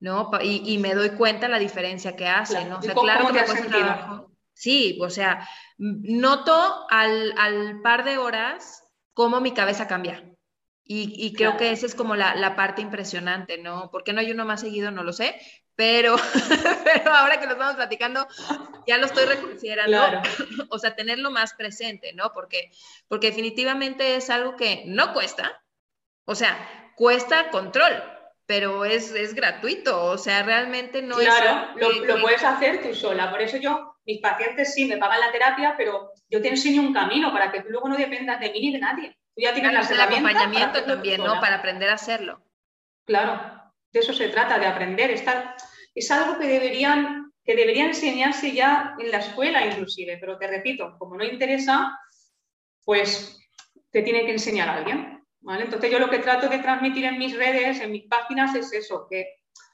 ¿no? 0.00 0.30
Y, 0.42 0.78
me 0.78 0.94
doy 0.94 1.10
cuenta 1.10 1.46
la 1.46 1.60
diferencia 1.60 2.16
que 2.16 2.26
hace, 2.26 2.64
¿no? 2.64 2.78
O 2.78 2.82
sea, 2.82 2.94
claro 2.94 3.28
que 3.28 3.34
me 3.34 3.68
trabajo. 3.68 4.32
Sí, 4.58 4.98
o 5.00 5.08
sea, 5.08 5.48
noto 5.78 6.84
al, 6.90 7.32
al, 7.38 7.80
par 7.80 8.02
de 8.04 8.18
horas 8.18 8.82
cómo 9.14 9.40
mi 9.40 9.52
cabeza 9.52 9.86
cambia. 9.86 10.24
Y, 10.82 11.32
creo 11.34 11.56
que 11.56 11.70
esa 11.70 11.86
es 11.86 11.94
como 11.94 12.16
la, 12.16 12.34
la, 12.34 12.56
parte 12.56 12.82
impresionante, 12.82 13.58
¿no? 13.58 13.90
¿Por 13.90 14.02
qué 14.02 14.12
no 14.12 14.20
hay 14.20 14.32
uno 14.32 14.46
más 14.46 14.62
seguido? 14.62 14.90
No 14.90 15.04
lo 15.04 15.12
sé, 15.12 15.38
pero, 15.76 16.16
pero 16.84 17.14
ahora 17.14 17.38
que 17.38 17.46
lo 17.46 17.52
estamos 17.52 17.76
platicando, 17.76 18.26
ya 18.84 18.98
lo 18.98 19.06
estoy 19.06 19.26
reconsiderando, 19.26 20.22
o 20.70 20.78
sea, 20.80 20.96
tenerlo 20.96 21.30
más 21.30 21.54
presente, 21.54 22.12
¿no? 22.14 22.32
Porque, 22.32 22.72
porque 23.06 23.28
definitivamente 23.28 24.16
es 24.16 24.28
algo 24.28 24.56
que 24.56 24.82
no 24.86 25.12
cuesta, 25.12 25.62
o 26.24 26.34
sea, 26.34 26.92
cuesta 26.96 27.50
control, 27.50 27.92
pero 28.48 28.86
es, 28.86 29.12
es 29.12 29.34
gratuito, 29.34 30.06
o 30.06 30.16
sea, 30.16 30.42
realmente 30.42 31.02
no 31.02 31.20
es... 31.20 31.26
Claro, 31.26 31.68
lo, 31.76 31.92
lo 32.06 32.22
puedes 32.22 32.42
hacer 32.42 32.82
tú 32.82 32.94
sola, 32.94 33.30
por 33.30 33.42
eso 33.42 33.58
yo, 33.58 33.94
mis 34.06 34.22
pacientes 34.22 34.72
sí 34.72 34.86
me 34.86 34.96
pagan 34.96 35.20
la 35.20 35.30
terapia, 35.30 35.74
pero 35.76 36.12
yo 36.30 36.40
te 36.40 36.48
enseño 36.48 36.80
un 36.80 36.94
camino 36.94 37.30
para 37.30 37.52
que 37.52 37.60
tú 37.60 37.68
luego 37.68 37.90
no 37.90 37.96
dependas 37.98 38.40
de 38.40 38.50
mí 38.50 38.60
ni 38.60 38.72
de 38.72 38.78
nadie. 38.78 39.18
Tú 39.36 39.42
ya 39.42 39.52
tienes 39.52 39.74
las 39.74 39.90
el 39.90 40.00
acompañamiento 40.00 40.82
también, 40.82 41.22
¿no? 41.22 41.38
Para 41.42 41.56
aprender 41.56 41.90
a 41.90 41.94
hacerlo. 41.94 42.42
Claro, 43.04 43.38
de 43.92 44.00
eso 44.00 44.14
se 44.14 44.30
trata, 44.30 44.58
de 44.58 44.66
aprender. 44.66 45.10
Estar, 45.10 45.54
es 45.94 46.10
algo 46.10 46.38
que 46.38 46.46
deberían, 46.48 47.30
que 47.44 47.54
debería 47.54 47.84
enseñarse 47.84 48.52
ya 48.52 48.94
en 48.98 49.10
la 49.10 49.18
escuela 49.18 49.66
inclusive, 49.66 50.16
pero 50.18 50.38
te 50.38 50.46
repito, 50.46 50.96
como 50.98 51.18
no 51.18 51.24
interesa, 51.24 52.00
pues 52.82 53.38
te 53.90 54.00
tiene 54.00 54.24
que 54.24 54.32
enseñar 54.32 54.70
alguien. 54.70 55.17
¿Vale? 55.48 55.64
Entonces 55.64 55.90
yo 55.90 55.98
lo 55.98 56.10
que 56.10 56.18
trato 56.18 56.46
de 56.46 56.58
transmitir 56.58 57.06
en 57.06 57.18
mis 57.18 57.34
redes, 57.34 57.80
en 57.80 57.90
mis 57.90 58.04
páginas, 58.04 58.54
es 58.54 58.70
eso, 58.70 59.06
que 59.08 59.26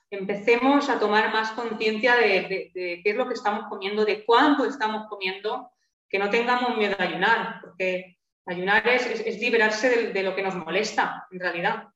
empecemos 0.08 0.88
a 0.88 1.00
tomar 1.00 1.32
más 1.32 1.50
conciencia 1.50 2.14
de, 2.14 2.70
qué 2.72 3.02
es 3.04 3.16
lo 3.16 3.26
que 3.26 3.34
estamos 3.34 3.66
comiendo, 3.68 4.04
de 4.04 4.24
cuánto 4.24 4.64
estamos 4.64 5.08
comiendo, 5.08 5.72
que 6.08 6.20
no 6.20 6.30
tengamos 6.30 6.76
miedo 6.76 6.94
a 6.96 7.02
ayunar, 7.02 7.60
porque 7.60 8.18
ayunar 8.46 8.86
es, 8.86 9.40
liberarse 9.40 10.12
de 10.12 10.22
lo 10.22 10.36
que 10.36 10.42
nos 10.42 10.54
molesta, 10.54 11.26
en 11.32 11.40
realidad. 11.40 11.88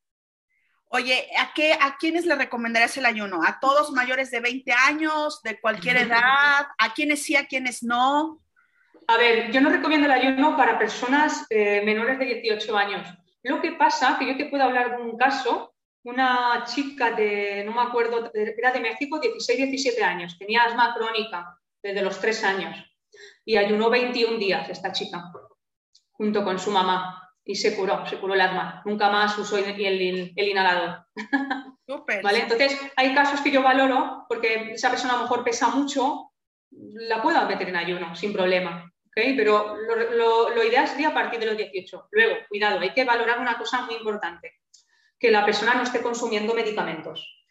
Oye, 0.88 1.28
¿a, 1.38 1.52
qué, 1.54 1.74
¿a 1.74 1.96
quiénes 1.98 2.26
le 2.26 2.34
recomendarías 2.34 2.96
el 2.96 3.06
ayuno? 3.06 3.42
¿A 3.46 3.60
todos 3.60 3.92
mayores 3.92 4.32
de 4.32 4.40
20 4.40 4.72
años, 4.72 5.40
de 5.42 5.60
cualquier 5.60 5.98
edad? 5.98 6.66
¿A 6.78 6.94
quiénes 6.94 7.22
sí, 7.22 7.36
a 7.36 7.46
quiénes 7.46 7.84
no? 7.84 8.42
A 9.06 9.16
ver, 9.18 9.52
yo 9.52 9.60
no 9.60 9.70
recomiendo 9.70 10.06
el 10.06 10.12
ayuno 10.12 10.56
para 10.56 10.80
personas 10.80 11.46
eh, 11.50 11.82
menores 11.84 12.18
de 12.18 12.24
18 12.24 12.76
años. 12.76 13.06
Lo 13.48 13.62
que 13.62 13.72
pasa, 13.72 14.16
que 14.18 14.26
yo 14.26 14.36
te 14.36 14.46
puedo 14.46 14.64
hablar 14.64 14.96
de 14.96 15.02
un 15.02 15.16
caso, 15.16 15.74
una 16.04 16.64
chica 16.66 17.12
de, 17.12 17.64
no 17.64 17.72
me 17.72 17.80
acuerdo, 17.80 18.30
era 18.34 18.72
de 18.72 18.80
México, 18.80 19.18
16, 19.18 19.58
17 19.58 20.04
años, 20.04 20.38
tenía 20.38 20.64
asma 20.64 20.94
crónica 20.94 21.58
desde 21.82 22.02
los 22.02 22.20
3 22.20 22.44
años 22.44 22.76
y 23.44 23.56
ayunó 23.56 23.88
21 23.88 24.38
días 24.38 24.68
esta 24.68 24.92
chica, 24.92 25.32
junto 26.12 26.44
con 26.44 26.58
su 26.58 26.70
mamá 26.70 27.28
y 27.42 27.54
se 27.54 27.74
curó, 27.74 28.06
se 28.06 28.18
curó 28.18 28.34
el 28.34 28.42
asma. 28.42 28.82
Nunca 28.84 29.08
más 29.08 29.38
usó 29.38 29.56
el, 29.56 29.64
el, 29.64 30.48
inhalador. 30.48 31.06
¿Vale? 32.22 32.40
Entonces, 32.40 32.78
hay 32.96 33.14
casos 33.14 33.40
que 33.40 33.50
yo 33.50 33.62
valoro 33.62 34.26
porque 34.28 34.72
esa 34.72 34.90
persona 34.90 35.14
a 35.14 35.16
lo 35.16 35.22
mejor 35.22 35.42
pesa 35.42 35.68
mucho, 35.68 36.32
la 36.70 37.22
puedo 37.22 37.42
meter 37.46 37.70
en 37.70 37.76
ayuno 37.76 38.14
sin 38.14 38.34
problema. 38.34 38.92
Pero 39.36 39.76
lo, 39.76 40.50
lo, 40.50 40.64
ideal 40.64 40.86
sería 40.86 41.08
a 41.08 41.14
partir 41.14 41.40
de 41.40 41.46
los 41.46 41.56
18. 41.56 42.08
Luego, 42.12 42.36
cuidado, 42.48 42.78
hay 42.78 42.92
que 42.92 43.04
valorar 43.04 43.40
una 43.40 43.58
cosa 43.58 43.82
muy 43.82 43.96
importante, 43.96 44.60
que 45.18 45.30
la 45.30 45.44
persona 45.44 45.74
no 45.74 45.82
esté 45.82 46.00
consumiendo 46.00 46.54
medicamentos. 46.54 47.44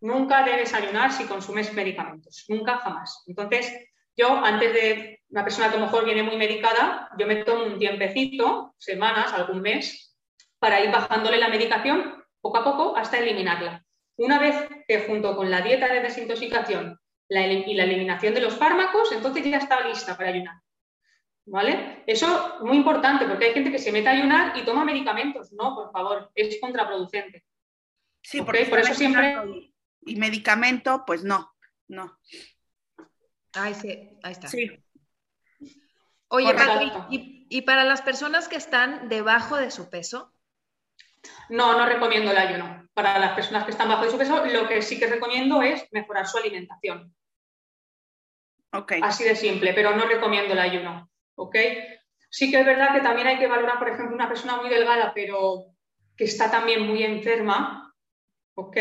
Nunca 0.00 0.44
debes 0.44 0.74
ayunar 0.74 1.12
si 1.12 1.24
consumes 1.24 1.72
medicamentos, 1.72 2.44
nunca 2.48 2.76
jamás. 2.78 3.22
Entonces, 3.26 3.72
yo, 4.14 4.36
antes 4.36 4.74
de 4.74 5.22
una 5.30 5.44
persona 5.44 5.70
que 5.70 5.76
a 5.76 5.80
lo 5.80 5.86
mejor 5.86 6.04
viene 6.04 6.22
muy 6.22 6.36
medicada, 6.36 7.10
yo 7.18 7.26
me 7.26 7.36
tomo 7.36 7.64
un 7.64 7.78
tiempecito, 7.78 8.74
semanas, 8.78 9.32
algún 9.32 9.62
mes, 9.62 10.14
para 10.58 10.80
ir 10.80 10.90
bajándole 10.90 11.38
la 11.38 11.48
medicación 11.48 12.22
poco 12.40 12.58
a 12.58 12.64
poco 12.64 12.96
hasta 12.96 13.18
eliminarla. 13.18 13.82
Una 14.16 14.38
vez 14.38 14.68
que 14.86 15.06
junto 15.06 15.34
con 15.34 15.50
la 15.50 15.62
dieta 15.62 15.88
de 15.92 16.00
desintoxicación 16.00 17.00
y 17.28 17.74
la 17.74 17.84
eliminación 17.84 18.34
de 18.34 18.40
los 18.40 18.54
fármacos, 18.54 19.10
entonces 19.12 19.44
ya 19.44 19.56
está 19.56 19.80
lista 19.88 20.16
para 20.16 20.28
ayunar. 20.28 20.56
¿Vale? 21.46 22.04
Eso 22.06 22.56
es 22.56 22.60
muy 22.62 22.76
importante 22.76 23.26
porque 23.26 23.46
hay 23.46 23.52
gente 23.52 23.70
que 23.70 23.78
se 23.78 23.92
mete 23.92 24.08
a 24.08 24.12
ayunar 24.12 24.56
y 24.56 24.64
toma 24.64 24.84
medicamentos. 24.84 25.52
No, 25.52 25.74
por 25.74 25.92
favor, 25.92 26.30
es 26.34 26.58
contraproducente. 26.60 27.44
Sí, 28.22 28.40
porque 28.40 28.64
por 28.64 28.78
eso 28.78 28.94
siempre. 28.94 29.72
Y 30.06 30.16
medicamento, 30.16 31.04
pues 31.06 31.22
no, 31.22 31.54
no. 31.88 32.18
Ay, 33.52 33.74
sí, 33.74 34.18
ahí 34.22 34.32
está. 34.32 34.48
Sí. 34.48 34.70
Oye, 36.28 36.54
¿y, 37.48 37.62
para 37.62 37.84
las 37.84 38.02
personas 38.02 38.48
que 38.48 38.56
están 38.56 39.08
debajo 39.08 39.56
de 39.56 39.70
su 39.70 39.88
peso? 39.88 40.32
No, 41.48 41.78
no 41.78 41.86
recomiendo 41.86 42.30
el 42.32 42.38
ayuno. 42.38 42.88
Para 42.94 43.18
las 43.18 43.34
personas 43.34 43.64
que 43.64 43.70
están 43.70 43.88
bajo 43.88 44.04
de 44.04 44.10
su 44.10 44.18
peso, 44.18 44.44
lo 44.44 44.66
que 44.66 44.82
sí 44.82 44.98
que 44.98 45.06
recomiendo 45.06 45.62
es 45.62 45.86
mejorar 45.92 46.26
su 46.26 46.38
alimentación. 46.38 47.14
Okay. 48.72 49.00
Así 49.02 49.22
de 49.22 49.36
simple, 49.36 49.72
pero 49.74 49.94
no 49.94 50.06
recomiendo 50.06 50.52
el 50.54 50.58
ayuno. 50.58 51.08
¿Ok? 51.36 51.56
Sí 52.30 52.50
que 52.50 52.60
es 52.60 52.66
verdad 52.66 52.94
que 52.94 53.00
también 53.00 53.26
hay 53.26 53.38
que 53.38 53.46
valorar, 53.46 53.78
por 53.78 53.88
ejemplo, 53.88 54.14
una 54.14 54.28
persona 54.28 54.56
muy 54.56 54.68
delgada, 54.68 55.12
pero 55.14 55.66
que 56.16 56.24
está 56.24 56.50
también 56.50 56.82
muy 56.82 57.02
enferma, 57.02 57.94
¿ok? 58.54 58.76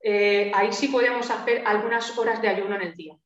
Eh, 0.00 0.52
ahí 0.54 0.72
sí 0.72 0.88
podemos 0.88 1.30
hacer 1.30 1.62
algunas 1.66 2.16
horas 2.16 2.40
de 2.40 2.48
ayuno 2.48 2.76
en 2.76 2.82
el 2.82 2.94
día 2.94 3.16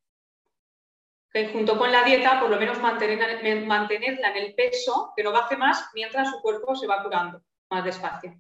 junto 1.53 1.79
con 1.79 1.91
la 1.91 2.05
dieta, 2.05 2.41
por 2.41 2.51
lo 2.51 2.59
menos 2.59 2.79
mantenerla 2.81 4.31
en 4.31 4.37
el 4.37 4.55
peso, 4.55 5.13
que 5.17 5.23
no 5.23 5.33
baje 5.33 5.57
más 5.57 5.89
mientras 5.95 6.31
su 6.31 6.41
cuerpo 6.41 6.75
se 6.75 6.87
va 6.87 7.03
curando 7.03 7.43
más 7.71 7.85
despacio. 7.85 8.37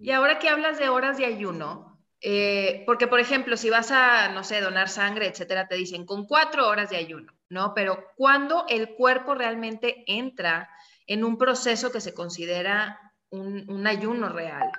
Y 0.00 0.10
ahora 0.10 0.38
que 0.38 0.48
hablas 0.48 0.78
de 0.78 0.88
horas 0.88 1.18
de 1.18 1.26
ayuno, 1.26 2.00
eh, 2.20 2.84
porque 2.86 3.06
por 3.06 3.20
ejemplo, 3.20 3.56
si 3.56 3.68
vas 3.68 3.90
a, 3.90 4.28
no 4.28 4.44
sé, 4.44 4.60
donar 4.60 4.88
sangre, 4.88 5.26
etcétera, 5.26 5.68
te 5.68 5.76
dicen 5.76 6.06
con 6.06 6.26
cuatro 6.26 6.66
horas 6.68 6.88
de 6.88 6.96
ayuno, 6.96 7.32
¿no? 7.48 7.72
Pero 7.74 8.04
¿cuándo 8.16 8.64
el 8.68 8.94
cuerpo 8.94 9.34
realmente 9.34 10.04
entra 10.06 10.68
en 11.06 11.24
un 11.24 11.38
proceso 11.38 11.92
que 11.92 12.00
se 12.00 12.14
considera 12.14 13.12
un, 13.30 13.68
un 13.70 13.86
ayuno 13.86 14.28
real? 14.28 14.70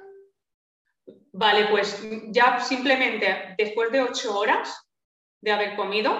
Vale, 1.31 1.67
pues 1.67 2.03
ya 2.29 2.59
simplemente 2.59 3.55
después 3.57 3.91
de 3.91 4.01
ocho 4.01 4.37
horas 4.37 4.87
de 5.41 5.51
haber 5.51 5.75
comido, 5.75 6.11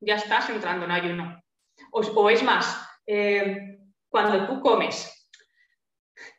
ya 0.00 0.16
estás 0.16 0.50
entrando 0.50 0.84
en 0.84 0.90
ayuno. 0.90 1.42
O, 1.90 2.30
es 2.30 2.42
más, 2.42 2.86
eh, 3.06 3.78
cuando 4.08 4.46
tú 4.46 4.60
comes 4.60 5.28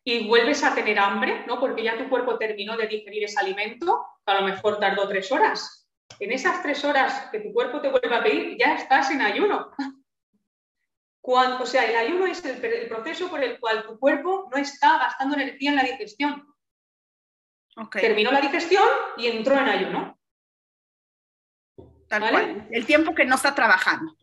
y 0.03 0.27
vuelves 0.27 0.63
a 0.63 0.75
tener 0.75 0.99
hambre, 0.99 1.43
¿no? 1.47 1.59
porque 1.59 1.83
ya 1.83 1.97
tu 1.97 2.09
cuerpo 2.09 2.37
terminó 2.37 2.77
de 2.77 2.87
digerir 2.87 3.23
ese 3.23 3.39
alimento, 3.39 4.05
a 4.25 4.35
lo 4.35 4.47
mejor 4.47 4.79
tardó 4.79 5.07
tres 5.07 5.31
horas. 5.31 5.82
En 6.19 6.31
esas 6.31 6.61
tres 6.61 6.83
horas 6.83 7.29
que 7.31 7.39
tu 7.39 7.53
cuerpo 7.53 7.81
te 7.81 7.89
vuelve 7.89 8.15
a 8.15 8.23
pedir, 8.23 8.57
ya 8.57 8.75
estás 8.75 9.11
en 9.11 9.21
ayuno. 9.21 9.71
Cuando, 11.21 11.63
o 11.63 11.65
sea, 11.65 11.85
el 11.85 11.95
ayuno 11.95 12.25
es 12.25 12.43
el, 12.43 12.87
proceso 12.89 13.29
por 13.29 13.41
el 13.41 13.57
cual 13.59 13.85
tu 13.85 13.97
cuerpo 13.97 14.49
no 14.51 14.57
está 14.57 14.97
gastando 14.97 15.35
energía 15.35 15.69
en 15.69 15.75
la 15.77 15.83
digestión. 15.83 16.53
Terminó 17.91 18.31
la 18.31 18.41
digestión 18.41 18.83
y 19.15 19.27
entró 19.27 19.57
en 19.57 19.69
ayuno. 19.69 20.19
El 22.69 22.85
tiempo 22.85 23.15
que 23.15 23.25
no 23.25 23.35
está 23.35 23.55
trabajando. 23.55 24.15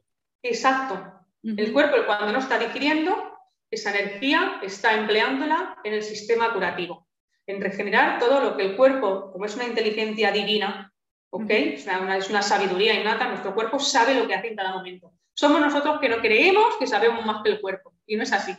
Exacto. 0.43 1.20
El 1.43 1.72
cuerpo 1.72 1.97
cuando 2.05 2.32
no 2.32 2.38
está 2.38 2.59
digiriendo, 2.59 3.38
esa 3.70 3.97
energía 3.97 4.61
está 4.62 4.95
empleándola 4.95 5.78
en 5.84 5.95
el 5.95 6.03
sistema 6.03 6.53
curativo, 6.53 7.09
en 7.47 7.62
regenerar 7.62 8.18
todo 8.18 8.41
lo 8.41 8.57
que 8.57 8.66
el 8.66 8.76
cuerpo, 8.76 9.32
como 9.32 9.47
es 9.47 9.55
una 9.55 9.64
inteligencia 9.64 10.32
divina, 10.32 10.89
¿ok? 11.30 11.50
es, 11.50 11.86
una, 12.30 12.42
sabiduría 12.42 12.94
innata, 12.94 13.28
nuestro 13.28 13.54
cuerpo 13.54 13.78
sabe 13.78 14.14
lo 14.14 14.26
que 14.26 14.34
hace 14.34 14.48
en 14.48 14.56
cada 14.56 14.72
momento. 14.72 15.12
Somos 15.32 15.60
nosotros 15.60 16.00
que 16.00 16.08
no 16.08 16.18
creemos 16.18 16.76
que 16.78 16.86
sabemos 16.86 17.24
más 17.24 17.42
que 17.42 17.50
el 17.50 17.60
cuerpo. 17.60 17.94
Y 18.06 18.16
no 18.16 18.24
es 18.24 18.32
así. 18.32 18.54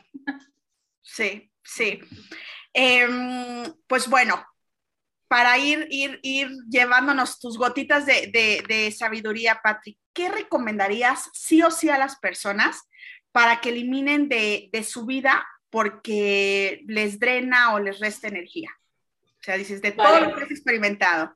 Sí, 1.02 1.52
sí. 1.64 2.00
Em, 2.74 3.64
pues 3.88 4.08
bueno, 4.08 4.46
para 5.28 5.58
ir, 5.58 5.88
ir, 5.90 6.20
ir 6.24 6.50
llevándonos 6.70 7.40
tus 7.40 7.58
gotitas 7.58 8.06
de, 8.06 8.96
sabiduría, 8.98 9.60
Patrick, 9.64 9.98
¿qué 10.14 10.30
recomendarías 10.30 11.30
sí 11.34 11.62
o 11.64 11.72
sí 11.72 11.90
a 11.90 11.98
las 11.98 12.18
personas 12.18 12.88
para 13.32 13.62
que 13.62 13.70
eliminen 13.70 14.30
de, 14.30 14.70
de 14.72 14.84
su 14.84 15.06
vida 15.06 15.46
porque 15.70 16.84
les 16.88 17.20
drena 17.20 17.74
o 17.74 17.80
les 17.80 18.00
resta 18.00 18.28
energía? 18.28 18.70
O 19.42 19.44
sea, 19.44 19.58
dices, 19.58 19.82
de 19.82 19.92
todo 19.92 20.20
lo 20.20 20.36
que 20.36 20.44
has 20.44 20.52
experimentado. 20.52 21.36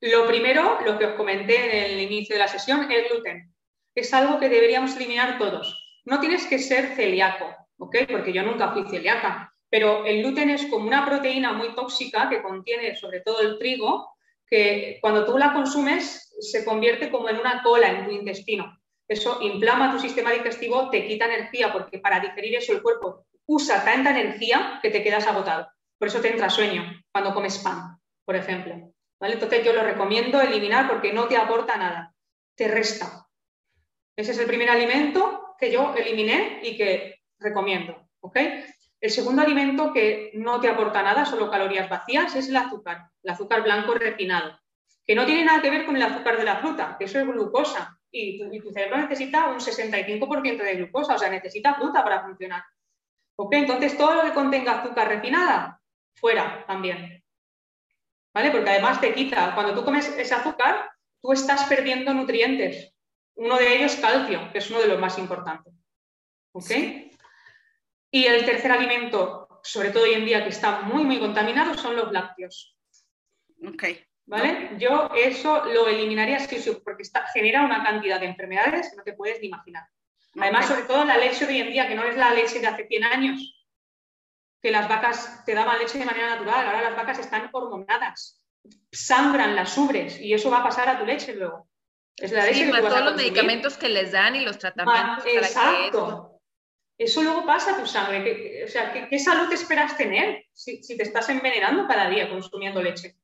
Lo 0.00 0.26
primero, 0.26 0.78
lo 0.84 0.96
que 0.96 1.06
os 1.06 1.14
comenté 1.14 1.64
en 1.64 1.92
el 1.92 2.00
inicio 2.00 2.36
de 2.36 2.40
la 2.40 2.48
sesión, 2.48 2.90
es 2.90 3.10
gluten. 3.10 3.52
Es 3.94 4.14
algo 4.14 4.38
que 4.38 4.48
deberíamos 4.48 4.94
eliminar 4.94 5.38
todos. 5.38 6.00
No 6.04 6.20
tienes 6.20 6.46
que 6.46 6.60
ser 6.60 6.94
celíaco, 6.94 7.52
¿ok? 7.78 7.96
Porque 8.08 8.32
yo 8.32 8.44
nunca 8.44 8.70
fui 8.72 8.84
celíaca, 8.88 9.52
pero 9.68 10.06
el 10.06 10.22
gluten 10.22 10.50
es 10.50 10.66
como 10.66 10.86
una 10.86 11.04
proteína 11.04 11.52
muy 11.52 11.74
tóxica 11.74 12.28
que 12.28 12.42
contiene 12.42 12.94
sobre 12.94 13.20
todo 13.20 13.40
el 13.40 13.58
trigo, 13.58 14.14
que 14.48 14.98
cuando 15.00 15.26
tú 15.26 15.36
la 15.36 15.52
consumes 15.52 16.32
se 16.40 16.64
convierte 16.64 17.10
como 17.10 17.28
en 17.28 17.38
una 17.38 17.62
cola 17.62 17.90
en 17.90 18.04
tu 18.06 18.12
intestino. 18.12 18.78
Eso 19.08 19.38
inflama 19.42 19.90
tu 19.90 19.98
sistema 19.98 20.30
digestivo, 20.30 20.90
te 20.90 21.06
quita 21.06 21.26
energía, 21.26 21.72
porque 21.72 21.98
para 21.98 22.20
digerir 22.20 22.54
eso 22.56 22.72
el 22.72 22.82
cuerpo 22.82 23.26
usa 23.46 23.84
tanta 23.84 24.10
energía 24.10 24.78
que 24.80 24.90
te 24.90 25.02
quedas 25.02 25.26
agotado. 25.26 25.68
Por 25.98 26.08
eso 26.08 26.20
te 26.20 26.30
entra 26.30 26.48
sueño 26.48 26.84
cuando 27.10 27.34
comes 27.34 27.58
pan, 27.58 27.98
por 28.24 28.36
ejemplo. 28.36 28.92
Entonces 29.20 29.64
yo 29.64 29.72
lo 29.72 29.82
recomiendo 29.82 30.40
eliminar 30.40 30.88
porque 30.88 31.12
no 31.12 31.26
te 31.26 31.36
aporta 31.36 31.76
nada, 31.76 32.14
te 32.54 32.68
resta. 32.68 33.26
Ese 34.16 34.32
es 34.32 34.38
el 34.38 34.46
primer 34.46 34.70
alimento 34.70 35.54
que 35.58 35.70
yo 35.70 35.94
eliminé 35.94 36.60
y 36.62 36.76
que 36.76 37.20
recomiendo. 37.38 38.08
El 39.00 39.10
segundo 39.10 39.42
alimento 39.42 39.92
que 39.92 40.30
no 40.34 40.60
te 40.60 40.68
aporta 40.68 41.02
nada, 41.02 41.24
solo 41.24 41.50
calorías 41.50 41.88
vacías, 41.88 42.34
es 42.34 42.48
el 42.48 42.56
azúcar, 42.56 43.10
el 43.22 43.30
azúcar 43.30 43.62
blanco 43.62 43.94
refinado, 43.94 44.58
que 45.06 45.14
no 45.14 45.24
tiene 45.24 45.44
nada 45.44 45.62
que 45.62 45.70
ver 45.70 45.86
con 45.86 45.96
el 45.96 46.02
azúcar 46.02 46.36
de 46.36 46.44
la 46.44 46.56
fruta, 46.56 46.96
que 46.98 47.04
eso 47.04 47.18
es 47.18 47.26
glucosa. 47.26 47.94
Y 48.10 48.38
tu, 48.38 48.52
y 48.52 48.60
tu 48.60 48.72
cerebro 48.72 48.96
necesita 48.96 49.48
un 49.48 49.60
65% 49.60 50.62
de 50.62 50.74
glucosa, 50.76 51.14
o 51.14 51.18
sea, 51.18 51.28
necesita 51.28 51.74
fruta 51.74 52.02
para 52.02 52.22
funcionar. 52.22 52.64
¿Ok? 53.36 53.52
Entonces, 53.54 53.96
todo 53.96 54.14
lo 54.14 54.22
que 54.22 54.32
contenga 54.32 54.80
azúcar 54.80 55.08
refinada, 55.08 55.80
fuera 56.14 56.64
también. 56.66 57.17
¿Vale? 58.38 58.52
Porque 58.52 58.70
además 58.70 59.00
te 59.00 59.12
quita, 59.12 59.52
cuando 59.52 59.74
tú 59.74 59.84
comes 59.84 60.06
ese 60.16 60.32
azúcar, 60.32 60.88
tú 61.20 61.32
estás 61.32 61.64
perdiendo 61.64 62.14
nutrientes. 62.14 62.94
Uno 63.34 63.56
de 63.56 63.76
ellos 63.76 63.96
calcio, 63.96 64.52
que 64.52 64.58
es 64.58 64.70
uno 64.70 64.78
de 64.78 64.86
los 64.86 65.00
más 65.00 65.18
importantes. 65.18 65.74
¿Ok? 66.52 66.70
Y 68.12 68.26
el 68.26 68.44
tercer 68.44 68.70
alimento, 68.70 69.60
sobre 69.64 69.90
todo 69.90 70.04
hoy 70.04 70.12
en 70.12 70.24
día 70.24 70.44
que 70.44 70.50
está 70.50 70.82
muy, 70.82 71.02
muy 71.02 71.18
contaminado, 71.18 71.74
son 71.74 71.96
los 71.96 72.12
lácteos. 72.12 72.76
Ok. 73.66 73.84
¿Vale? 74.26 74.76
Yo 74.78 75.10
eso 75.16 75.64
lo 75.64 75.88
eliminaría 75.88 76.38
porque 76.84 77.02
está, 77.02 77.26
genera 77.32 77.64
una 77.64 77.82
cantidad 77.82 78.20
de 78.20 78.26
enfermedades 78.26 78.90
que 78.90 78.96
no 78.96 79.02
te 79.02 79.14
puedes 79.14 79.40
ni 79.40 79.48
imaginar. 79.48 79.84
Además, 80.38 80.66
sobre 80.66 80.82
todo 80.82 81.04
la 81.04 81.18
leche 81.18 81.44
hoy 81.44 81.60
en 81.60 81.70
día, 81.70 81.88
que 81.88 81.96
no 81.96 82.04
es 82.04 82.16
la 82.16 82.32
leche 82.34 82.60
de 82.60 82.68
hace 82.68 82.86
100 82.86 83.04
años, 83.04 83.57
que 84.60 84.70
las 84.70 84.88
vacas 84.88 85.44
te 85.44 85.54
daban 85.54 85.78
leche 85.78 85.98
de 85.98 86.04
manera 86.04 86.30
natural, 86.30 86.66
ahora 86.66 86.82
las 86.82 86.96
vacas 86.96 87.18
están 87.18 87.48
hormonadas, 87.52 88.42
sangran 88.90 89.54
las 89.54 89.76
ubres 89.78 90.20
y 90.20 90.34
eso 90.34 90.50
va 90.50 90.58
a 90.58 90.64
pasar 90.64 90.88
a 90.88 90.98
tu 90.98 91.06
leche 91.06 91.34
luego. 91.34 91.68
Es 92.16 92.32
la 92.32 92.44
leche 92.44 92.66
sí, 92.66 92.72
que 92.72 92.80
todos 92.80 93.04
los 93.04 93.16
medicamentos 93.16 93.76
que 93.76 93.88
les 93.88 94.12
dan 94.12 94.34
y 94.34 94.44
los 94.44 94.58
tratamientos. 94.58 95.24
exacto. 95.26 96.40
eso... 96.98 97.22
luego 97.22 97.46
pasa 97.46 97.74
a 97.74 97.78
tu 97.78 97.86
sangre. 97.86 98.64
o 98.64 98.68
sea, 98.68 98.92
¿qué, 99.08 99.18
salud 99.18 99.52
esperas 99.52 99.96
tener 99.96 100.46
si, 100.52 100.80
te 100.80 101.02
estás 101.02 101.28
envenenando 101.28 101.86
cada 101.86 102.10
día 102.10 102.28
consumiendo 102.28 102.82
leche? 102.82 103.16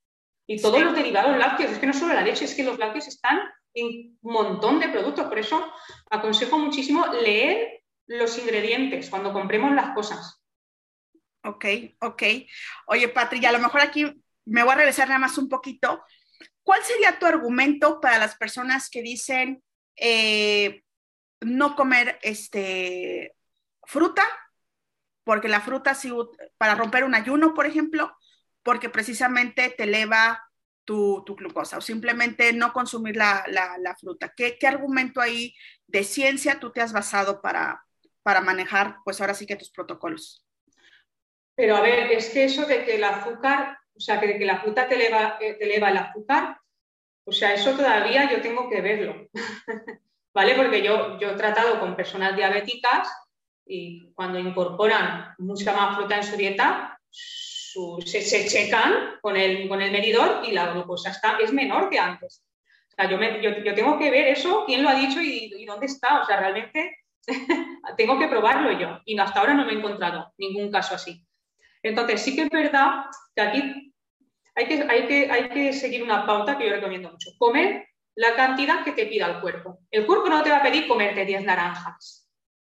Y 0.46 0.60
todos 0.60 0.80
los 0.80 0.94
derivados 0.94 1.36
lácteos, 1.38 1.72
es 1.72 1.78
que 1.78 1.86
no 1.86 1.94
solo 1.94 2.14
la 2.14 2.22
leche, 2.22 2.44
es 2.44 2.54
que 2.54 2.62
los 2.62 2.78
lácteos 2.78 3.08
están 3.08 3.40
en 3.72 4.16
un 4.22 4.32
montón 4.32 4.78
de 4.78 4.90
productos. 4.90 5.26
Por 5.26 5.38
eso 5.38 5.72
aconsejo 6.10 6.58
muchísimo 6.58 7.06
leer 7.06 7.82
los 8.06 8.38
ingredientes 8.38 9.10
cuando 9.10 9.32
compremos 9.32 9.72
las 9.74 9.94
cosas. 9.94 10.43
Ok, 11.44 11.64
ok. 12.00 12.22
Oye, 12.86 13.08
Patri, 13.08 13.44
a 13.44 13.52
lo 13.52 13.58
mejor 13.58 13.82
aquí 13.82 14.04
me 14.46 14.62
voy 14.62 14.72
a 14.72 14.76
regresar 14.76 15.08
nada 15.08 15.20
más 15.20 15.36
un 15.36 15.48
poquito. 15.48 16.02
¿Cuál 16.62 16.82
sería 16.82 17.18
tu 17.18 17.26
argumento 17.26 18.00
para 18.00 18.18
las 18.18 18.36
personas 18.36 18.88
que 18.88 19.02
dicen 19.02 19.62
eh, 19.96 20.82
no 21.40 21.76
comer 21.76 22.18
este, 22.22 23.34
fruta? 23.82 24.22
Porque 25.22 25.48
la 25.48 25.60
fruta, 25.60 25.94
sí, 25.94 26.10
para 26.56 26.74
romper 26.74 27.04
un 27.04 27.14
ayuno, 27.14 27.52
por 27.52 27.66
ejemplo, 27.66 28.16
porque 28.62 28.88
precisamente 28.88 29.68
te 29.70 29.84
eleva 29.84 30.42
tu, 30.84 31.24
glucosa, 31.26 31.78
o 31.78 31.80
simplemente 31.82 32.52
no 32.54 32.72
consumir 32.72 33.16
la, 33.16 33.96
fruta. 34.00 34.32
¿Qué, 34.34 34.56
¿Qué, 34.58 34.66
argumento 34.66 35.20
ahí 35.20 35.54
de 35.86 36.04
ciencia 36.04 36.58
tú 36.60 36.72
te 36.72 36.80
has 36.80 36.92
basado 36.92 37.42
para, 37.42 37.84
para 38.22 38.40
manejar, 38.40 38.98
pues 39.04 39.20
ahora 39.20 39.34
sí 39.34 39.46
que 39.46 39.56
tus 39.56 39.70
protocolos? 39.70 40.43
Pero 41.54 41.76
a 41.76 41.80
ver, 41.80 42.12
es 42.12 42.30
que 42.30 42.44
eso 42.44 42.66
de 42.66 42.84
que 42.84 42.96
el 42.96 43.04
azúcar, 43.04 43.78
o 43.94 44.00
sea, 44.00 44.20
que, 44.20 44.38
la 44.44 44.60
fruta 44.60 44.88
te 44.88 44.96
eleva, 44.96 45.38
eh, 45.40 45.54
te 45.54 45.64
eleva 45.64 45.90
el 45.90 45.98
azúcar, 45.98 46.58
o 47.24 47.32
sea, 47.32 47.54
eso 47.54 47.76
todavía 47.76 48.30
yo 48.30 48.42
tengo 48.42 48.68
que 48.68 48.80
verlo, 48.80 49.28
¿vale? 50.34 50.54
Porque 50.54 50.82
yo, 50.82 51.18
yo 51.18 51.30
he 51.30 51.36
tratado 51.36 51.78
con 51.80 51.96
personas 51.96 52.36
diabéticas 52.36 53.08
y 53.66 54.12
cuando 54.14 54.38
incorporan 54.38 55.34
mucha 55.38 55.72
más 55.72 55.96
fruta 55.96 56.16
en 56.16 56.24
su 56.24 56.36
dieta, 56.36 56.98
se, 58.04 58.46
checan 58.46 59.18
con 59.20 59.36
el, 59.36 59.68
con 59.68 59.80
el 59.80 59.90
medidor 59.90 60.42
y 60.46 60.52
la 60.52 60.72
glucosa 60.72 61.10
está, 61.10 61.38
es 61.38 61.52
menor 61.52 61.88
que 61.88 61.98
antes. 61.98 62.44
O 62.90 62.94
sea, 62.94 63.10
yo, 63.10 63.18
yo, 63.64 63.74
tengo 63.74 63.98
que 63.98 64.10
ver 64.10 64.28
eso, 64.28 64.64
quién 64.66 64.82
lo 64.82 64.88
ha 64.88 64.94
dicho 64.94 65.20
y 65.20 65.64
dónde 65.64 65.86
está. 65.86 66.20
O 66.22 66.24
sea, 66.24 66.38
realmente 66.38 67.04
tengo 67.96 68.18
que 68.18 68.28
probarlo 68.28 68.72
yo. 68.78 69.00
Y 69.04 69.18
hasta 69.18 69.40
ahora 69.40 69.54
no 69.54 69.64
me 69.64 69.72
he 69.72 69.76
encontrado 69.76 70.32
ningún 70.38 70.70
caso 70.70 70.94
así. 70.94 71.24
Entonces, 71.84 72.22
sí 72.22 72.34
que 72.34 72.42
es 72.42 72.50
verdad 72.50 73.04
que 73.36 73.42
aquí 73.42 73.94
hay 74.56 74.66
que, 74.66 75.30
hay 75.30 75.48
que, 75.50 75.72
seguir 75.72 76.02
una 76.02 76.26
pauta 76.26 76.56
que 76.56 76.66
yo 76.66 76.74
recomiendo 76.74 77.10
mucho. 77.10 77.30
Comer 77.38 77.86
la 78.16 78.34
cantidad 78.34 78.82
que 78.84 78.92
te 78.92 79.06
pida 79.06 79.26
el 79.26 79.40
cuerpo. 79.40 79.80
El 79.90 80.06
cuerpo 80.06 80.28
no 80.28 80.42
te 80.42 80.50
va 80.50 80.58
a 80.58 80.62
pedir 80.62 80.88
comerte 80.88 81.26
10 81.26 81.44
naranjas. 81.44 82.30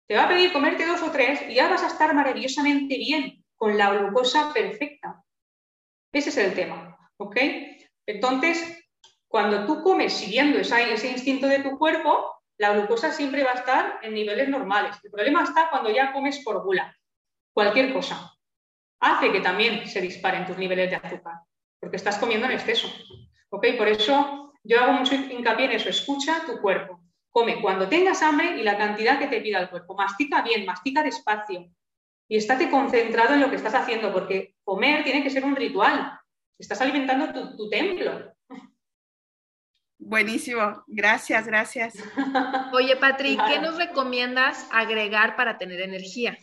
Te 0.07 0.15
va 0.15 0.23
a 0.23 0.27
pedir 0.29 0.53
comerte 0.53 0.85
dos 0.85 1.01
o 1.01 1.11
tres 1.11 1.41
y 1.49 1.55
ya 1.55 1.67
vas 1.67 1.83
a 1.83 1.87
estar 1.87 2.13
maravillosamente 2.13 2.97
bien, 2.97 3.43
con 3.55 3.77
la 3.77 3.91
glucosa 3.91 4.53
perfecta. 4.53 5.21
Ese 6.13 6.29
es 6.29 6.37
el 6.37 6.53
tema, 6.53 6.97
¿ok? 7.17 7.37
Entonces, 8.05 8.87
cuando 9.27 9.65
tú 9.65 9.83
comes 9.83 10.13
siguiendo 10.13 10.59
ese 10.59 11.11
instinto 11.11 11.47
de 11.47 11.59
tu 11.59 11.77
cuerpo, 11.77 12.43
la 12.57 12.73
glucosa 12.73 13.11
siempre 13.11 13.43
va 13.43 13.51
a 13.51 13.55
estar 13.55 13.99
en 14.03 14.13
niveles 14.13 14.47
normales. 14.47 14.95
El 15.03 15.11
problema 15.11 15.43
está 15.43 15.69
cuando 15.69 15.89
ya 15.89 16.13
comes 16.13 16.43
por 16.43 16.63
gula, 16.63 16.95
cualquier 17.53 17.93
cosa 17.93 18.37
hace 19.01 19.31
que 19.31 19.41
también 19.41 19.87
se 19.87 19.99
disparen 19.99 20.45
tus 20.45 20.57
niveles 20.57 20.89
de 20.89 20.95
azúcar, 20.95 21.41
porque 21.79 21.97
estás 21.97 22.17
comiendo 22.17 22.45
en 22.45 22.53
exceso. 22.53 22.87
¿Ok? 23.49 23.65
Por 23.77 23.87
eso 23.87 24.53
yo 24.63 24.79
hago 24.79 24.93
mucho 24.93 25.15
hincapié 25.15 25.65
en 25.65 25.71
eso, 25.71 25.89
escucha 25.89 26.45
tu 26.45 26.61
cuerpo. 26.61 27.01
Come 27.31 27.61
cuando 27.61 27.87
tengas 27.87 28.21
hambre 28.21 28.57
y 28.57 28.63
la 28.63 28.77
cantidad 28.77 29.17
que 29.17 29.27
te 29.27 29.41
pida 29.41 29.59
el 29.59 29.69
cuerpo. 29.69 29.95
Mastica 29.95 30.41
bien, 30.41 30.65
mastica 30.65 31.01
despacio. 31.01 31.69
Y 32.27 32.37
estate 32.37 32.69
concentrado 32.69 33.33
en 33.33 33.41
lo 33.41 33.49
que 33.49 33.55
estás 33.55 33.73
haciendo, 33.73 34.13
porque 34.13 34.55
comer 34.63 35.03
tiene 35.03 35.23
que 35.23 35.29
ser 35.29 35.43
un 35.43 35.55
ritual. 35.55 36.19
Estás 36.57 36.79
alimentando 36.81 37.55
tu, 37.57 37.69
templo. 37.69 38.33
Buenísimo, 39.97 40.83
gracias, 40.87 41.47
gracias. 41.47 41.93
Oye, 42.73 42.95
Patrick, 42.97 43.39
¿qué 43.47 43.59
nos 43.59 43.77
recomiendas 43.77 44.67
agregar 44.71 45.35
para 45.35 45.57
tener 45.57 45.81
energía? 45.81 46.37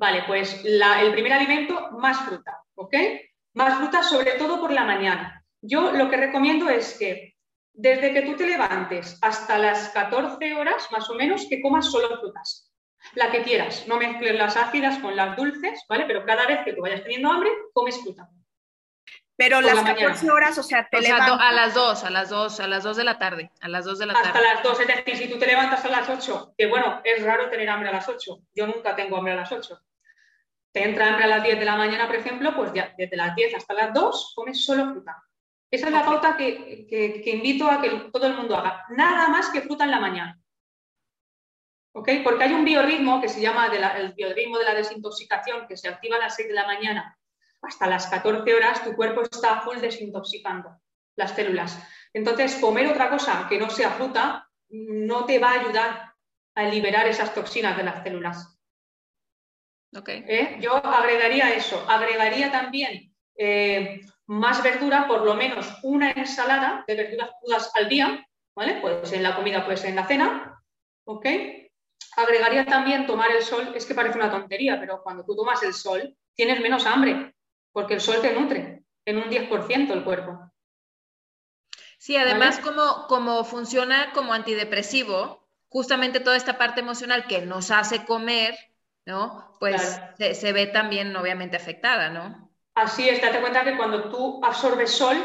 Vale, 0.00 0.24
pues 0.26 0.64
el 0.64 1.12
primer 1.12 1.34
alimento, 1.34 1.90
más 1.98 2.20
fruta, 2.20 2.58
¿ok? 2.74 2.94
Más 3.52 3.76
fruta, 3.76 4.02
sobre 4.02 4.32
todo 4.38 4.58
por 4.58 4.72
la 4.72 4.84
mañana. 4.84 5.44
Yo 5.60 5.92
lo 5.92 6.08
que 6.08 6.16
recomiendo 6.16 6.70
es 6.70 6.96
que 6.98 7.34
desde 7.74 8.14
que 8.14 8.22
tú 8.22 8.34
te 8.34 8.46
levantes 8.46 9.18
hasta 9.20 9.58
las 9.58 9.90
14 9.90 10.54
horas, 10.54 10.88
más 10.90 11.10
o 11.10 11.14
menos, 11.16 11.46
que 11.50 11.60
comas 11.60 11.92
solo 11.92 12.18
frutas. 12.18 12.72
La 13.12 13.30
que 13.30 13.42
quieras, 13.42 13.86
no 13.88 13.98
mezcles 13.98 14.36
las 14.36 14.56
ácidas 14.56 14.98
con 15.00 15.14
las 15.16 15.36
dulces, 15.36 15.84
¿vale? 15.86 16.06
Pero 16.06 16.24
cada 16.24 16.46
vez 16.46 16.60
que 16.64 16.72
tú 16.72 16.80
vayas 16.80 17.02
teniendo 17.02 17.30
hambre, 17.30 17.50
comes 17.74 18.00
fruta. 18.00 18.26
Pero 19.36 19.60
las 19.60 19.82
14 19.82 20.30
horas, 20.30 20.56
o 20.56 20.62
sea, 20.62 20.88
te 20.90 21.02
levantas... 21.02 21.38
a 21.40 21.52
las 21.52 21.74
2, 21.74 22.04
a 22.04 22.10
las 22.10 22.30
2, 22.30 22.60
a 22.60 22.66
las 22.68 22.84
2 22.84 22.96
de 22.96 23.04
la 23.04 23.18
tarde, 23.18 23.50
a 23.60 23.68
las 23.68 23.84
2 23.84 23.98
de 23.98 24.06
la 24.06 24.14
tarde. 24.14 24.28
Hasta 24.28 24.40
las 24.40 24.62
2, 24.62 24.80
es 24.80 24.86
decir, 24.86 25.16
si 25.16 25.28
tú 25.30 25.38
te 25.38 25.46
levantas 25.46 25.84
a 25.84 25.88
las 25.88 26.08
8, 26.08 26.54
que 26.56 26.66
bueno, 26.66 27.02
es 27.04 27.22
raro 27.22 27.50
tener 27.50 27.68
hambre 27.68 27.90
a 27.90 27.92
las 27.92 28.08
8, 28.08 28.38
yo 28.54 28.66
nunca 28.66 28.96
tengo 28.96 29.18
hambre 29.18 29.34
a 29.34 29.36
las 29.36 29.52
8, 29.52 29.78
te 30.72 30.84
entra 30.84 31.08
hambre 31.08 31.24
a 31.24 31.28
las 31.28 31.42
10 31.42 31.58
de 31.58 31.64
la 31.64 31.76
mañana, 31.76 32.06
por 32.06 32.16
ejemplo, 32.16 32.54
pues 32.54 32.72
ya 32.72 32.94
desde 32.96 33.16
las 33.16 33.34
10 33.34 33.54
hasta 33.56 33.74
las 33.74 33.92
2 33.92 34.32
comes 34.34 34.64
solo 34.64 34.90
fruta. 34.92 35.22
Esa 35.70 35.86
es 35.86 35.92
la 35.92 36.04
pauta 36.04 36.36
que, 36.36 37.22
invito 37.26 37.70
a 37.70 37.80
que 37.80 37.90
todo 38.12 38.26
el 38.26 38.34
mundo 38.34 38.56
haga. 38.56 38.84
Nada 38.90 39.28
más 39.28 39.50
que 39.50 39.62
fruta 39.62 39.84
en 39.84 39.90
la 39.92 40.00
mañana. 40.00 40.38
¿Ok? 41.92 42.08
Porque 42.24 42.44
hay 42.44 42.52
un 42.52 42.64
biorritmo 42.64 43.20
que 43.20 43.28
se 43.28 43.40
llama 43.40 43.66
el 43.66 44.12
biorritmo 44.14 44.58
de 44.58 44.64
la 44.64 44.74
desintoxicación, 44.74 45.66
que 45.66 45.76
se 45.76 45.88
activa 45.88 46.16
a 46.16 46.20
las 46.20 46.36
6 46.36 46.48
de 46.48 46.54
la 46.54 46.66
mañana 46.66 47.16
hasta 47.62 47.86
las 47.86 48.06
14 48.06 48.54
horas, 48.54 48.82
tu 48.82 48.94
cuerpo 48.94 49.22
está 49.22 49.60
full 49.60 49.78
desintoxicando 49.78 50.80
las 51.16 51.32
células. 51.32 51.78
Entonces, 52.12 52.56
comer 52.56 52.86
otra 52.88 53.10
cosa 53.10 53.46
que 53.48 53.58
no 53.58 53.70
sea 53.70 53.90
fruta 53.90 54.48
no 54.70 55.26
te 55.26 55.38
va 55.38 55.50
a 55.50 55.60
ayudar 55.60 56.14
a 56.54 56.64
liberar 56.64 57.06
esas 57.06 57.34
toxinas 57.34 57.76
de 57.76 57.82
las 57.82 58.02
células. 58.02 58.59
Okay. 59.92 60.24
¿Eh? 60.28 60.58
Yo 60.60 60.76
agregaría 60.76 61.54
eso, 61.54 61.84
agregaría 61.88 62.52
también 62.52 63.12
eh, 63.36 64.00
más 64.26 64.62
verdura, 64.62 65.08
por 65.08 65.24
lo 65.24 65.34
menos 65.34 65.66
una 65.82 66.12
ensalada 66.12 66.84
de 66.86 66.94
verduras 66.94 67.30
crudas 67.40 67.72
al 67.74 67.88
día, 67.88 68.24
¿vale? 68.54 68.78
Pues 68.80 69.12
en 69.12 69.24
la 69.24 69.34
comida, 69.34 69.66
pues 69.66 69.84
en 69.84 69.96
la 69.96 70.06
cena, 70.06 70.62
¿ok? 71.04 71.26
Agregaría 72.16 72.64
también 72.66 73.06
tomar 73.06 73.32
el 73.32 73.42
sol, 73.42 73.72
es 73.74 73.84
que 73.86 73.94
parece 73.94 74.18
una 74.18 74.30
tontería, 74.30 74.78
pero 74.78 75.02
cuando 75.02 75.24
tú 75.24 75.34
tomas 75.34 75.62
el 75.64 75.74
sol 75.74 76.16
tienes 76.34 76.60
menos 76.60 76.86
hambre, 76.86 77.34
porque 77.72 77.94
el 77.94 78.00
sol 78.00 78.20
te 78.20 78.32
nutre 78.32 78.84
en 79.04 79.16
un 79.16 79.24
10% 79.24 79.92
el 79.92 80.04
cuerpo. 80.04 80.38
Sí, 81.98 82.16
además 82.16 82.60
como, 82.60 83.06
como 83.08 83.44
funciona 83.44 84.12
como 84.12 84.32
antidepresivo, 84.32 85.46
justamente 85.68 86.20
toda 86.20 86.36
esta 86.36 86.56
parte 86.56 86.80
emocional 86.80 87.26
que 87.26 87.42
nos 87.42 87.70
hace 87.70 88.04
comer, 88.04 88.56
¿no? 89.10 89.52
Pues 89.58 90.00
se, 90.16 90.52
ve 90.52 90.68
también 90.68 91.14
obviamente 91.14 91.56
afectada, 91.56 92.08
¿no? 92.08 92.50
Así 92.74 93.08
es, 93.08 93.20
date 93.20 93.40
cuenta 93.40 93.64
que 93.64 93.76
cuando 93.76 94.08
tú 94.08 94.40
absorbes 94.42 94.92
sol, 94.92 95.16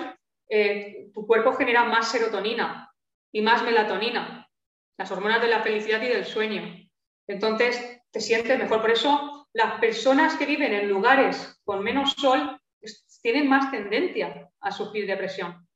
eh, 0.50 1.12
tu 1.14 1.26
cuerpo 1.26 1.54
genera 1.54 1.86
más 1.86 2.10
serotonina 2.10 2.92
y 3.32 3.42
más 3.42 3.64
melatonina, 3.64 4.50
las 4.98 5.12
hormonas 5.12 5.42
de 5.42 5.48
la 5.48 5.62
felicidad 5.62 6.02
y 6.02 6.08
del 6.08 6.26
sueño. 6.26 6.62
Entonces, 7.28 8.02
te 8.12 8.20
sientes 8.20 8.58
mejor. 8.60 8.82
Por 8.82 8.92
eso, 8.92 9.48
las 9.54 9.80
personas 9.80 10.36
que 10.36 10.46
viven 10.46 10.74
en 10.74 10.90
lugares 10.90 11.60
con 11.64 11.84
menos 11.84 12.14
sol 12.14 12.60
tienen 13.22 13.48
más 13.48 13.72
tendencia 13.72 14.50
a 14.60 14.72
sufrir 14.72 15.08
depresión. 15.08 15.68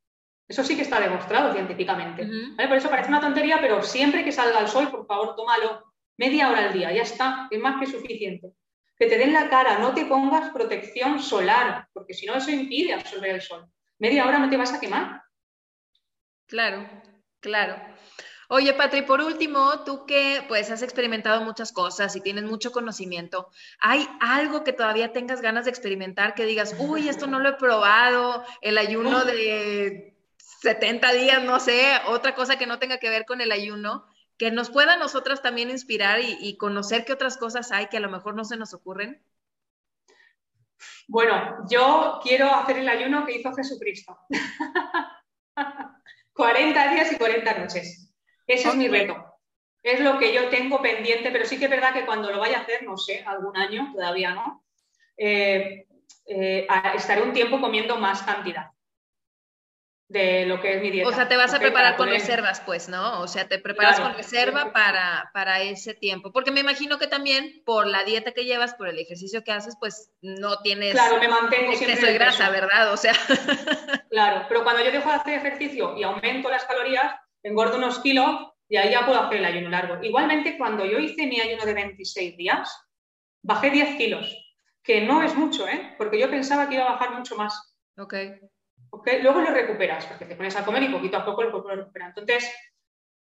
Eso 0.47 0.64
sí 0.64 0.76
que 0.76 0.82
está 0.82 0.99
demostrado 0.99 1.53
científicamente. 1.53 2.28
Por 2.55 2.78
eso 2.78 2.89
parece 2.89 3.10
una 3.10 3.22
tontería, 3.22 3.60
pero 3.62 3.82
siempre 3.84 4.24
que 4.24 4.32
salga 4.32 4.60
el 4.60 4.68
sol, 4.68 4.89
por 4.89 5.05
favor, 5.05 5.36
tómalo 5.36 5.89
media 6.20 6.49
hora 6.49 6.65
al 6.65 6.74
día, 6.74 6.91
ya 6.91 7.03
está, 7.03 7.47
es 7.49 7.59
más 7.59 7.80
que 7.80 7.89
suficiente. 7.89 8.51
Que 8.97 9.07
te 9.07 9.17
den 9.17 9.32
la 9.32 9.49
cara, 9.49 9.80
no 9.80 9.93
te 9.93 10.05
pongas 10.05 10.51
protección 10.51 11.22
solar, 11.22 11.88
porque 11.93 12.13
si 12.13 12.26
no 12.26 12.36
eso 12.36 12.51
impide 12.51 12.93
absorber 12.93 13.36
el 13.36 13.41
sol. 13.41 13.65
Media 13.99 14.28
hora 14.28 14.38
no 14.38 14.49
te 14.49 14.57
vas 14.57 14.74
a 14.74 14.82
quemar. 14.82 15.24
Claro, 16.45 16.86
claro. 17.39 17.82
Oye, 18.49 18.74
Patri, 18.74 19.03
por 19.03 19.22
último, 19.22 19.86
tú 19.86 20.05
que 20.05 20.43
pues 20.49 20.70
has 20.72 20.82
experimentado 20.82 21.41
muchas 21.45 21.72
cosas 21.72 22.13
y 22.17 22.22
tienes 22.22 22.43
mucho 22.43 22.74
conocimiento, 22.74 23.49
¿hay 23.80 24.05
algo 24.20 24.65
que 24.65 24.74
todavía 24.74 25.13
tengas 25.13 25.39
ganas 25.39 25.65
de 25.65 25.72
experimentar 25.72 26.34
que 26.34 26.45
digas, 26.45 26.76
uy, 26.80 27.07
esto 27.07 27.28
no 27.28 27.39
lo 27.39 27.49
he 27.49 27.53
probado, 27.53 28.43
el 28.61 28.78
ayuno 28.78 29.24
de 29.24 30.17
70 30.61 31.13
días, 31.13 31.43
no 31.43 31.59
sé, 31.61 31.91
otra 32.07 32.36
cosa 32.36 32.57
que 32.57 32.65
no 32.65 32.80
tenga 32.80 32.97
que 32.97 33.09
ver 33.09 33.26
con 33.26 33.39
el 33.39 33.51
ayuno, 33.51 34.05
que 34.40 34.50
nos 34.52 34.72
pueda 34.72 34.94
a 34.94 34.98
nosotras 34.98 35.42
también 35.42 35.70
inspirar 35.70 36.22
y, 36.22 36.58
conocer 36.58 37.04
qué 37.04 37.12
otras 37.12 37.38
cosas 37.38 37.74
hay 37.74 37.88
que 37.88 37.98
a 37.98 38.00
lo 38.00 38.10
mejor 38.10 38.36
no 38.36 38.46
se 38.46 38.56
nos 38.56 38.74
ocurren? 38.74 39.22
Bueno, 41.10 41.66
yo 41.70 42.22
quiero 42.24 42.56
hacer 42.56 42.78
el 42.78 42.88
ayuno 42.88 43.26
que 43.26 43.36
hizo 43.36 43.54
Jesucristo. 43.54 44.18
40 46.34 46.94
días 46.94 47.12
y 47.12 47.18
40 47.18 47.60
noches. 47.60 48.14
Ese 48.48 48.70
es 48.70 48.76
mi 48.76 48.88
reto. 48.88 49.26
Es 49.84 50.00
lo 50.00 50.18
que 50.18 50.34
yo 50.34 50.50
tengo 50.50 50.82
pendiente, 50.82 51.32
pero 51.32 51.46
sí 51.46 51.60
que 51.60 51.66
es 51.66 51.72
verdad 51.72 51.94
que 51.94 52.06
cuando 52.06 52.32
lo 52.32 52.40
vaya 52.40 52.60
a 52.60 52.62
hacer, 52.62 52.84
no 52.84 52.98
sé, 52.98 53.24
algún 53.26 53.58
año, 53.58 53.92
todavía 53.94 54.34
no, 54.34 54.64
eh, 55.18 55.86
eh, 56.28 56.66
estaré 56.96 57.24
un 57.24 57.34
tiempo 57.34 57.60
comiendo 57.60 57.98
más 57.98 58.24
cantidad 58.24 58.72
de 60.10 60.47
lo 60.47 60.60
que 60.60 60.76
es 60.76 60.82
mi 60.82 60.89
dieta. 60.89 61.07
O 61.07 61.14
sea, 61.14 61.28
te 61.28 61.38
vas 61.38 61.53
a 61.53 61.60
preparar 61.60 61.95
con 61.95 62.10
reservas, 62.10 62.62
pues, 62.66 62.89
¿no? 62.89 63.22
O 63.22 63.28
sea, 63.28 63.47
te 63.47 63.60
preparas 63.60 63.99
con 63.99 64.16
reserva 64.16 64.74
para, 64.74 65.30
para 65.34 65.62
ese 65.62 65.93
tiempo. 65.93 66.32
Porque 66.32 66.51
me 66.51 66.62
imagino 66.62 66.97
que 66.97 67.05
también 67.05 67.62
por 67.64 67.86
la 67.86 68.03
dieta 68.03 68.32
que 68.32 68.45
llevas, 68.45 68.74
por 68.74 68.89
el 68.89 68.97
ejercicio 68.97 69.43
que 69.43 69.51
haces, 69.51 69.78
pues 69.80 70.12
no 70.22 70.62
tienes 70.62 70.93
claro, 70.93 71.20
me 71.20 71.28
mantengo 71.28 71.72
exceso 71.72 72.07
de 72.07 72.14
grasa, 72.14 72.49
¿verdad? 72.49 72.91
O 72.91 72.97
sea. 72.97 73.14
Claro, 74.10 74.45
pero 74.49 74.64
cuando 74.64 74.84
yo 74.84 74.91
dejo 74.91 75.07
de 75.07 75.16
hacer 75.16 75.34
ejercicio 75.36 75.95
y 75.95 76.01
aumento 76.01 76.49
las 76.49 76.66
calorías, 76.66 77.14
engordo 77.43 77.78
unos 77.78 77.99
kilos 77.99 78.49
y 78.68 78.78
ahí 78.78 78.89
ya 78.89 79.05
puedo 79.05 79.22
hacer 79.22 79.38
el 79.38 79.45
ayuno 79.45 79.70
largo. 79.70 80.03
Igualmente, 80.03 80.57
cuando 80.57 80.84
yo 80.84 80.97
hice 80.97 81.28
mi 81.28 81.39
ayuno 81.39 81.64
de 81.64 81.76
26 81.76 82.36
días, 82.36 82.76
bajé 83.43 83.70
10 83.70 83.97
kilos, 83.97 84.36
que 84.82 85.01
no 85.01 85.22
es 85.22 85.36
mucho, 85.36 85.68
¿eh? 85.68 85.93
Porque 85.99 86.20
yo 86.20 86.28
pensaba 86.32 86.68
que 86.68 86.76
iba 86.76 86.86
a 86.86 86.93
bajar 86.93 87.12
mucho 87.12 87.36
más. 87.36 87.76
Ok. 87.95 88.16
Luego 89.22 89.42
lo 89.42 89.52
recuperas, 89.52 90.06
porque 90.06 90.26
te 90.26 90.36
pones 90.36 90.56
a 90.56 90.66
comer 90.66 90.84
y 90.84 90.90
poquito 90.90 91.18
a 91.18 91.26
poco 91.26 91.42
el 91.44 91.52
cuerpo 91.52 91.70
lo 91.70 91.76
recupera. 91.76 92.08
Entonces, 92.08 92.52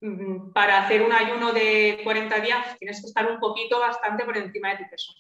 mm, 0.01 0.53
para 0.53 0.85
hacer 0.85 1.03
un 1.03 1.13
ayuno 1.13 1.53
de 1.53 2.01
40 2.05 2.41
días 2.41 2.79
tienes 2.79 3.01
que 3.01 3.07
estar 3.07 3.31
un 3.31 3.39
poquito 3.39 3.79
bastante 3.79 4.25
por 4.25 4.37
encima 4.37 4.71
de 4.71 4.85
tu 4.85 4.91
peso. 4.91 5.13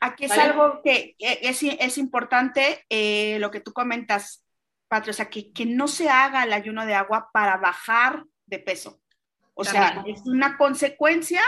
Aquí 0.00 0.24
es 0.24 0.32
algo 0.32 0.80
que 0.82 1.16
es, 1.18 1.98
importante, 1.98 2.84
eh, 2.88 3.38
lo 3.38 3.50
que 3.50 3.60
tú 3.60 3.72
comentas, 3.72 4.44
Patria, 4.88 5.10
o 5.10 5.14
sea, 5.14 5.28
que, 5.28 5.52
que, 5.52 5.66
no 5.66 5.88
se 5.88 6.08
haga 6.08 6.44
el 6.44 6.52
ayuno 6.52 6.86
de 6.86 6.94
agua 6.94 7.28
para 7.32 7.56
bajar 7.56 8.24
de 8.46 8.60
peso. 8.60 9.00
O 9.54 9.64
sea, 9.64 10.04
es 10.06 10.22
una 10.24 10.56
consecuencia, 10.56 11.42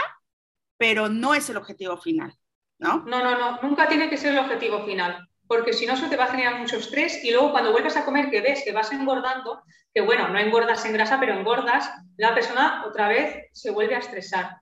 pero 0.77 1.07
no 1.09 1.33
es 1.33 1.49
el 1.49 1.57
objetivo 1.57 1.97
final, 1.97 2.37
¿no? 2.77 3.03
No, 3.05 3.23
no, 3.23 3.37
no, 3.37 3.61
nunca 3.61 3.87
tiene 3.87 4.09
que 4.09 4.17
ser 4.17 4.33
el 4.33 4.39
objetivo 4.39 4.85
final 4.85 5.28
porque 5.49 5.73
si 5.73 5.87
no 5.87 5.93
eso 5.93 6.07
te 6.07 6.15
va 6.15 6.25
a 6.25 6.31
generar 6.31 6.59
mucho 6.59 6.77
estrés 6.77 7.23
y 7.23 7.31
luego 7.31 7.51
cuando 7.51 7.71
vuelves 7.71 7.97
a 7.97 8.05
comer 8.05 8.29
que 8.29 8.39
ves 8.39 8.61
que 8.63 8.71
vas 8.71 8.91
engordando, 8.91 9.63
que 9.91 9.99
bueno, 10.01 10.27
no 10.27 10.37
engordas 10.37 10.85
en 10.85 10.93
grasa, 10.93 11.19
pero 11.19 11.33
engordas, 11.33 11.91
la 12.17 12.35
persona 12.35 12.85
otra 12.85 13.07
vez 13.07 13.47
se 13.51 13.71
vuelve 13.71 13.95
a 13.95 13.97
estresar. 13.97 14.57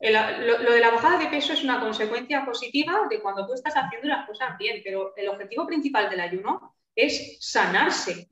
lo, 0.00 0.72
de 0.72 0.80
la 0.80 0.90
bajada 0.90 1.18
de 1.18 1.26
peso 1.26 1.52
es 1.52 1.62
una 1.62 1.78
consecuencia 1.78 2.42
positiva 2.42 3.02
de 3.10 3.20
cuando 3.20 3.46
tú 3.46 3.52
estás 3.52 3.74
haciendo 3.76 4.08
las 4.08 4.26
cosas 4.26 4.56
bien, 4.56 4.80
pero 4.82 5.14
el 5.14 5.28
objetivo 5.28 5.66
principal 5.66 6.08
del 6.08 6.20
ayuno 6.20 6.74
es 6.96 7.36
sanarse, 7.40 8.30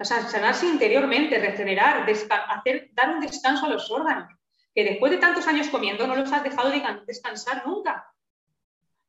o 0.00 0.04
sea, 0.04 0.22
sanarse 0.28 0.66
interiormente, 0.66 1.38
regenerar, 1.38 2.04
dar 2.90 3.08
un 3.08 3.20
descanso 3.20 3.66
a 3.66 3.68
los 3.68 3.88
órganos, 3.88 4.34
que 4.74 4.82
después 4.82 5.12
de 5.12 5.18
tantos 5.18 5.46
años 5.46 5.68
comiendo 5.68 6.08
no 6.08 6.16
los 6.16 6.32
has 6.32 6.42
dejado 6.42 6.70
de 6.70 6.82
descansar 7.06 7.64
nunca. 7.64 8.12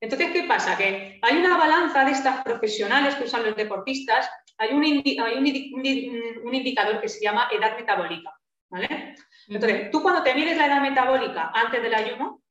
Entonces, 0.02 0.32
¿qué 0.32 0.44
pasa? 0.44 0.76
Que 0.76 1.20
hay 1.22 1.38
una 1.38 1.58
balanza 1.58 2.04
de 2.04 2.12
estas 2.12 2.44
profesionales 2.44 3.16
que 3.16 3.26
usan 3.26 3.46
los 3.46 3.56
deportistas, 3.56 4.30
hay 4.58 4.74
un, 4.74 4.84
indicador 4.84 7.00
que 7.00 7.08
se 7.08 7.24
llama 7.24 7.48
edad 7.52 7.78
metabólica. 7.78 8.34
¿vale? 8.70 9.16
Entonces, 9.48 9.92
tú 9.92 10.02
cuando 10.02 10.24
te 10.24 10.34
mides 10.34 10.58
la 10.58 10.66
edad 10.66 10.82
metabólica 10.82 11.52
antes 11.54 11.84
del 11.84 11.94
ayuno 11.94 12.42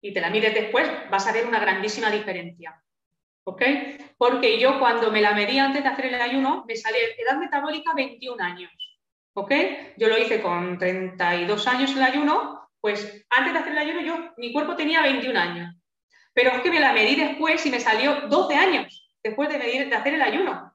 y 0.00 0.12
te 0.12 0.20
la 0.20 0.30
mides 0.30 0.54
después, 0.54 0.88
vas 1.10 1.26
a 1.26 1.32
ver 1.32 1.44
una 1.44 1.58
grandísima 1.58 2.08
diferencia. 2.08 2.80
¿Ok? 3.44 3.62
Porque 4.16 4.60
yo 4.60 4.78
cuando 4.78 5.10
me 5.10 5.20
la 5.20 5.32
medí 5.32 5.58
antes 5.58 5.82
de 5.82 5.88
hacer 5.88 6.06
el 6.06 6.20
ayuno, 6.20 6.64
me 6.68 6.76
sale 6.76 6.98
edad 7.18 7.36
metabólica 7.36 7.92
21 7.94 8.42
años. 8.42 8.70
¿Ok? 9.34 9.52
Yo 9.96 10.06
lo 10.06 10.18
hice 10.18 10.40
con 10.40 10.78
32 10.78 11.66
años 11.66 11.96
el 11.96 12.02
ayuno, 12.02 12.70
pues 12.80 13.26
antes 13.30 13.52
de 13.52 13.58
hacer 13.58 13.72
el 13.72 13.78
ayuno 13.78 14.00
yo, 14.02 14.34
mi 14.36 14.52
cuerpo 14.52 14.76
tenía 14.76 15.02
21 15.02 15.38
años. 15.38 15.76
Pero 16.36 16.50
es 16.50 16.60
que 16.60 16.70
me 16.70 16.80
la 16.80 16.92
medí 16.92 17.16
después 17.16 17.64
y 17.64 17.70
me 17.70 17.80
salió 17.80 18.28
12 18.28 18.54
años 18.54 19.10
después 19.24 19.48
de, 19.48 19.56
medir, 19.56 19.88
de 19.88 19.96
hacer 19.96 20.12
el 20.12 20.20
ayuno. 20.20 20.70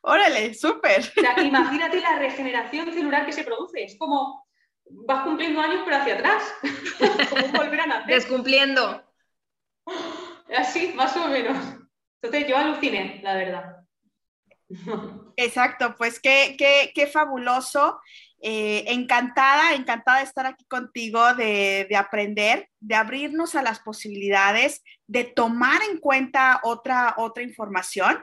Órale, 0.00 0.54
súper. 0.54 1.00
O 1.00 1.20
sea, 1.20 1.38
imagínate 1.42 2.00
la 2.00 2.18
regeneración 2.18 2.90
celular 2.90 3.26
que 3.26 3.32
se 3.32 3.44
produce. 3.44 3.84
Es 3.84 3.98
como 3.98 4.48
vas 4.86 5.24
cumpliendo 5.24 5.60
años 5.60 5.82
pero 5.84 5.98
hacia 5.98 6.14
atrás. 6.14 6.42
como 7.28 7.48
volver 7.48 7.80
a 7.80 7.86
nacer. 7.86 8.14
Descumpliendo. 8.14 9.04
Así, 10.56 10.94
más 10.94 11.14
o 11.18 11.28
menos. 11.28 11.58
Entonces 12.22 12.48
yo 12.48 12.56
aluciné, 12.56 13.20
la 13.22 13.34
verdad. 13.34 13.76
Exacto, 15.36 15.94
pues 15.98 16.18
qué, 16.18 16.56
qué, 16.58 16.92
qué 16.94 17.06
fabuloso. 17.06 18.00
Eh, 18.46 18.92
encantada, 18.92 19.72
encantada 19.72 20.18
de 20.18 20.24
estar 20.24 20.44
aquí 20.44 20.66
contigo, 20.66 21.32
de, 21.32 21.88
aprender, 21.96 22.68
de 22.78 22.94
abrirnos 22.94 23.54
a 23.54 23.62
las 23.62 23.80
posibilidades, 23.80 24.82
de 25.06 25.24
tomar 25.24 25.80
en 25.90 25.96
cuenta 25.96 26.60
otra, 26.62 27.14
otra 27.16 27.42
información. 27.42 28.22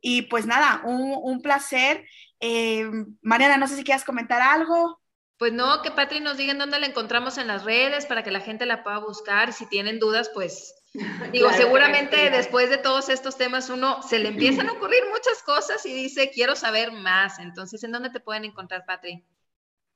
Y 0.00 0.22
pues 0.22 0.46
nada, 0.46 0.82
un, 0.84 1.42
placer. 1.42 2.06
Eh, 2.38 2.88
Mariana, 3.22 3.56
no 3.56 3.66
sé 3.66 3.74
si 3.74 3.82
quieras 3.82 4.04
comentar 4.04 4.40
algo. 4.40 5.00
Pues 5.36 5.52
no, 5.52 5.82
que 5.82 5.90
Patri 5.90 6.20
nos 6.20 6.36
diga 6.36 6.52
en 6.52 6.58
dónde 6.58 6.78
la 6.78 6.86
encontramos 6.86 7.36
en 7.36 7.48
las 7.48 7.64
redes 7.64 8.06
para 8.06 8.22
que 8.22 8.30
la 8.30 8.40
gente 8.40 8.66
la 8.66 8.84
pueda 8.84 8.98
buscar. 8.98 9.52
Si 9.52 9.66
tienen 9.66 9.98
dudas, 9.98 10.30
pues 10.32 10.76
digo, 11.32 11.50
seguramente 11.54 12.30
después 12.30 12.70
de 12.70 12.78
todos 12.78 13.08
estos 13.08 13.36
temas 13.36 13.68
uno 13.68 14.00
se 14.04 14.20
le 14.20 14.28
empiezan 14.28 14.68
a 14.68 14.74
ocurrir 14.74 15.02
muchas 15.10 15.42
cosas 15.42 15.84
y 15.86 15.92
dice, 15.92 16.30
quiero 16.30 16.54
saber 16.54 16.92
más. 16.92 17.40
Entonces, 17.40 17.82
¿en 17.82 17.90
dónde 17.90 18.10
te 18.10 18.20
pueden 18.20 18.44
encontrar, 18.44 18.84
Patri? 18.86 19.24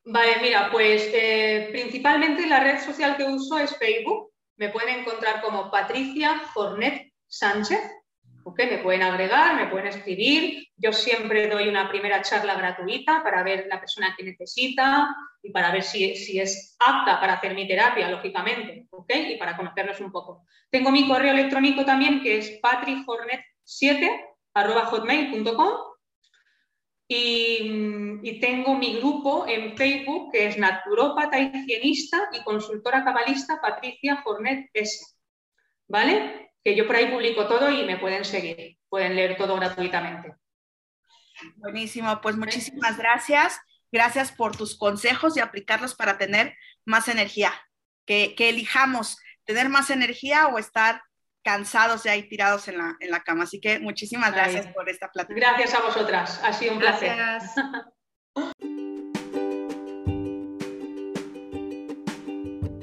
Vale, 0.04 0.36
mira, 0.40 0.70
pues 0.70 1.08
eh, 1.12 1.68
principalmente 1.70 2.46
la 2.46 2.60
red 2.60 2.80
social 2.80 3.16
que 3.16 3.24
uso 3.24 3.58
es 3.58 3.76
Facebook. 3.76 4.32
Me 4.56 4.70
pueden 4.70 5.00
encontrar 5.00 5.42
como 5.42 5.70
Patricia 5.70 6.42
Jornet 6.54 7.12
Sánchez. 7.26 7.80
Me 8.56 8.78
pueden 8.78 9.02
agregar, 9.02 9.54
me 9.54 9.68
pueden 9.68 9.86
escribir. 9.86 10.66
Yo 10.76 10.92
siempre 10.92 11.48
doy 11.48 11.68
una 11.68 11.88
primera 11.88 12.20
charla 12.22 12.54
gratuita 12.54 13.22
para 13.22 13.42
ver 13.42 13.66
la 13.68 13.78
persona 13.78 14.14
que 14.16 14.24
necesita 14.24 15.14
y 15.42 15.50
para 15.50 15.70
ver 15.70 15.82
si, 15.82 16.16
si 16.16 16.40
es 16.40 16.76
apta 16.80 17.20
para 17.20 17.34
hacer 17.34 17.54
mi 17.54 17.68
terapia, 17.68 18.10
lógicamente, 18.10 18.86
¿ok? 18.90 19.12
Y 19.30 19.36
para 19.36 19.56
conocernos 19.56 20.00
un 20.00 20.10
poco. 20.10 20.46
Tengo 20.68 20.90
mi 20.90 21.06
correo 21.06 21.32
electrónico 21.32 21.84
también 21.84 22.22
que 22.22 22.38
es 22.38 22.60
patrihornet7 22.60 24.26
hotmail.com 24.54 25.89
y, 27.10 28.20
y, 28.22 28.40
tengo 28.40 28.76
mi 28.76 28.98
grupo 28.98 29.46
en 29.48 29.76
Facebook 29.76 30.30
que 30.32 30.46
es 30.46 30.56
naturópata 30.56 31.38
higienista 31.40 32.30
y 32.32 32.42
consultora 32.44 33.02
cabalista 33.04 33.60
Patricia 33.60 34.22
Hornet 34.24 34.70
S. 34.72 35.04
¿Vale? 35.88 36.50
que 36.64 36.76
yo 36.76 36.86
por 36.86 36.96
ahí 36.96 37.10
publico 37.10 37.46
todo 37.46 37.70
y 37.70 37.84
me 37.84 37.96
pueden 37.96 38.24
seguir, 38.24 38.78
pueden 38.88 39.16
leer 39.16 39.36
todo 39.36 39.56
gratuitamente. 39.56 40.34
Buenísimo, 41.56 42.20
pues 42.20 42.36
muchísimas 42.36 42.98
gracias. 42.98 43.58
Gracias 43.92 44.30
por 44.30 44.56
tus 44.56 44.76
consejos 44.76 45.36
y 45.36 45.40
aplicarlos 45.40 45.94
para 45.94 46.18
tener 46.18 46.54
más 46.84 47.08
energía. 47.08 47.52
Que, 48.06 48.34
elijamos 48.38 49.18
tener 49.44 49.68
más 49.68 49.90
energía 49.90 50.48
o 50.48 50.58
estar 50.58 51.02
cansados 51.42 52.02
de 52.02 52.10
ahí 52.10 52.28
tirados 52.28 52.68
en 52.68 52.78
la, 52.78 52.96
en 53.00 53.10
la 53.10 53.20
cama. 53.20 53.44
Así 53.44 53.60
que 53.60 53.78
muchísimas 53.78 54.32
gracias 54.32 54.66
por 54.68 54.88
esta 54.88 55.10
plática. 55.10 55.38
Gracias 55.38 55.74
a 55.74 55.80
vosotras, 55.80 56.40
ha 56.44 56.52
sido 56.52 56.74
un 56.74 56.78
placer. 56.78 57.16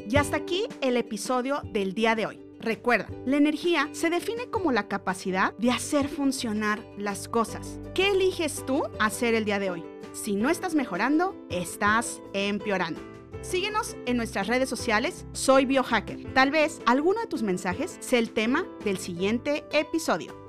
Y 0.09 0.15
hasta 0.15 0.37
aquí 0.37 0.63
el 0.81 0.95
episodio 0.95 1.61
del 1.65 1.93
día 1.93 2.15
de 2.15 2.25
hoy. 2.25 2.47
Recuerda, 2.59 3.07
la 3.25 3.37
energía 3.37 3.89
se 3.91 4.09
define 4.09 4.49
como 4.49 4.71
la 4.71 4.87
capacidad 4.87 5.53
de 5.57 5.69
hacer 5.69 6.07
funcionar 6.07 6.83
las 6.97 7.27
cosas. 7.27 7.79
¿Qué 7.93 8.11
eliges 8.11 8.65
tú 8.65 8.83
hacer 8.99 9.35
el 9.35 9.45
día 9.45 9.59
de 9.59 9.69
hoy? 9.69 9.85
Si 10.13 10.35
no 10.35 10.49
estás 10.49 10.75
mejorando, 10.75 11.35
estás 11.49 12.21
empeorando. 12.33 13.16
Síguenos 13.49 13.95
en 14.05 14.17
nuestras 14.17 14.47
redes 14.47 14.67
sociales, 14.67 15.25
soy 15.31 15.63
biohacker. 15.63 16.33
Tal 16.33 16.51
vez 16.51 16.81
alguno 16.85 17.21
de 17.21 17.27
tus 17.27 17.43
mensajes 17.43 17.95
sea 18.01 18.19
el 18.19 18.31
tema 18.31 18.65
del 18.83 18.97
siguiente 18.97 19.63
episodio. 19.71 20.46